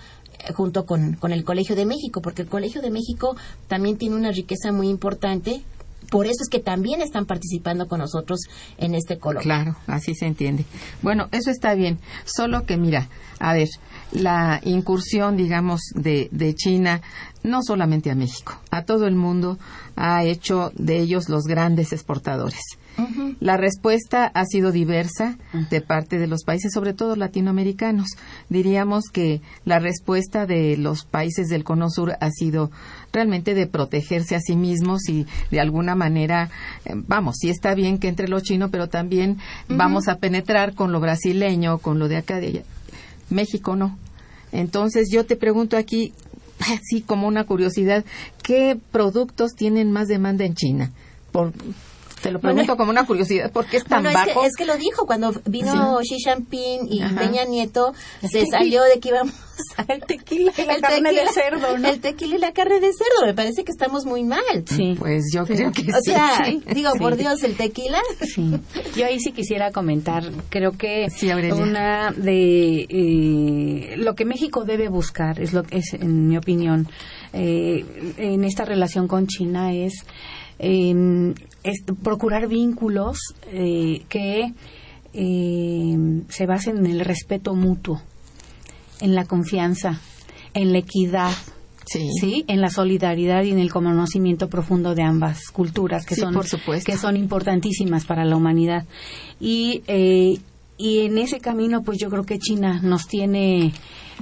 junto 0.54 0.84
con, 0.86 1.14
con 1.14 1.32
el 1.32 1.44
Colegio 1.44 1.76
de 1.76 1.86
México, 1.86 2.20
porque 2.20 2.42
el 2.42 2.48
Colegio 2.48 2.82
de 2.82 2.90
México 2.90 3.36
también 3.68 3.96
tiene 3.96 4.16
una 4.16 4.30
riqueza 4.30 4.72
muy 4.72 4.88
importante. 4.88 5.62
Por 6.10 6.26
eso 6.26 6.42
es 6.42 6.48
que 6.50 6.58
también 6.58 7.00
están 7.00 7.26
participando 7.26 7.86
con 7.86 8.00
nosotros 8.00 8.40
en 8.76 8.94
este 8.94 9.18
coloquio. 9.18 9.44
Claro, 9.44 9.76
así 9.86 10.14
se 10.14 10.26
entiende. 10.26 10.64
Bueno, 11.00 11.28
eso 11.32 11.50
está 11.50 11.74
bien. 11.74 11.98
Solo 12.24 12.66
que, 12.66 12.76
mira, 12.76 13.08
a 13.38 13.54
ver, 13.54 13.68
la 14.10 14.60
incursión, 14.64 15.36
digamos, 15.36 15.80
de, 15.94 16.28
de 16.32 16.54
China, 16.54 17.00
no 17.42 17.62
solamente 17.62 18.10
a 18.10 18.14
México, 18.14 18.60
a 18.70 18.84
todo 18.84 19.06
el 19.06 19.16
mundo, 19.16 19.58
ha 19.96 20.24
hecho 20.24 20.70
de 20.74 20.98
ellos 20.98 21.28
los 21.28 21.44
grandes 21.44 21.92
exportadores. 21.92 22.60
La 23.40 23.56
respuesta 23.56 24.26
ha 24.26 24.44
sido 24.44 24.70
diversa 24.70 25.38
de 25.70 25.80
parte 25.80 26.18
de 26.18 26.26
los 26.26 26.44
países, 26.44 26.72
sobre 26.72 26.92
todo 26.92 27.16
latinoamericanos. 27.16 28.08
Diríamos 28.50 29.04
que 29.10 29.40
la 29.64 29.78
respuesta 29.78 30.46
de 30.46 30.76
los 30.76 31.04
países 31.04 31.48
del 31.48 31.64
Cono 31.64 31.88
Sur 31.88 32.16
ha 32.20 32.30
sido 32.30 32.70
realmente 33.12 33.54
de 33.54 33.66
protegerse 33.66 34.36
a 34.36 34.40
sí 34.40 34.56
mismos 34.56 35.08
y 35.08 35.26
de 35.50 35.60
alguna 35.60 35.94
manera, 35.94 36.50
eh, 36.84 36.92
vamos, 36.94 37.36
sí 37.40 37.48
está 37.48 37.74
bien 37.74 37.98
que 37.98 38.08
entre 38.08 38.28
lo 38.28 38.40
chino, 38.40 38.70
pero 38.70 38.88
también 38.88 39.38
vamos 39.68 40.08
a 40.08 40.18
penetrar 40.18 40.74
con 40.74 40.92
lo 40.92 41.00
brasileño, 41.00 41.78
con 41.78 41.98
lo 41.98 42.08
de 42.08 42.18
acá 42.18 42.40
de 42.40 42.46
allá. 42.48 42.62
México 43.30 43.74
no. 43.74 43.98
Entonces 44.52 45.08
yo 45.10 45.24
te 45.24 45.36
pregunto 45.36 45.78
aquí, 45.78 46.12
así 46.80 47.02
como 47.02 47.26
una 47.26 47.44
curiosidad, 47.44 48.04
¿qué 48.42 48.78
productos 48.90 49.52
tienen 49.54 49.92
más 49.92 50.08
demanda 50.08 50.44
en 50.44 50.54
China? 50.54 50.92
Por, 51.30 51.52
te 52.22 52.30
lo 52.30 52.38
pregunto 52.40 52.64
Bueno. 52.64 52.76
como 52.76 52.90
una 52.90 53.04
curiosidad, 53.06 53.50
¿por 53.52 53.66
qué 53.66 53.76
es 53.78 53.84
tan 53.84 54.02
Bueno, 54.04 54.18
es 54.18 54.24
que, 54.26 54.34
bajo? 54.34 54.46
es 54.46 54.56
que 54.56 54.64
lo 54.64 54.76
dijo 54.76 55.06
cuando 55.06 55.32
vino 55.46 55.98
Xi 56.00 56.16
Jinping 56.24 56.86
y 56.90 57.02
Ajá. 57.02 57.20
Peña 57.20 57.44
Nieto, 57.44 57.92
se 58.22 58.46
salió 58.46 58.82
de 58.84 59.00
que 59.00 59.08
íbamos 59.10 59.34
a... 59.76 59.82
El 59.92 60.00
tequila 60.02 60.52
y 60.56 60.62
la 60.64 60.74
el 60.74 60.80
carne 60.80 61.12
de 61.12 61.16
tequila- 61.24 61.32
cerdo, 61.32 61.78
¿no? 61.78 61.88
El 61.88 62.00
tequila 62.00 62.36
y 62.36 62.38
la 62.38 62.52
carne 62.52 62.80
de 62.80 62.92
cerdo, 62.92 63.26
me 63.26 63.34
parece 63.34 63.64
que 63.64 63.72
estamos 63.72 64.06
muy 64.06 64.22
mal. 64.24 64.42
Sí. 64.66 64.94
Pues 64.98 65.24
yo 65.34 65.44
creo 65.44 65.70
que 65.72 65.82
O 65.82 66.00
sí. 66.02 66.10
sea, 66.12 66.44
sí. 66.46 66.62
digo, 66.74 66.90
por 66.98 67.14
Sí. 67.14 67.20
Dios, 67.20 67.42
el 67.42 67.56
tequila. 67.56 68.00
Sí. 68.20 68.52
Yo 68.96 69.06
ahí 69.06 69.18
sí 69.20 69.32
quisiera 69.32 69.70
comentar, 69.72 70.24
creo 70.48 70.72
que 70.72 71.08
Sí, 71.10 71.28
una 71.30 72.12
de 72.16 72.86
eh, 72.88 73.94
lo 73.96 74.14
que 74.14 74.24
México 74.24 74.64
debe 74.64 74.88
buscar 74.88 75.40
es 75.40 75.52
lo 75.52 75.62
que 75.64 75.78
es, 75.78 75.92
en 75.94 76.28
mi 76.28 76.36
opinión, 76.36 76.88
eh, 77.32 77.84
en 78.16 78.44
esta 78.44 78.64
relación 78.64 79.08
con 79.08 79.26
China 79.26 79.72
es, 79.72 80.04
eh, 80.58 81.34
es 81.62 81.82
procurar 82.02 82.48
vínculos 82.48 83.18
eh, 83.46 84.02
que 84.08 84.52
eh, 85.14 85.96
se 86.28 86.46
basen 86.46 86.78
en 86.78 86.86
el 86.86 87.00
respeto 87.00 87.54
mutuo, 87.54 88.00
en 89.00 89.14
la 89.14 89.24
confianza, 89.24 90.00
en 90.54 90.72
la 90.72 90.78
equidad, 90.78 91.32
Sí. 91.84 92.08
sí, 92.20 92.44
en 92.46 92.60
la 92.60 92.70
solidaridad 92.70 93.42
y 93.42 93.50
en 93.50 93.58
el 93.58 93.70
conocimiento 93.72 94.48
profundo 94.48 94.94
de 94.94 95.02
ambas 95.02 95.50
culturas 95.50 96.06
que 96.06 96.14
Sí, 96.14 96.20
son 96.20 96.32
por 96.32 96.46
supuesto. 96.46 96.90
que 96.90 96.96
son 96.96 97.16
importantísimas 97.16 98.04
para 98.04 98.24
la 98.24 98.36
humanidad 98.36 98.84
y 99.40 99.82
eh, 99.88 100.38
y 100.78 101.00
en 101.00 101.18
ese 101.18 101.40
camino 101.40 101.82
pues 101.82 101.98
yo 101.98 102.08
creo 102.08 102.22
que 102.24 102.38
China 102.38 102.78
nos 102.84 103.08
tiene 103.08 103.72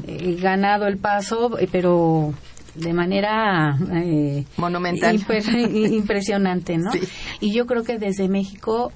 eh, 0.06 0.38
ganado 0.40 0.86
el 0.86 0.96
paso 0.96 1.58
eh, 1.58 1.68
pero 1.70 2.32
de 2.80 2.92
manera 2.92 3.76
eh, 3.92 4.44
Monumental. 4.56 5.16
impresionante, 5.92 6.78
¿no? 6.78 6.92
Sí. 6.92 7.00
Y 7.40 7.54
yo 7.54 7.66
creo 7.66 7.82
que 7.84 7.98
desde 7.98 8.28
México 8.28 8.92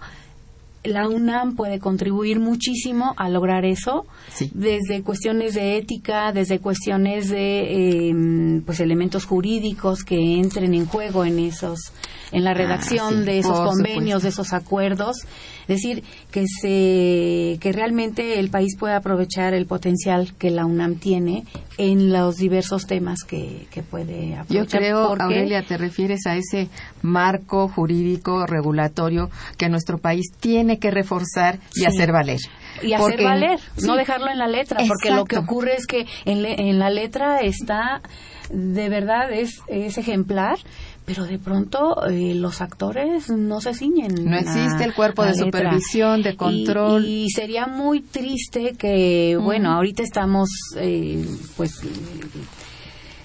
la 0.85 1.09
UNAM 1.09 1.57
puede 1.57 1.79
contribuir 1.79 2.41
muchísimo 2.41 3.15
a 3.17 3.29
lograr 3.29 3.65
eso, 3.65 4.07
Sí. 4.31 4.51
desde 4.55 5.03
cuestiones 5.03 5.55
de 5.55 5.77
ética, 5.79 6.33
desde 6.33 6.59
cuestiones 6.59 7.29
de 7.31 8.09
eh, 8.11 8.63
pues 8.67 8.81
elementos 8.81 9.25
jurídicos 9.25 10.05
que 10.05 10.17
entren 10.39 10.75
en 10.75 10.87
juego 10.87 11.25
en 11.25 11.39
esos, 11.39 11.93
en 12.33 12.45
la 12.45 12.53
redacción 12.55 13.15
Ah, 13.15 13.19
sí, 13.21 13.25
de 13.25 13.39
esos 13.39 13.59
por 13.59 13.67
convenios, 13.69 14.23
supuesto. 14.23 14.23
de 14.23 14.29
esos 14.29 14.53
acuerdos, 14.53 15.17
es 15.63 15.69
decir, 15.69 16.03
que 16.31 16.45
se, 16.47 17.59
que 17.61 17.73
realmente 17.73 18.39
el 18.39 18.51
país 18.51 18.77
pueda 18.77 18.97
aprovechar 18.97 19.55
el 19.55 19.65
potencial 19.67 20.35
que 20.39 20.51
la 20.51 20.67
UNAM 20.67 20.97
tiene 20.97 21.45
en 21.79 22.13
los 22.13 22.37
diversos 22.37 22.87
temas 22.87 23.21
que, 23.27 23.67
que 23.71 23.83
puede 23.83 24.31
Yo 24.31 24.41
aprovechar. 24.43 24.81
creo, 24.81 25.09
porque- 25.09 25.23
Aurelia, 25.25 25.63
te 25.63 25.79
refieres 25.79 26.27
a 26.27 26.37
ese 26.37 26.69
marco 27.03 27.69
jurídico 27.69 28.47
regulatorio 28.47 29.31
que 29.57 29.69
nuestro 29.69 29.99
país 29.99 30.27
tiene 30.41 30.74
que 30.79 30.91
reforzar 30.91 31.59
y 31.75 31.81
Sí. 31.81 31.87
hacer 31.87 32.13
valer. 32.13 32.41
y 32.83 32.93
hacer 32.93 32.99
Porque- 33.11 33.25
valer, 33.25 33.61
sí. 33.77 33.87
no 33.87 33.95
dejarlo 33.97 34.31
en 34.31 34.39
la 34.39 34.49
letra, 34.49 34.81
porque 34.89 35.11
lo 35.13 35.25
que 35.27 35.39
ocurre 35.39 35.77
es 35.77 35.87
que 35.87 36.07
en, 36.25 36.43
le- 36.43 36.61
en 36.69 36.81
la 36.81 36.91
letra 36.91 37.39
está, 37.39 38.03
de 38.51 38.89
verdad, 38.89 39.33
es, 39.33 39.61
es 39.69 39.97
ejemplar, 39.97 40.59
pero 41.05 41.25
de 41.25 41.39
pronto 41.39 42.05
eh, 42.09 42.35
los 42.35 42.61
actores 42.61 43.31
no 43.31 43.61
se 43.61 43.75
ciñen. 43.75 44.13
No 44.25 44.37
existe 44.37 44.83
el 44.85 44.93
cuerpo 44.93 45.23
de 45.23 45.31
letra. 45.33 45.45
supervisión, 45.47 46.23
de 46.23 46.35
control. 46.37 47.05
Y, 47.07 47.31
sería 47.31 47.67
muy 47.69 48.01
triste 48.01 48.75
que, 48.77 49.39
bueno, 49.41 49.71
ahorita 49.73 50.03
estamos, 50.03 50.49
eh, 50.77 51.25
pues 51.57 51.81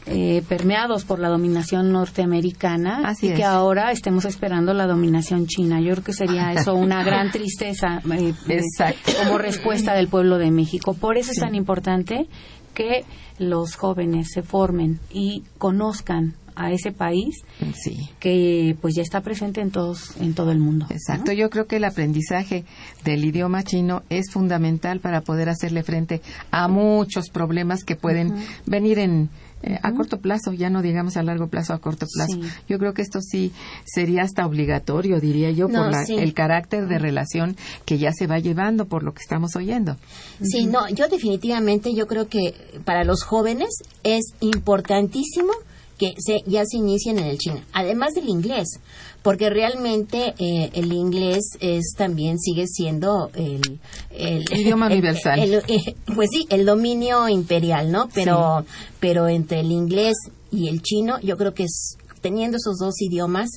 eh, 0.10 0.44
permeados 0.48 1.06
por 1.06 1.20
la 1.20 1.30
dominación 1.30 1.92
norteamericana 1.92 3.02
Así 3.06 3.28
y 3.28 3.34
que 3.36 3.44
ahora 3.44 3.92
estemos 3.92 4.26
esperando 4.26 4.74
la 4.74 4.88
dominación 4.88 5.46
china. 5.48 5.80
Yo 5.82 5.92
creo 5.92 6.04
que 6.04 6.14
sería 6.14 6.52
eso 6.54 6.74
una 6.74 7.04
gran 7.04 7.32
tristeza 7.32 8.02
eh, 8.18 8.34
Exacto. 8.48 9.12
como 9.24 9.38
respuesta 9.38 9.94
del 9.94 10.08
pueblo 10.08 10.38
de 10.38 10.52
México. 10.52 10.94
Por 10.94 11.18
eso 11.18 11.32
es 11.32 11.40
tan 11.40 11.56
importante 11.56 12.28
que 12.74 13.06
los 13.38 13.76
jóvenes 13.76 14.30
se 14.34 14.42
formen 14.42 15.00
y 15.12 15.44
conozcan 15.58 16.36
a 16.56 16.72
ese 16.74 16.92
país 16.92 17.36
Sí. 17.74 18.10
que 18.20 18.76
pues 18.82 18.94
ya 18.96 19.02
está 19.02 19.22
presente 19.22 19.62
en 19.62 19.72
todos 19.72 20.18
en 20.20 20.34
todo 20.34 20.52
el 20.52 20.60
mundo. 20.60 20.86
¿no? 20.90 20.96
Exacto, 20.96 21.32
yo 21.32 21.50
creo 21.50 21.68
que 21.68 21.78
el 21.78 21.86
aprendizaje 21.86 22.66
del 23.06 23.24
idioma 23.24 23.64
chino 23.64 24.04
es 24.10 24.30
fundamental 24.32 25.00
para 25.00 25.22
poder 25.22 25.48
hacerle 25.48 25.84
frente 25.84 26.22
a 26.52 26.68
muchos 26.68 27.30
problemas 27.30 27.86
que 27.86 27.96
pueden 27.96 28.34
venir 28.66 29.00
en 29.00 29.30
eh, 29.64 29.78
a 29.84 29.92
corto 29.94 30.20
plazo, 30.20 30.54
ya 30.54 30.70
no 30.70 30.82
digamos 30.82 31.18
a 31.18 31.24
largo 31.24 31.48
plazo, 31.48 31.74
a 31.74 31.80
corto 31.80 32.06
plazo. 32.14 32.34
Sí. 32.34 32.50
Yo 32.68 32.80
creo 32.80 32.94
que 32.94 33.02
esto 33.02 33.20
sí 33.22 33.52
sería 33.86 34.24
hasta 34.24 34.46
obligatorio, 34.46 35.20
diría 35.20 35.52
yo, 35.52 35.68
No, 35.68 35.84
por 35.84 35.92
la- 35.92 36.06
sí. 36.06 36.16
el 36.16 36.34
carácter 36.34 36.88
de 36.88 36.98
relación 37.00 37.56
que 37.86 37.98
ya 37.98 38.12
se 38.14 38.28
va 38.28 38.40
llevando 38.40 38.86
por 38.86 39.04
lo 39.04 39.14
que 39.14 39.22
estamos 39.22 39.56
oyendo. 39.56 39.98
Sí, 40.42 40.66
no, 40.66 40.88
yo 40.90 41.08
definitivamente 41.10 41.94
yo 41.94 42.08
creo 42.08 42.28
que 42.28 42.54
para 42.86 43.04
los 43.04 43.24
jóvenes 43.24 43.70
es 44.04 44.34
importantísimo 44.40 45.52
que 46.00 46.14
se, 46.18 46.42
ya 46.48 46.64
se 46.66 46.78
inicien 46.78 47.20
en 47.20 47.26
el 47.26 47.38
chino, 47.38 47.62
además 47.74 48.14
del 48.16 48.28
inglés, 48.30 48.80
porque 49.22 49.50
realmente 49.50 50.34
eh, 50.40 50.70
el 50.74 50.92
inglés 50.94 51.58
es 51.60 51.94
también 51.98 52.40
sigue 52.40 52.66
siendo 52.68 53.30
el, 53.36 53.80
el 54.12 54.46
Idioma 54.58 54.88
el- 54.88 54.94
universal. 54.94 55.40
eh, 55.68 55.96
pues 56.16 56.30
sí, 56.32 56.48
el 56.50 56.66
dominio 56.66 57.28
imperial, 57.30 57.92
¿no? 57.92 58.08
Pero, 58.16 58.66
pero 59.00 59.28
entre 59.28 59.60
el 59.60 59.72
inglés 59.72 60.16
y 60.52 60.70
el 60.70 60.82
chino, 60.82 61.20
yo 61.22 61.38
creo 61.38 61.54
que 61.54 61.64
es, 61.66 61.98
teniendo 62.22 62.58
esos 62.58 62.78
dos 62.80 62.96
idiomas, 63.02 63.50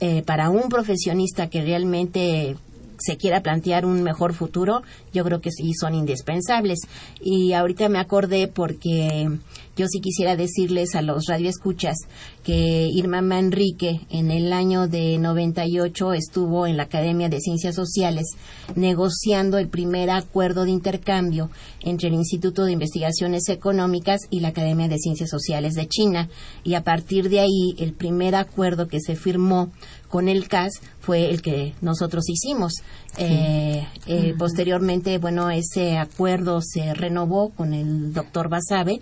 eh, 0.00 0.22
para 0.26 0.50
un 0.50 0.68
profesionista 0.68 1.48
que 1.48 1.62
realmente 1.62 2.56
se 2.98 3.16
quiera 3.16 3.42
plantear 3.42 3.84
un 3.84 4.02
mejor 4.02 4.34
futuro, 4.34 4.82
yo 5.12 5.24
creo 5.24 5.40
que 5.40 5.50
sí 5.50 5.72
son 5.74 5.94
indispensables. 5.94 6.80
Y 7.20 7.52
ahorita 7.52 7.88
me 7.88 7.98
acordé 7.98 8.48
porque 8.48 9.28
yo 9.76 9.86
sí 9.88 10.00
quisiera 10.00 10.36
decirles 10.36 10.94
a 10.94 11.02
los 11.02 11.26
radioescuchas 11.26 11.96
que 12.42 12.88
Irma 12.88 13.20
Manrique 13.20 14.00
en 14.08 14.30
el 14.30 14.52
año 14.52 14.88
de 14.88 15.18
98 15.18 16.14
estuvo 16.14 16.66
en 16.66 16.78
la 16.78 16.84
Academia 16.84 17.28
de 17.28 17.40
Ciencias 17.40 17.74
Sociales 17.74 18.26
negociando 18.74 19.58
el 19.58 19.68
primer 19.68 20.10
acuerdo 20.10 20.64
de 20.64 20.70
intercambio 20.70 21.50
entre 21.80 22.08
el 22.08 22.14
Instituto 22.14 22.64
de 22.64 22.72
Investigaciones 22.72 23.48
Económicas 23.48 24.20
y 24.30 24.40
la 24.40 24.48
Academia 24.48 24.88
de 24.88 24.98
Ciencias 24.98 25.28
Sociales 25.28 25.74
de 25.74 25.86
China. 25.86 26.28
Y 26.64 26.74
a 26.74 26.82
partir 26.82 27.28
de 27.28 27.40
ahí, 27.40 27.74
el 27.78 27.92
primer 27.92 28.34
acuerdo 28.34 28.88
que 28.88 29.00
se 29.00 29.14
firmó 29.14 29.70
con 30.08 30.28
el 30.28 30.48
CAS 30.48 30.80
fue 31.00 31.30
el 31.30 31.42
que 31.42 31.74
nosotros 31.80 32.28
hicimos. 32.28 32.72
Eh, 33.18 33.86
eh, 34.06 34.34
Posteriormente, 34.38 35.18
bueno, 35.18 35.50
ese 35.50 35.96
acuerdo 35.98 36.60
se 36.62 36.94
renovó 36.94 37.50
con 37.50 37.72
el 37.74 38.12
doctor 38.12 38.48
Basabe 38.48 39.00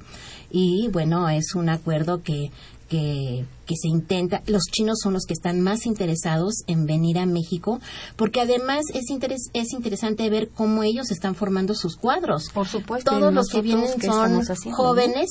y, 0.51 0.89
bueno, 0.93 1.29
es 1.29 1.55
un 1.55 1.69
acuerdo 1.69 2.23
que, 2.23 2.51
que, 2.95 3.45
que 3.67 3.75
se 3.77 3.89
intenta. 3.89 4.43
Los 4.47 4.63
chinos 4.71 4.99
son 5.03 5.15
los 5.15 5.25
que 5.27 5.33
están 5.33 5.61
más 5.61 5.85
interesados 5.85 6.63
en 6.69 6.87
venir 6.87 7.19
a 7.19 7.27
México 7.27 7.81
porque 8.15 8.41
además 8.41 8.85
es, 8.95 9.11
interes- 9.11 9.51
es 9.53 9.73
interesante 9.73 10.31
ver 10.31 10.49
cómo 10.51 10.85
ellos 10.85 11.11
están 11.11 11.35
formando 11.35 11.75
sus 11.75 11.97
cuadros. 11.97 12.51
Por 12.55 12.69
supuesto. 12.69 13.11
Todos 13.11 13.33
¿y 13.33 13.35
los 13.35 13.49
que 13.49 13.63
vienen 13.63 13.89
son 14.01 14.33
no? 14.39 14.73
jóvenes 14.77 15.29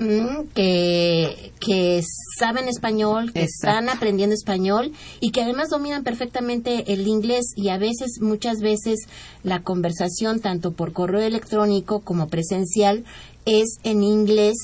mm, 0.00 0.48
que, 0.54 1.52
que 1.60 2.02
saben 2.36 2.66
español, 2.68 3.32
que 3.32 3.44
Exacto. 3.44 3.78
están 3.78 3.88
aprendiendo 3.96 4.34
español 4.34 4.90
y 5.20 5.30
que 5.30 5.42
además 5.42 5.68
dominan 5.68 6.02
perfectamente 6.02 6.92
el 6.92 7.06
inglés 7.06 7.44
y 7.54 7.68
a 7.68 7.78
veces, 7.78 8.18
muchas 8.20 8.58
veces, 8.58 9.06
la 9.44 9.62
conversación 9.62 10.40
tanto 10.40 10.72
por 10.72 10.92
correo 10.92 11.20
electrónico 11.20 12.00
como 12.00 12.26
presencial 12.26 13.04
es 13.44 13.76
en 13.84 14.02
inglés. 14.02 14.56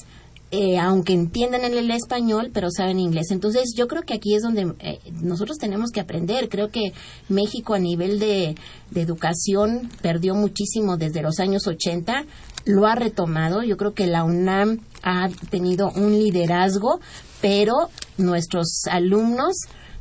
Eh, 0.53 0.79
aunque 0.79 1.13
entiendan 1.13 1.65
el, 1.65 1.91
español, 1.91 2.51
pero 2.53 2.71
saben 2.71 2.99
inglés. 2.99 3.31
Entonces, 3.31 3.73
yo 3.77 3.87
creo 3.87 4.03
que 4.03 4.15
aquí 4.15 4.35
es 4.35 4.43
donde 4.43 4.75
eh, 4.81 4.99
nosotros 5.23 5.59
tenemos 5.59 5.91
que 5.93 6.01
aprender. 6.01 6.49
Creo 6.49 6.71
que 6.71 6.93
México 7.29 7.75
a 7.75 7.79
nivel 7.79 8.19
de, 8.19 8.57
de 8.91 9.01
educación 9.01 9.91
perdió 10.03 10.35
muchísimo 10.35 10.97
desde 10.97 11.23
los 11.23 11.39
años 11.39 11.67
80, 11.67 12.25
lo 12.65 12.87
ha 12.87 12.97
retomado. 12.97 13.63
Yo 13.63 13.77
creo 13.77 13.95
que 13.95 14.07
la 14.07 14.25
UNAM 14.25 14.81
ha 15.03 15.29
tenido 15.51 15.91
un 15.93 16.19
liderazgo, 16.19 17.01
pero 17.41 17.89
nuestros 18.19 18.83
alumnos 18.91 19.55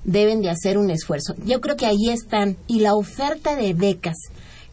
deben 0.04 0.42
de 0.42 0.50
hacer 0.50 0.78
un 0.78 0.90
esfuerzo. 0.90 1.36
Yo 1.46 1.62
creo 1.62 1.76
que 1.76 1.86
ahí 1.86 2.10
están. 2.10 2.58
Y 2.68 2.80
la 2.80 2.96
oferta 2.96 3.56
de 3.56 3.74
becas 3.74 4.18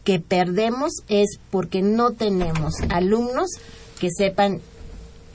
que 0.03 0.19
perdemos 0.19 1.03
es 1.09 1.39
porque 1.51 1.81
no 1.81 2.13
tenemos 2.13 2.75
alumnos 2.89 3.51
que 3.99 4.09
sepan 4.09 4.61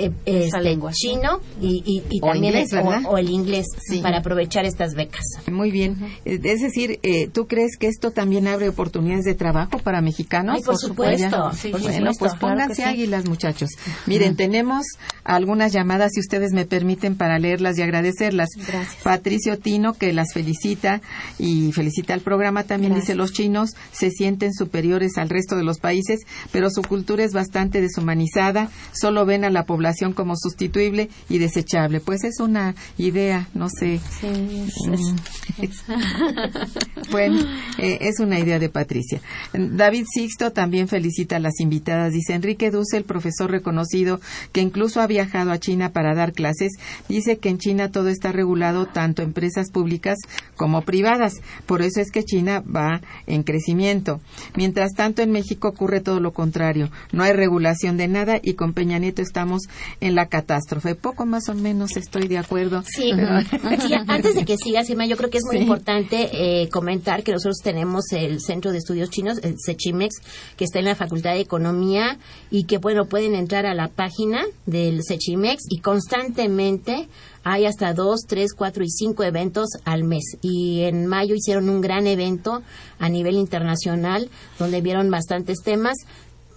eh, 0.07 0.13
Esa 0.27 0.59
este, 0.59 0.61
lengua, 0.63 0.93
sí. 0.93 1.09
chino 1.09 1.41
y, 1.61 1.83
y- 1.85 2.03
y 2.17 2.21
O 2.23 2.27
también 2.33 2.55
inglés, 2.57 2.73
o- 3.07 3.19
el 3.19 3.31
inglés 3.31 3.67
Sí. 3.87 3.99
para 4.01 4.19
aprovechar 4.19 4.65
estas 4.65 4.95
becas. 4.95 5.25
Muy 5.51 5.71
bien. 5.71 5.97
Eh, 6.25 6.39
Es 6.43 6.61
decir, 6.61 6.99
eh, 7.03 7.29
¿tú 7.29 7.47
crees 7.47 7.77
que 7.79 7.87
esto 7.89 8.11
también 8.11 8.47
abre 8.49 8.69
oportunidades 8.69 9.25
de 9.25 9.35
trabajo 9.35 9.79
para 9.79 10.01
mexicanos? 10.01 10.57
Ay, 10.57 10.63
por 10.63 10.77
supuesto, 10.77 11.51
Ya. 11.51 11.53
sí, 11.57 11.69
por 11.71 11.81
bueno, 11.83 11.97
supuesto, 11.97 12.19
pues 12.19 12.33
claro 12.35 12.55
pónganse 12.57 12.75
sí. 12.75 12.83
águilas, 12.83 13.29
muchachos. 13.29 13.71
Miren, 14.07 14.37
tenemos 14.37 14.85
algunas 15.25 15.73
llamadas, 15.73 16.13
si 16.15 16.21
ustedes 16.21 16.53
me 16.53 16.65
permiten, 16.67 17.17
para 17.17 17.39
leerlas 17.39 17.79
y 17.79 17.83
agradecerlas. 17.83 18.49
Gracias. 18.57 18.97
Patricio 19.03 19.59
Tino, 19.59 19.95
que 19.95 20.13
las 20.13 20.33
felicita 20.33 21.01
y 21.39 21.73
felicita 21.73 22.15
al 22.15 22.21
programa, 22.21 22.65
también 22.65 22.93
Gracias. 22.93 23.09
dice, 23.09 23.17
los 23.17 23.33
chinos 23.33 23.71
se 23.93 24.11
sienten 24.11 24.53
superiores 24.53 25.17
al 25.19 25.29
resto 25.29 25.57
de 25.57 25.65
los 25.65 25.79
países, 25.79 26.21
pero 26.51 26.71
su 26.71 26.83
cultura 26.83 27.25
es 27.25 27.33
bastante 27.33 27.81
deshumanizada, 27.81 28.69
solo 28.93 29.25
ven 29.27 29.45
a 29.45 29.51
la 29.51 29.65
población 29.65 29.92
como 30.15 30.35
sustituible 30.37 31.09
y 31.29 31.39
desechable. 31.39 32.01
Pues 32.01 32.25
es 32.25 32.41
una 32.41 32.75
idea, 32.99 33.49
no 33.55 33.69
sé. 33.69 34.01
Sí, 34.21 34.67
es- 34.93 35.15
es- 35.59 35.85
Bueno, 37.11 37.41
eh, 37.79 37.99
es 38.03 38.21
una 38.21 38.39
idea 38.39 38.59
de 38.59 38.69
Patricia. 38.69 39.21
David 39.53 40.05
Sixto 40.13 40.53
también 40.53 40.89
felicita 40.89 41.37
a 41.37 41.41
las 41.41 41.61
invitadas. 41.61 42.13
Dice 42.13 42.35
Enrique 42.35 42.71
Duce, 42.71 42.97
el 42.97 43.05
profesor 43.05 43.51
reconocido 43.51 44.21
que 44.53 44.61
incluso 44.61 45.01
ha 45.01 45.07
viajado 45.07 45.51
a 45.53 45.59
China 45.59 45.91
para 45.93 46.15
dar 46.15 46.33
clases, 46.33 46.73
dice 47.09 47.39
que 47.39 47.49
en 47.51 47.59
China 47.59 47.91
todo 47.91 48.09
está 48.09 48.33
regulado, 48.33 48.87
tanto 48.87 49.23
empresas 49.23 49.71
públicas 49.71 50.19
como 50.57 50.83
privadas. 50.83 51.35
Por 51.67 51.83
eso 51.83 52.01
es 52.01 52.11
que 52.11 52.25
China 52.25 52.63
va 52.65 53.01
en 53.27 53.43
crecimiento. 53.43 54.21
Mientras 54.57 54.93
tanto, 54.95 55.23
en 55.23 55.31
México 55.33 55.69
ocurre 55.69 56.01
todo 56.01 56.21
lo 56.21 56.33
contrario. 56.33 56.91
No 57.13 57.23
hay 57.25 57.33
regulación 57.33 57.97
de 57.97 58.09
nada 58.09 58.41
y 58.43 58.55
con 58.55 58.73
Peña 58.73 58.99
Nieto 58.99 59.23
estamos 59.23 59.63
en 60.01 60.15
la 60.15 60.27
catástrofe. 60.27 60.95
Poco 60.95 61.27
más 61.27 61.49
o 61.49 61.55
menos 61.55 61.97
estoy 61.97 62.29
de 62.29 62.39
acuerdo. 62.39 62.83
Sí, 62.83 63.13
sí, 63.13 63.95
antes 64.07 64.35
de 64.35 64.45
que 64.45 64.57
sigas, 64.57 64.89
Irma, 64.91 65.07
yo 65.07 65.17
creo 65.17 65.31
que 65.31 65.39
es 65.39 65.45
muy 65.45 65.57
Sí. 65.57 65.63
importante 65.63 66.31
eh, 66.63 66.69
comentar 66.69 67.23
que 67.23 67.33
nosotros 67.33 67.59
tenemos 67.63 68.13
el 68.13 68.41
Centro 68.41 68.73
de 68.73 68.79
Estudios 68.79 69.11
Chinos, 69.11 69.39
el 69.43 69.57
CECHIMEX, 69.65 70.17
que 70.57 70.65
está 70.65 70.79
en 70.79 70.87
la 70.87 70.95
Facultad 70.95 71.33
de 71.35 71.41
Economía 71.41 72.19
y 72.51 72.65
que, 72.65 72.79
bueno, 72.79 73.07
pueden 73.07 73.35
entrar 73.35 73.67
a 73.67 73.75
la 73.75 73.89
página 73.89 74.45
del 74.67 75.01
CECHIMEX 75.07 75.63
y 75.69 75.79
constantemente 75.79 77.09
hay 77.45 77.67
hasta 77.67 77.93
dos, 77.93 78.21
tres, 78.29 78.53
cuatro 78.55 78.85
y 78.85 78.89
cinco 78.91 79.25
eventos 79.25 79.67
al 79.85 80.05
mes. 80.05 80.23
Y 80.43 80.83
en 80.83 81.07
mayo 81.07 81.35
hicieron 81.35 81.69
un 81.69 81.81
gran 81.81 82.07
evento 82.07 82.63
a 82.99 83.09
nivel 83.09 83.35
internacional 83.35 84.29
donde 84.59 84.81
vieron 84.81 85.11
bastantes 85.11 85.59
temas 85.65 85.97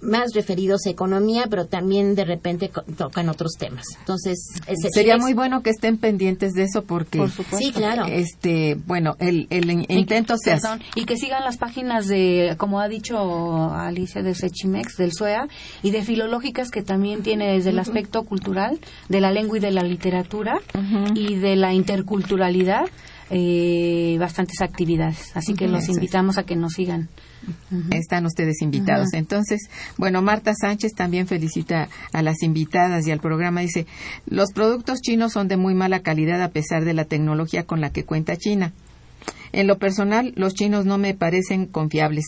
más 0.02 0.34
referidos 0.34 0.86
a 0.86 0.90
economía, 0.90 1.46
pero 1.50 1.66
también 1.68 2.16
de 2.16 2.26
repente 2.26 2.70
co- 2.70 2.84
tocan 2.98 3.30
otros 3.30 3.54
temas. 3.58 3.86
Entonces, 4.00 4.38
Sería 4.94 5.18
muy 5.18 5.34
bueno 5.34 5.62
que 5.64 5.70
estén 5.72 5.98
pendientes 5.98 6.54
de 6.54 6.64
eso 6.64 6.84
porque 6.84 7.18
Por 7.18 7.30
supuesto. 7.32 7.58
Sí, 7.58 7.72
claro. 7.72 8.06
este 8.06 8.76
bueno 8.86 9.16
el, 9.20 9.48
el 9.50 9.70
intento 9.90 10.36
se 10.38 10.52
hace 10.54 10.68
y 10.96 11.06
que 11.06 11.18
sigan 11.18 11.44
las 11.44 11.58
páginas 11.58 12.08
de, 12.08 12.56
como 12.58 12.80
ha 12.80 12.88
dicho 12.88 13.16
Alicia 13.74 14.22
de 14.22 14.36
Sechimex, 14.36 14.98
del 14.98 15.12
SUEA, 15.14 15.48
y 15.84 15.92
de 15.92 16.04
Filológicas, 16.04 16.70
que 16.72 16.82
también 16.84 17.24
tiene 17.24 17.52
desde 17.54 17.70
el 17.72 17.80
aspecto 17.80 18.24
cultural, 18.24 18.80
de 19.10 19.22
la 19.22 19.32
lengua 19.32 19.58
y 19.58 19.62
de 19.62 19.72
la 19.72 19.84
literatura, 19.84 20.60
y 21.16 21.36
de 21.36 21.56
la 21.56 21.74
interculturalidad, 21.74 22.86
eh, 23.30 24.18
bastantes 24.20 24.62
actividades. 24.62 25.36
Así 25.36 25.54
que 25.54 25.68
los 25.68 25.90
invitamos 25.90 26.38
a 26.38 26.44
que 26.44 26.56
nos 26.56 26.74
sigan. 26.74 27.10
están 27.92 28.26
ustedes 28.26 28.64
invitados 28.64 29.14
entonces 29.14 29.70
bueno 29.98 30.24
Marta 30.24 30.54
Sánchez 30.60 30.94
también 30.96 31.28
felicita 31.28 31.90
a 32.12 32.24
las 32.24 32.42
invitadas 32.42 33.06
y 33.06 33.12
al 33.12 33.20
programa 33.20 33.62
dice 33.62 33.86
los 34.26 34.52
productos 34.52 35.00
chinos 35.02 35.34
son 35.34 35.48
de 35.48 35.56
muy 35.56 35.76
mala 35.76 36.00
calidad 36.00 36.42
a 36.42 36.50
pesar 36.50 36.86
de 36.86 36.96
la 36.96 37.06
tecnología 37.06 37.64
con 37.64 37.82
la 37.82 37.92
que 37.92 38.04
cuenta 38.04 38.36
China 38.36 38.74
En 39.52 39.68
lo 39.68 39.78
personal, 39.78 40.34
los 40.36 40.54
chinos 40.54 40.86
no 40.86 40.98
me 40.98 41.14
parecen 41.14 41.66
confiables. 41.66 42.26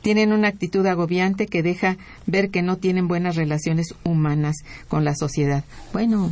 Tienen 0.00 0.32
una 0.32 0.48
actitud 0.48 0.86
agobiante 0.86 1.46
que 1.46 1.62
deja 1.62 1.98
ver 2.26 2.48
que 2.48 2.62
no 2.62 2.76
tienen 2.76 3.08
buenas 3.08 3.36
relaciones 3.36 3.94
humanas 4.04 4.56
con 4.88 5.04
la 5.04 5.14
sociedad. 5.14 5.64
Bueno, 5.92 6.30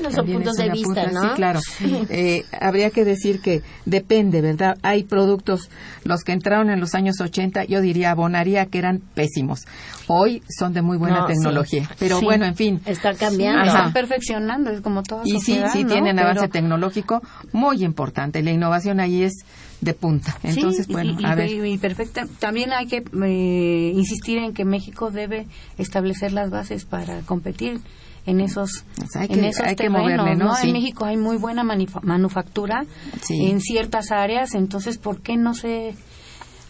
Son 0.00 0.10
También 0.12 0.38
puntos 0.38 0.58
es 0.58 0.64
de 0.64 0.70
vista, 0.72 1.04
punta, 1.04 1.10
¿no? 1.12 1.22
Sí, 1.30 1.34
claro. 1.36 1.60
Eh, 2.08 2.44
habría 2.60 2.90
que 2.90 3.04
decir 3.04 3.40
que 3.40 3.62
depende, 3.84 4.40
¿verdad? 4.40 4.76
Hay 4.82 5.04
productos, 5.04 5.68
los 6.04 6.22
que 6.24 6.32
entraron 6.32 6.70
en 6.70 6.80
los 6.80 6.94
años 6.94 7.20
80, 7.20 7.64
yo 7.64 7.80
diría, 7.80 8.10
abonaría 8.12 8.66
que 8.66 8.78
eran 8.78 9.00
pésimos. 9.14 9.60
Hoy 10.06 10.42
son 10.48 10.72
de 10.72 10.82
muy 10.82 10.96
buena 10.96 11.20
No, 11.20 11.26
sí. 11.28 11.34
tecnología. 11.34 11.90
Pero 11.98 12.18
Sí. 12.18 12.24
bueno, 12.24 12.44
en 12.46 12.54
fin. 12.54 12.80
Está 12.86 13.12
Sí, 13.12 13.18
cambiando. 13.20 13.64
Están 13.66 13.92
perfeccionando, 13.92 14.70
es 14.70 14.80
como 14.80 15.02
toda 15.02 15.22
Y 15.24 15.30
sí, 15.32 15.36
sociedad, 15.38 15.70
sí 15.72 15.84
¿no? 15.84 15.92
tienen 15.92 16.18
avance 16.18 16.48
tecnológico 16.48 17.22
muy 17.52 17.84
importante. 17.84 18.42
La 18.42 18.50
innovación 18.50 18.98
ahí 19.00 19.22
es 19.22 19.34
de 19.80 19.94
punta. 19.94 20.36
Entonces, 20.42 20.86
Sí, 20.86 20.92
bueno, 20.92 21.16
y, 21.20 21.24
a 21.24 21.32
y- 21.32 21.36
ver. 21.36 21.66
y 21.66 21.78
perfecta. 21.78 22.26
También 22.38 22.72
hay 22.72 22.86
que 22.86 22.98
eh, 23.24 23.92
insistir 23.94 24.38
en 24.38 24.54
que 24.54 24.64
México 24.64 25.10
debe 25.10 25.46
establecer 25.76 26.32
las 26.32 26.50
bases 26.50 26.84
para 26.84 27.20
competir 27.22 27.80
en 28.26 28.40
esos 28.40 28.84
O 29.02 29.06
sea, 29.08 29.22
hay 29.22 29.28
en 29.30 29.44
esos 29.44 29.66
hay 29.66 29.74
que 29.76 29.84
terrenos, 29.84 30.02
moverle, 30.02 30.36
¿no? 30.36 30.54
Sí. 30.54 30.68
En 30.68 30.72
México 30.74 31.04
hay 31.04 31.16
muy 31.16 31.36
buena 31.36 31.64
manufactura 31.64 32.84
Sí. 33.22 33.46
en 33.50 33.60
ciertas 33.60 34.10
áreas, 34.12 34.54
entonces 34.54 34.98
¿por 34.98 35.20
qué 35.20 35.36
no 35.36 35.54
se 35.54 35.94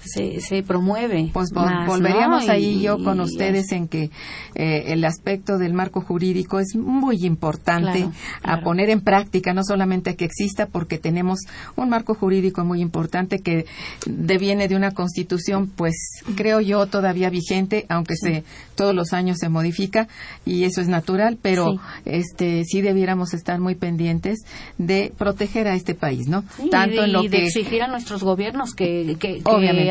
se, 0.05 0.41
se 0.41 0.63
promueve? 0.63 1.31
Pues 1.33 1.51
vol- 1.53 1.65
más, 1.65 1.87
volveríamos 1.87 2.47
¿no? 2.47 2.53
ahí 2.53 2.79
Y- 2.79 2.83
yo 2.83 3.03
con 3.03 3.21
ustedes 3.21 3.73
en 3.73 3.89
que 3.89 4.11
eh, 4.55 4.85
el 4.89 5.05
aspecto 5.05 5.59
del 5.59 5.73
marco 5.75 6.01
jurídico 6.01 6.59
es 6.59 6.75
muy 6.77 7.25
importante 7.25 7.93
Claro, 8.01 8.13
a 8.39 8.43
claro. 8.43 8.63
poner 8.65 8.91
en 8.91 9.01
práctica, 9.01 9.53
no 9.55 9.63
solamente 9.65 10.15
que 10.17 10.25
exista, 10.25 10.67
porque 10.67 10.99
tenemos 10.99 11.41
un 11.77 11.89
marco 11.89 12.15
jurídico 12.15 12.65
muy 12.65 12.81
importante 12.81 13.39
que 13.41 13.67
deviene 14.07 14.69
de 14.69 14.77
una 14.77 14.91
constitución, 14.93 15.71
pues 15.75 15.95
creo 16.37 16.61
yo 16.61 16.87
todavía 16.87 17.31
vigente, 17.31 17.87
aunque 17.89 18.15
se 18.17 18.45
todos 18.75 18.95
los 18.95 19.13
años 19.13 19.39
se 19.39 19.49
modifica 19.49 20.09
y 20.47 20.65
eso 20.65 20.81
es 20.81 20.89
natural, 20.89 21.39
pero 21.41 21.73
Sí. 21.73 21.79
este 22.07 22.65
sí 22.65 22.81
debiéramos 22.81 23.35
estar 23.35 23.61
muy 23.61 23.75
pendientes 23.75 24.41
de 24.79 25.13
proteger 25.17 25.69
a 25.69 25.75
este 25.75 25.95
país, 25.95 26.27
¿no? 26.29 26.43
Sí, 26.57 26.71
Tanto 26.71 26.95
y 26.95 26.99
de, 26.99 27.05
en 27.05 27.13
lo 27.13 27.23
y 27.25 27.29
de 27.29 27.37
que 27.39 27.47
exigir 27.47 27.83
a 27.83 27.87
nuestros 27.89 28.23
gobiernos 28.23 28.75
que, 28.75 29.17
que, 29.21 29.35
que 29.35 29.43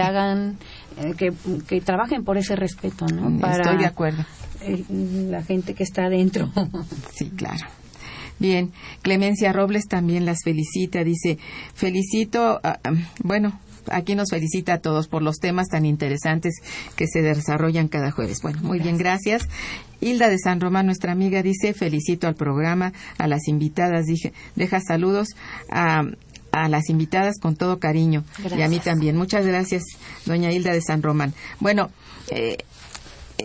Hagan, 0.02 0.58
eh, 0.97 1.14
que, 1.18 1.32
que 1.68 1.82
trabajen 1.82 2.24
por 2.24 2.38
ese 2.38 2.56
respeto, 2.56 3.06
¿no? 3.08 3.30
Mm, 3.30 3.45
estoy 3.45 3.78
de 3.78 3.86
acuerdo. 3.86 4.26
eh, 4.62 4.84
la 4.89 5.43
gente 5.43 5.74
que 5.74 5.84
está 5.84 6.06
adentro. 6.06 6.52
Sí, 7.14 7.30
claro. 7.36 7.66
Bien, 8.39 8.72
Clemencia 9.04 9.54
Robles 9.54 9.86
también 9.88 10.26
las 10.26 10.39
felicita, 10.43 11.04
dice, 11.04 11.38
felicito, 11.76 12.60
a- 12.64 12.80
bueno, 13.24 13.60
aquí 13.91 14.16
nos 14.16 14.30
felicita 14.32 14.74
a 14.74 14.78
todos 14.80 15.08
por 15.08 15.22
los 15.22 15.38
temas 15.38 15.68
tan 15.68 15.86
interesantes 15.86 16.56
que 16.95 17.06
se 17.08 17.22
desarrollan 17.22 17.88
cada 17.88 18.12
jueves. 18.12 18.39
Bueno, 18.41 18.60
muy 18.64 18.80
bien, 18.80 18.97
gracias. 18.97 19.47
Hilda 19.99 20.30
de 20.30 20.38
San 20.39 20.60
Román, 20.60 20.88
nuestra 20.88 21.12
amiga, 21.12 21.43
dice, 21.43 21.74
felicito 21.74 22.28
al 22.28 22.36
programa, 22.36 22.93
a 23.20 23.28
las 23.28 23.47
invitadas, 23.47 24.06
dije, 24.06 24.34
deja 24.56 24.80
saludos 24.80 25.28
a, 25.70 26.02
a 26.52 26.70
las 26.70 26.89
invitadas 26.89 27.39
con 27.39 27.56
todo 27.56 27.80
cariño. 27.80 28.24
Y 28.56 28.62
a 28.62 28.68
mí 28.68 28.80
también. 28.80 29.16
Muchas 29.16 29.45
gracias, 29.45 29.84
doña 30.26 30.52
Hilda 30.52 30.74
de 30.74 30.82
San 30.82 31.02
Román. 31.02 31.34
Bueno, 31.60 31.89
eh, 32.30 32.58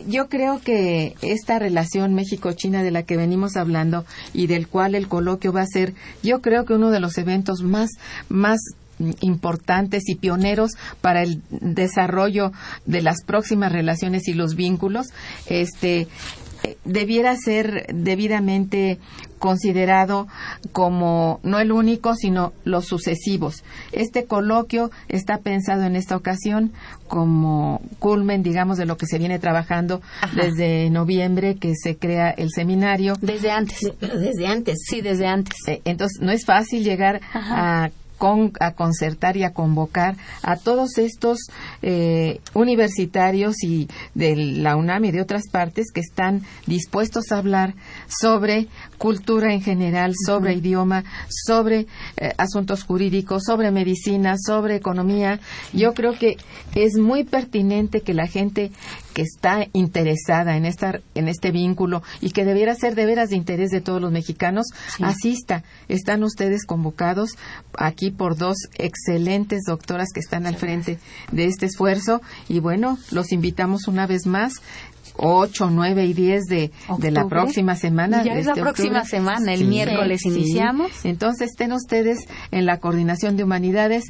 yo 0.06 0.28
creo 0.28 0.60
que 0.60 1.14
esta 1.22 1.58
relación 1.58 2.14
México-China 2.14 2.82
de 2.82 2.90
la 2.90 3.04
que 3.04 3.16
venimos 3.16 3.56
hablando 3.56 4.04
y 4.32 4.46
del 4.46 4.68
cual 4.68 4.94
el 4.94 5.08
coloquio 5.08 5.52
va 5.52 5.62
a 5.62 5.66
ser, 5.66 5.94
yo 6.22 6.42
creo 6.42 6.64
que 6.64 6.74
uno 6.74 6.90
de 6.90 7.00
los 7.00 7.16
eventos 7.18 7.62
más, 7.62 7.90
más 8.28 8.60
importantes 9.20 10.08
y 10.08 10.14
pioneros 10.14 10.72
para 11.00 11.22
el 11.22 11.42
desarrollo 11.50 12.52
de 12.86 13.02
las 13.02 13.22
próximas 13.24 13.72
relaciones 13.72 14.28
y 14.28 14.34
los 14.34 14.54
vínculos, 14.54 15.06
este 15.46 16.08
debiera 16.84 17.36
ser 17.36 17.86
debidamente 17.94 18.98
considerado 19.38 20.26
como 20.72 21.40
no 21.42 21.58
el 21.58 21.72
único, 21.72 22.14
sino 22.14 22.52
los 22.64 22.86
sucesivos. 22.86 23.64
Este 23.92 24.24
coloquio 24.24 24.90
está 25.08 25.38
pensado 25.38 25.84
en 25.84 25.94
esta 25.96 26.16
ocasión 26.16 26.72
como 27.06 27.80
culmen, 27.98 28.42
digamos, 28.42 28.78
de 28.78 28.86
lo 28.86 28.96
que 28.96 29.06
se 29.06 29.18
viene 29.18 29.38
trabajando 29.38 30.00
desde 30.34 30.90
noviembre, 30.90 31.56
que 31.56 31.74
se 31.76 31.96
crea 31.96 32.30
el 32.30 32.50
seminario. 32.50 33.14
Desde 33.20 33.50
antes. 33.50 33.78
Desde 34.00 34.46
antes. 34.46 34.78
Sí, 34.88 35.00
desde 35.00 35.26
antes. 35.26 35.54
Eh, 35.66 35.80
Entonces, 35.84 36.18
no 36.20 36.32
es 36.32 36.44
fácil 36.44 36.82
llegar 36.82 37.20
Ajá. 37.32 37.84
a, 37.84 37.90
con- 38.18 38.52
a 38.60 38.72
concertar 38.72 39.36
y 39.36 39.44
a 39.44 39.52
convocar 39.52 40.16
a 40.42 40.56
todos 40.56 40.98
estos 40.98 41.38
eh, 41.82 42.40
universitarios 42.54 43.62
y 43.62 43.88
de 44.14 44.36
la 44.36 44.76
UNAM 44.76 45.04
y 45.06 45.12
de 45.12 45.20
otras 45.20 45.42
partes 45.50 45.86
que 45.92 46.00
están 46.00 46.42
dispuestos 46.66 47.30
a 47.32 47.38
hablar 47.38 47.74
sobre 48.08 48.68
cultura 48.98 49.52
en 49.52 49.62
general, 49.62 50.14
sobre 50.26 50.54
idioma, 50.54 51.04
sobre 51.28 51.86
eh, 52.16 52.32
asuntos 52.38 52.84
jurídicos, 52.84 53.44
sobre 53.44 53.70
medicina, 53.70 54.36
sobre 54.38 54.76
economía. 54.76 55.40
Yo 55.72 55.94
creo 55.94 56.18
que 56.18 56.36
es 56.74 56.96
muy 56.98 57.24
pertinente 57.24 58.00
que 58.00 58.14
la 58.14 58.26
gente 58.26 58.70
que 59.14 59.22
está 59.22 59.66
interesada 59.72 60.58
en 60.58 60.66
esta 60.66 61.00
en 61.14 61.28
este 61.28 61.50
vínculo 61.50 62.02
y 62.20 62.32
que 62.32 62.44
debiera 62.44 62.74
ser 62.74 62.94
de 62.94 63.06
veras 63.06 63.30
de 63.30 63.36
interés 63.36 63.70
de 63.70 63.80
todos 63.80 64.00
los 64.00 64.12
mexicanos 64.12 64.66
asista. 65.00 65.64
Están 65.88 66.22
ustedes 66.22 66.66
convocados 66.66 67.30
aquí 67.78 68.10
por 68.10 68.36
dos 68.36 68.56
excelentes 68.76 69.62
doctoras 69.66 70.08
que 70.12 70.20
están 70.20 70.46
al 70.46 70.56
frente 70.56 70.98
de 71.32 71.46
este 71.46 71.64
esfuerzo 71.64 72.20
y 72.48 72.60
bueno, 72.60 72.98
los 73.10 73.32
invitamos 73.32 73.88
una 73.88 74.06
vez 74.06 74.26
más 74.26 74.52
8, 75.18 75.70
9 75.70 76.04
y 76.06 76.14
10 76.14 76.44
de, 76.44 76.70
de 76.98 77.10
la 77.10 77.26
próxima 77.26 77.76
semana. 77.76 78.22
Ya 78.22 78.34
es 78.34 78.46
la 78.46 78.52
este 78.52 78.62
próxima 78.62 79.00
octubre. 79.00 79.08
semana, 79.10 79.52
el 79.52 79.66
miércoles 79.66 80.24
iniciamos. 80.24 81.04
Entonces 81.04 81.50
estén 81.50 81.72
ustedes 81.72 82.18
en 82.50 82.66
la 82.66 82.78
coordinación 82.78 83.36
de 83.36 83.44
humanidades 83.44 84.04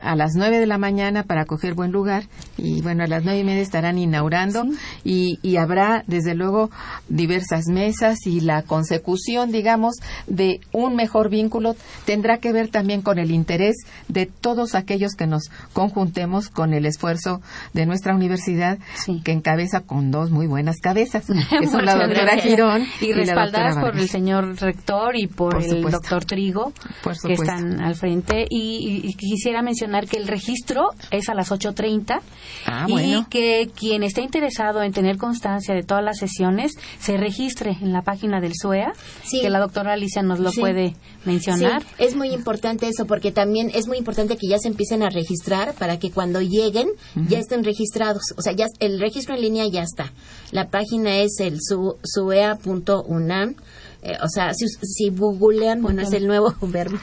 a 0.00 0.16
las 0.16 0.32
9 0.34 0.58
de 0.58 0.66
la 0.66 0.78
mañana 0.78 1.24
para 1.24 1.44
coger 1.44 1.74
buen 1.74 1.92
lugar 1.92 2.24
y 2.56 2.80
bueno, 2.82 3.04
a 3.04 3.06
las 3.06 3.24
nueve 3.24 3.40
y 3.40 3.44
media 3.44 3.62
estarán 3.62 3.98
inaugurando 3.98 4.64
y, 5.04 5.38
y 5.42 5.56
habrá 5.56 6.04
desde 6.06 6.34
luego 6.34 6.70
diversas 7.08 7.66
mesas 7.66 8.26
y 8.26 8.40
la 8.40 8.62
consecución, 8.62 9.52
digamos, 9.52 9.96
de 10.26 10.60
un 10.72 10.96
mejor 10.96 11.28
vínculo 11.28 11.76
tendrá 12.04 12.38
que 12.38 12.52
ver 12.52 12.68
también 12.68 13.02
con 13.02 13.18
el 13.18 13.30
interés 13.30 13.76
de 14.08 14.26
todos 14.26 14.74
aquellos 14.74 15.14
que 15.14 15.26
nos 15.26 15.50
conjuntemos 15.72 16.48
con 16.48 16.74
el 16.74 16.86
esfuerzo 16.86 17.40
de 17.72 17.86
nuestra 17.86 18.14
universidad 18.14 18.78
que 19.24 19.32
encabeza 19.32 19.80
con 19.80 20.10
dos 20.10 20.30
muy 20.30 20.45
buenas 20.46 20.76
cabezas, 20.80 21.26
que 21.26 21.66
son 21.66 21.84
la 21.84 21.94
doctora 21.94 22.22
gracias. 22.22 22.44
Girón 22.44 22.82
y, 23.00 23.08
la 23.12 23.16
respaldadas 23.16 23.74
por 23.74 23.84
Vargas. 23.84 24.02
el 24.02 24.08
señor 24.08 24.56
rector 24.60 25.16
y 25.16 25.26
por, 25.26 25.54
Por 25.54 25.62
el 25.62 25.68
supuesto. 25.70 26.00
doctor 26.00 26.24
Trigo 26.24 26.72
Por 27.02 27.16
que 27.20 27.34
están 27.34 27.80
al 27.80 27.94
frente 27.94 28.46
y, 28.48 29.00
y 29.04 29.14
quisiera 29.14 29.62
mencionar 29.62 30.06
que 30.06 30.16
el 30.16 30.26
registro 30.26 30.90
es 31.10 31.28
a 31.28 31.34
las 31.34 31.50
8.30 31.50 32.20
Ah, 32.66 32.86
y 32.88 33.24
que 33.30 33.70
quien 33.74 34.02
esté 34.02 34.22
interesado 34.22 34.82
en 34.82 34.92
tener 34.92 35.16
constancia 35.16 35.74
de 35.74 35.82
todas 35.82 36.02
las 36.04 36.18
sesiones 36.18 36.72
se 36.98 37.16
registre 37.16 37.76
en 37.80 37.92
la 37.92 38.02
página 38.02 38.40
del 38.40 38.52
SUEA 38.54 38.92
Sí. 39.24 39.40
que 39.40 39.50
la 39.50 39.58
doctora 39.60 39.92
Alicia 39.92 40.22
nos 40.22 40.40
lo 40.40 40.50
Sí. 40.50 40.60
puede 40.60 40.94
mencionar 41.24 41.82
Sí, 41.82 41.88
es 41.98 42.16
muy 42.16 42.28
importante 42.30 42.88
eso 42.88 43.06
porque 43.06 43.32
también 43.32 43.70
es 43.74 43.86
muy 43.88 43.98
importante 43.98 44.36
que 44.36 44.48
ya 44.48 44.58
se 44.58 44.68
empiecen 44.68 45.02
a 45.02 45.10
registrar 45.10 45.74
para 45.74 45.98
que 45.98 46.10
cuando 46.10 46.40
lleguen 46.40 46.88
ya 47.28 47.38
estén 47.38 47.64
registrados. 47.64 48.22
O 48.36 48.42
sea, 48.42 48.52
ya 48.52 48.66
el 48.80 49.00
registro 49.00 49.34
en 49.34 49.40
línea 49.42 49.64
ya 49.70 49.82
está. 49.82 50.12
La 50.52 50.68
página 50.68 51.18
es 51.18 51.38
el 51.40 51.58
su, 51.60 51.96
suea.unam. 52.02 53.54
Eh, 54.02 54.16
o 54.22 54.28
sea, 54.28 54.54
si, 54.54 54.66
si 54.68 55.08
googlean, 55.10 55.82
bueno, 55.82 56.02
es 56.02 56.12
el 56.12 56.26
nuevo 56.28 56.54
verbo, 56.62 56.96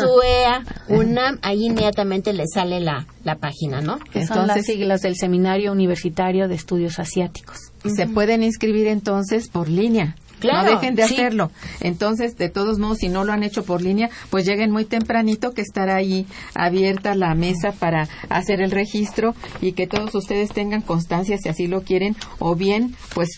SUEA, 0.00 0.64
UNAM, 0.88 1.38
ahí 1.42 1.66
inmediatamente 1.66 2.32
le 2.32 2.44
sale 2.52 2.80
la, 2.80 3.06
la 3.22 3.36
página, 3.36 3.80
¿no? 3.80 3.98
que 4.10 4.26
son 4.26 4.38
las 4.48 4.56
Entonces- 4.56 4.66
siglas 4.66 5.02
del 5.02 5.14
Seminario 5.16 5.70
Universitario 5.70 6.48
de 6.48 6.56
Estudios 6.56 6.98
Asiáticos. 6.98 7.58
se 7.84 8.06
pueden 8.08 8.42
inscribir 8.42 8.88
entonces 8.88 9.48
por 9.48 9.68
línea. 9.68 10.16
Claro, 10.38 10.70
no 10.70 10.76
dejen 10.76 10.94
de 10.94 11.06
sí. 11.06 11.14
hacerlo. 11.14 11.50
Entonces, 11.80 12.36
de 12.36 12.48
todos 12.48 12.78
modos, 12.78 12.98
si 12.98 13.08
no 13.08 13.24
lo 13.24 13.32
han 13.32 13.42
hecho 13.42 13.64
por 13.64 13.82
línea, 13.82 14.10
pues 14.30 14.46
lleguen 14.46 14.70
muy 14.70 14.84
tempranito 14.84 15.52
que 15.52 15.62
estará 15.62 15.96
ahí 15.96 16.26
abierta 16.54 17.14
la 17.14 17.34
mesa 17.34 17.72
para 17.72 18.08
hacer 18.28 18.60
el 18.60 18.70
registro 18.70 19.34
y 19.60 19.72
que 19.72 19.86
todos 19.86 20.14
ustedes 20.14 20.50
tengan 20.50 20.82
constancia 20.82 21.38
si 21.38 21.48
así 21.48 21.66
lo 21.66 21.82
quieren 21.82 22.16
o 22.38 22.54
bien, 22.54 22.94
pues 23.14 23.28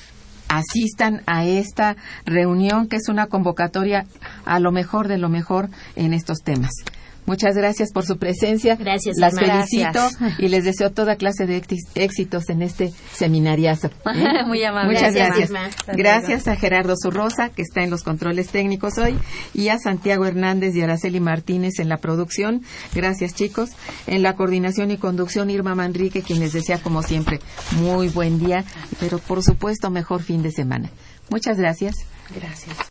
asistan 0.49 1.23
a 1.27 1.45
esta 1.47 1.97
reunión 2.27 2.89
que 2.89 2.97
es 2.97 3.09
una 3.09 3.27
convocatoria 3.27 4.07
a 4.45 4.59
lo 4.59 4.73
mejor 4.73 5.07
de 5.07 5.17
lo 5.17 5.29
mejor 5.29 5.71
en 5.95 6.13
estos 6.13 6.39
temas. 6.43 6.73
Muchas 7.27 7.55
gracias 7.55 7.93
por 7.93 8.05
su 8.05 8.19
presencia. 8.19 8.77
Gracias, 8.77 9.17
Las 9.19 9.39
felicito 9.39 9.91
Gracias. 9.93 10.41
y 10.41 10.49
les 10.49 10.65
deseo 10.65 10.91
toda 10.91 11.17
clase 11.17 11.47
de 11.47 11.63
éxitos 11.95 12.49
en 12.51 12.63
este 12.63 12.93
seminariazo. 13.13 13.89
¿eh? 13.89 14.45
Muy 14.47 14.63
amable. 14.65 14.95
Muchas 14.95 15.15
Gracias, 15.15 15.51
gracias. 15.51 15.97
Gracias 15.97 16.49
a 16.49 16.57
Gerardo 16.57 16.95
Zurrosa, 17.01 17.51
que 17.51 17.63
está 17.63 17.83
en 17.83 17.91
los 17.91 18.03
controles 18.03 18.49
técnicos 18.49 18.99
hoy, 18.99 19.17
y 19.55 19.69
a 19.69 19.79
Santiago 19.79 20.27
Hernández 20.27 20.75
y 20.75 20.83
Araceli 20.83 21.21
Martínez 21.21 21.79
en 21.79 21.89
la 21.89 21.99
producción. 21.99 22.63
Gracias, 22.95 23.35
chicos. 23.35 23.71
En 24.07 24.23
la 24.23 24.35
coordinación 24.35 24.91
y 24.91 24.97
conducción, 24.97 25.51
Irma 25.51 25.75
Manrique, 25.75 26.23
quien 26.23 26.41
les 26.41 26.53
desea, 26.53 26.79
como 26.79 27.03
siempre, 27.03 27.41
muy 27.73 28.09
buen 28.09 28.39
día, 28.39 28.65
pero 28.99 29.19
por 29.19 29.43
supuesto, 29.43 29.91
mejor 29.91 30.23
fin 30.23 30.43
de 30.43 30.51
semana. 30.51 30.91
Muchas 31.31 31.59
gracias. 31.59 31.95
Gracias. 32.35 32.91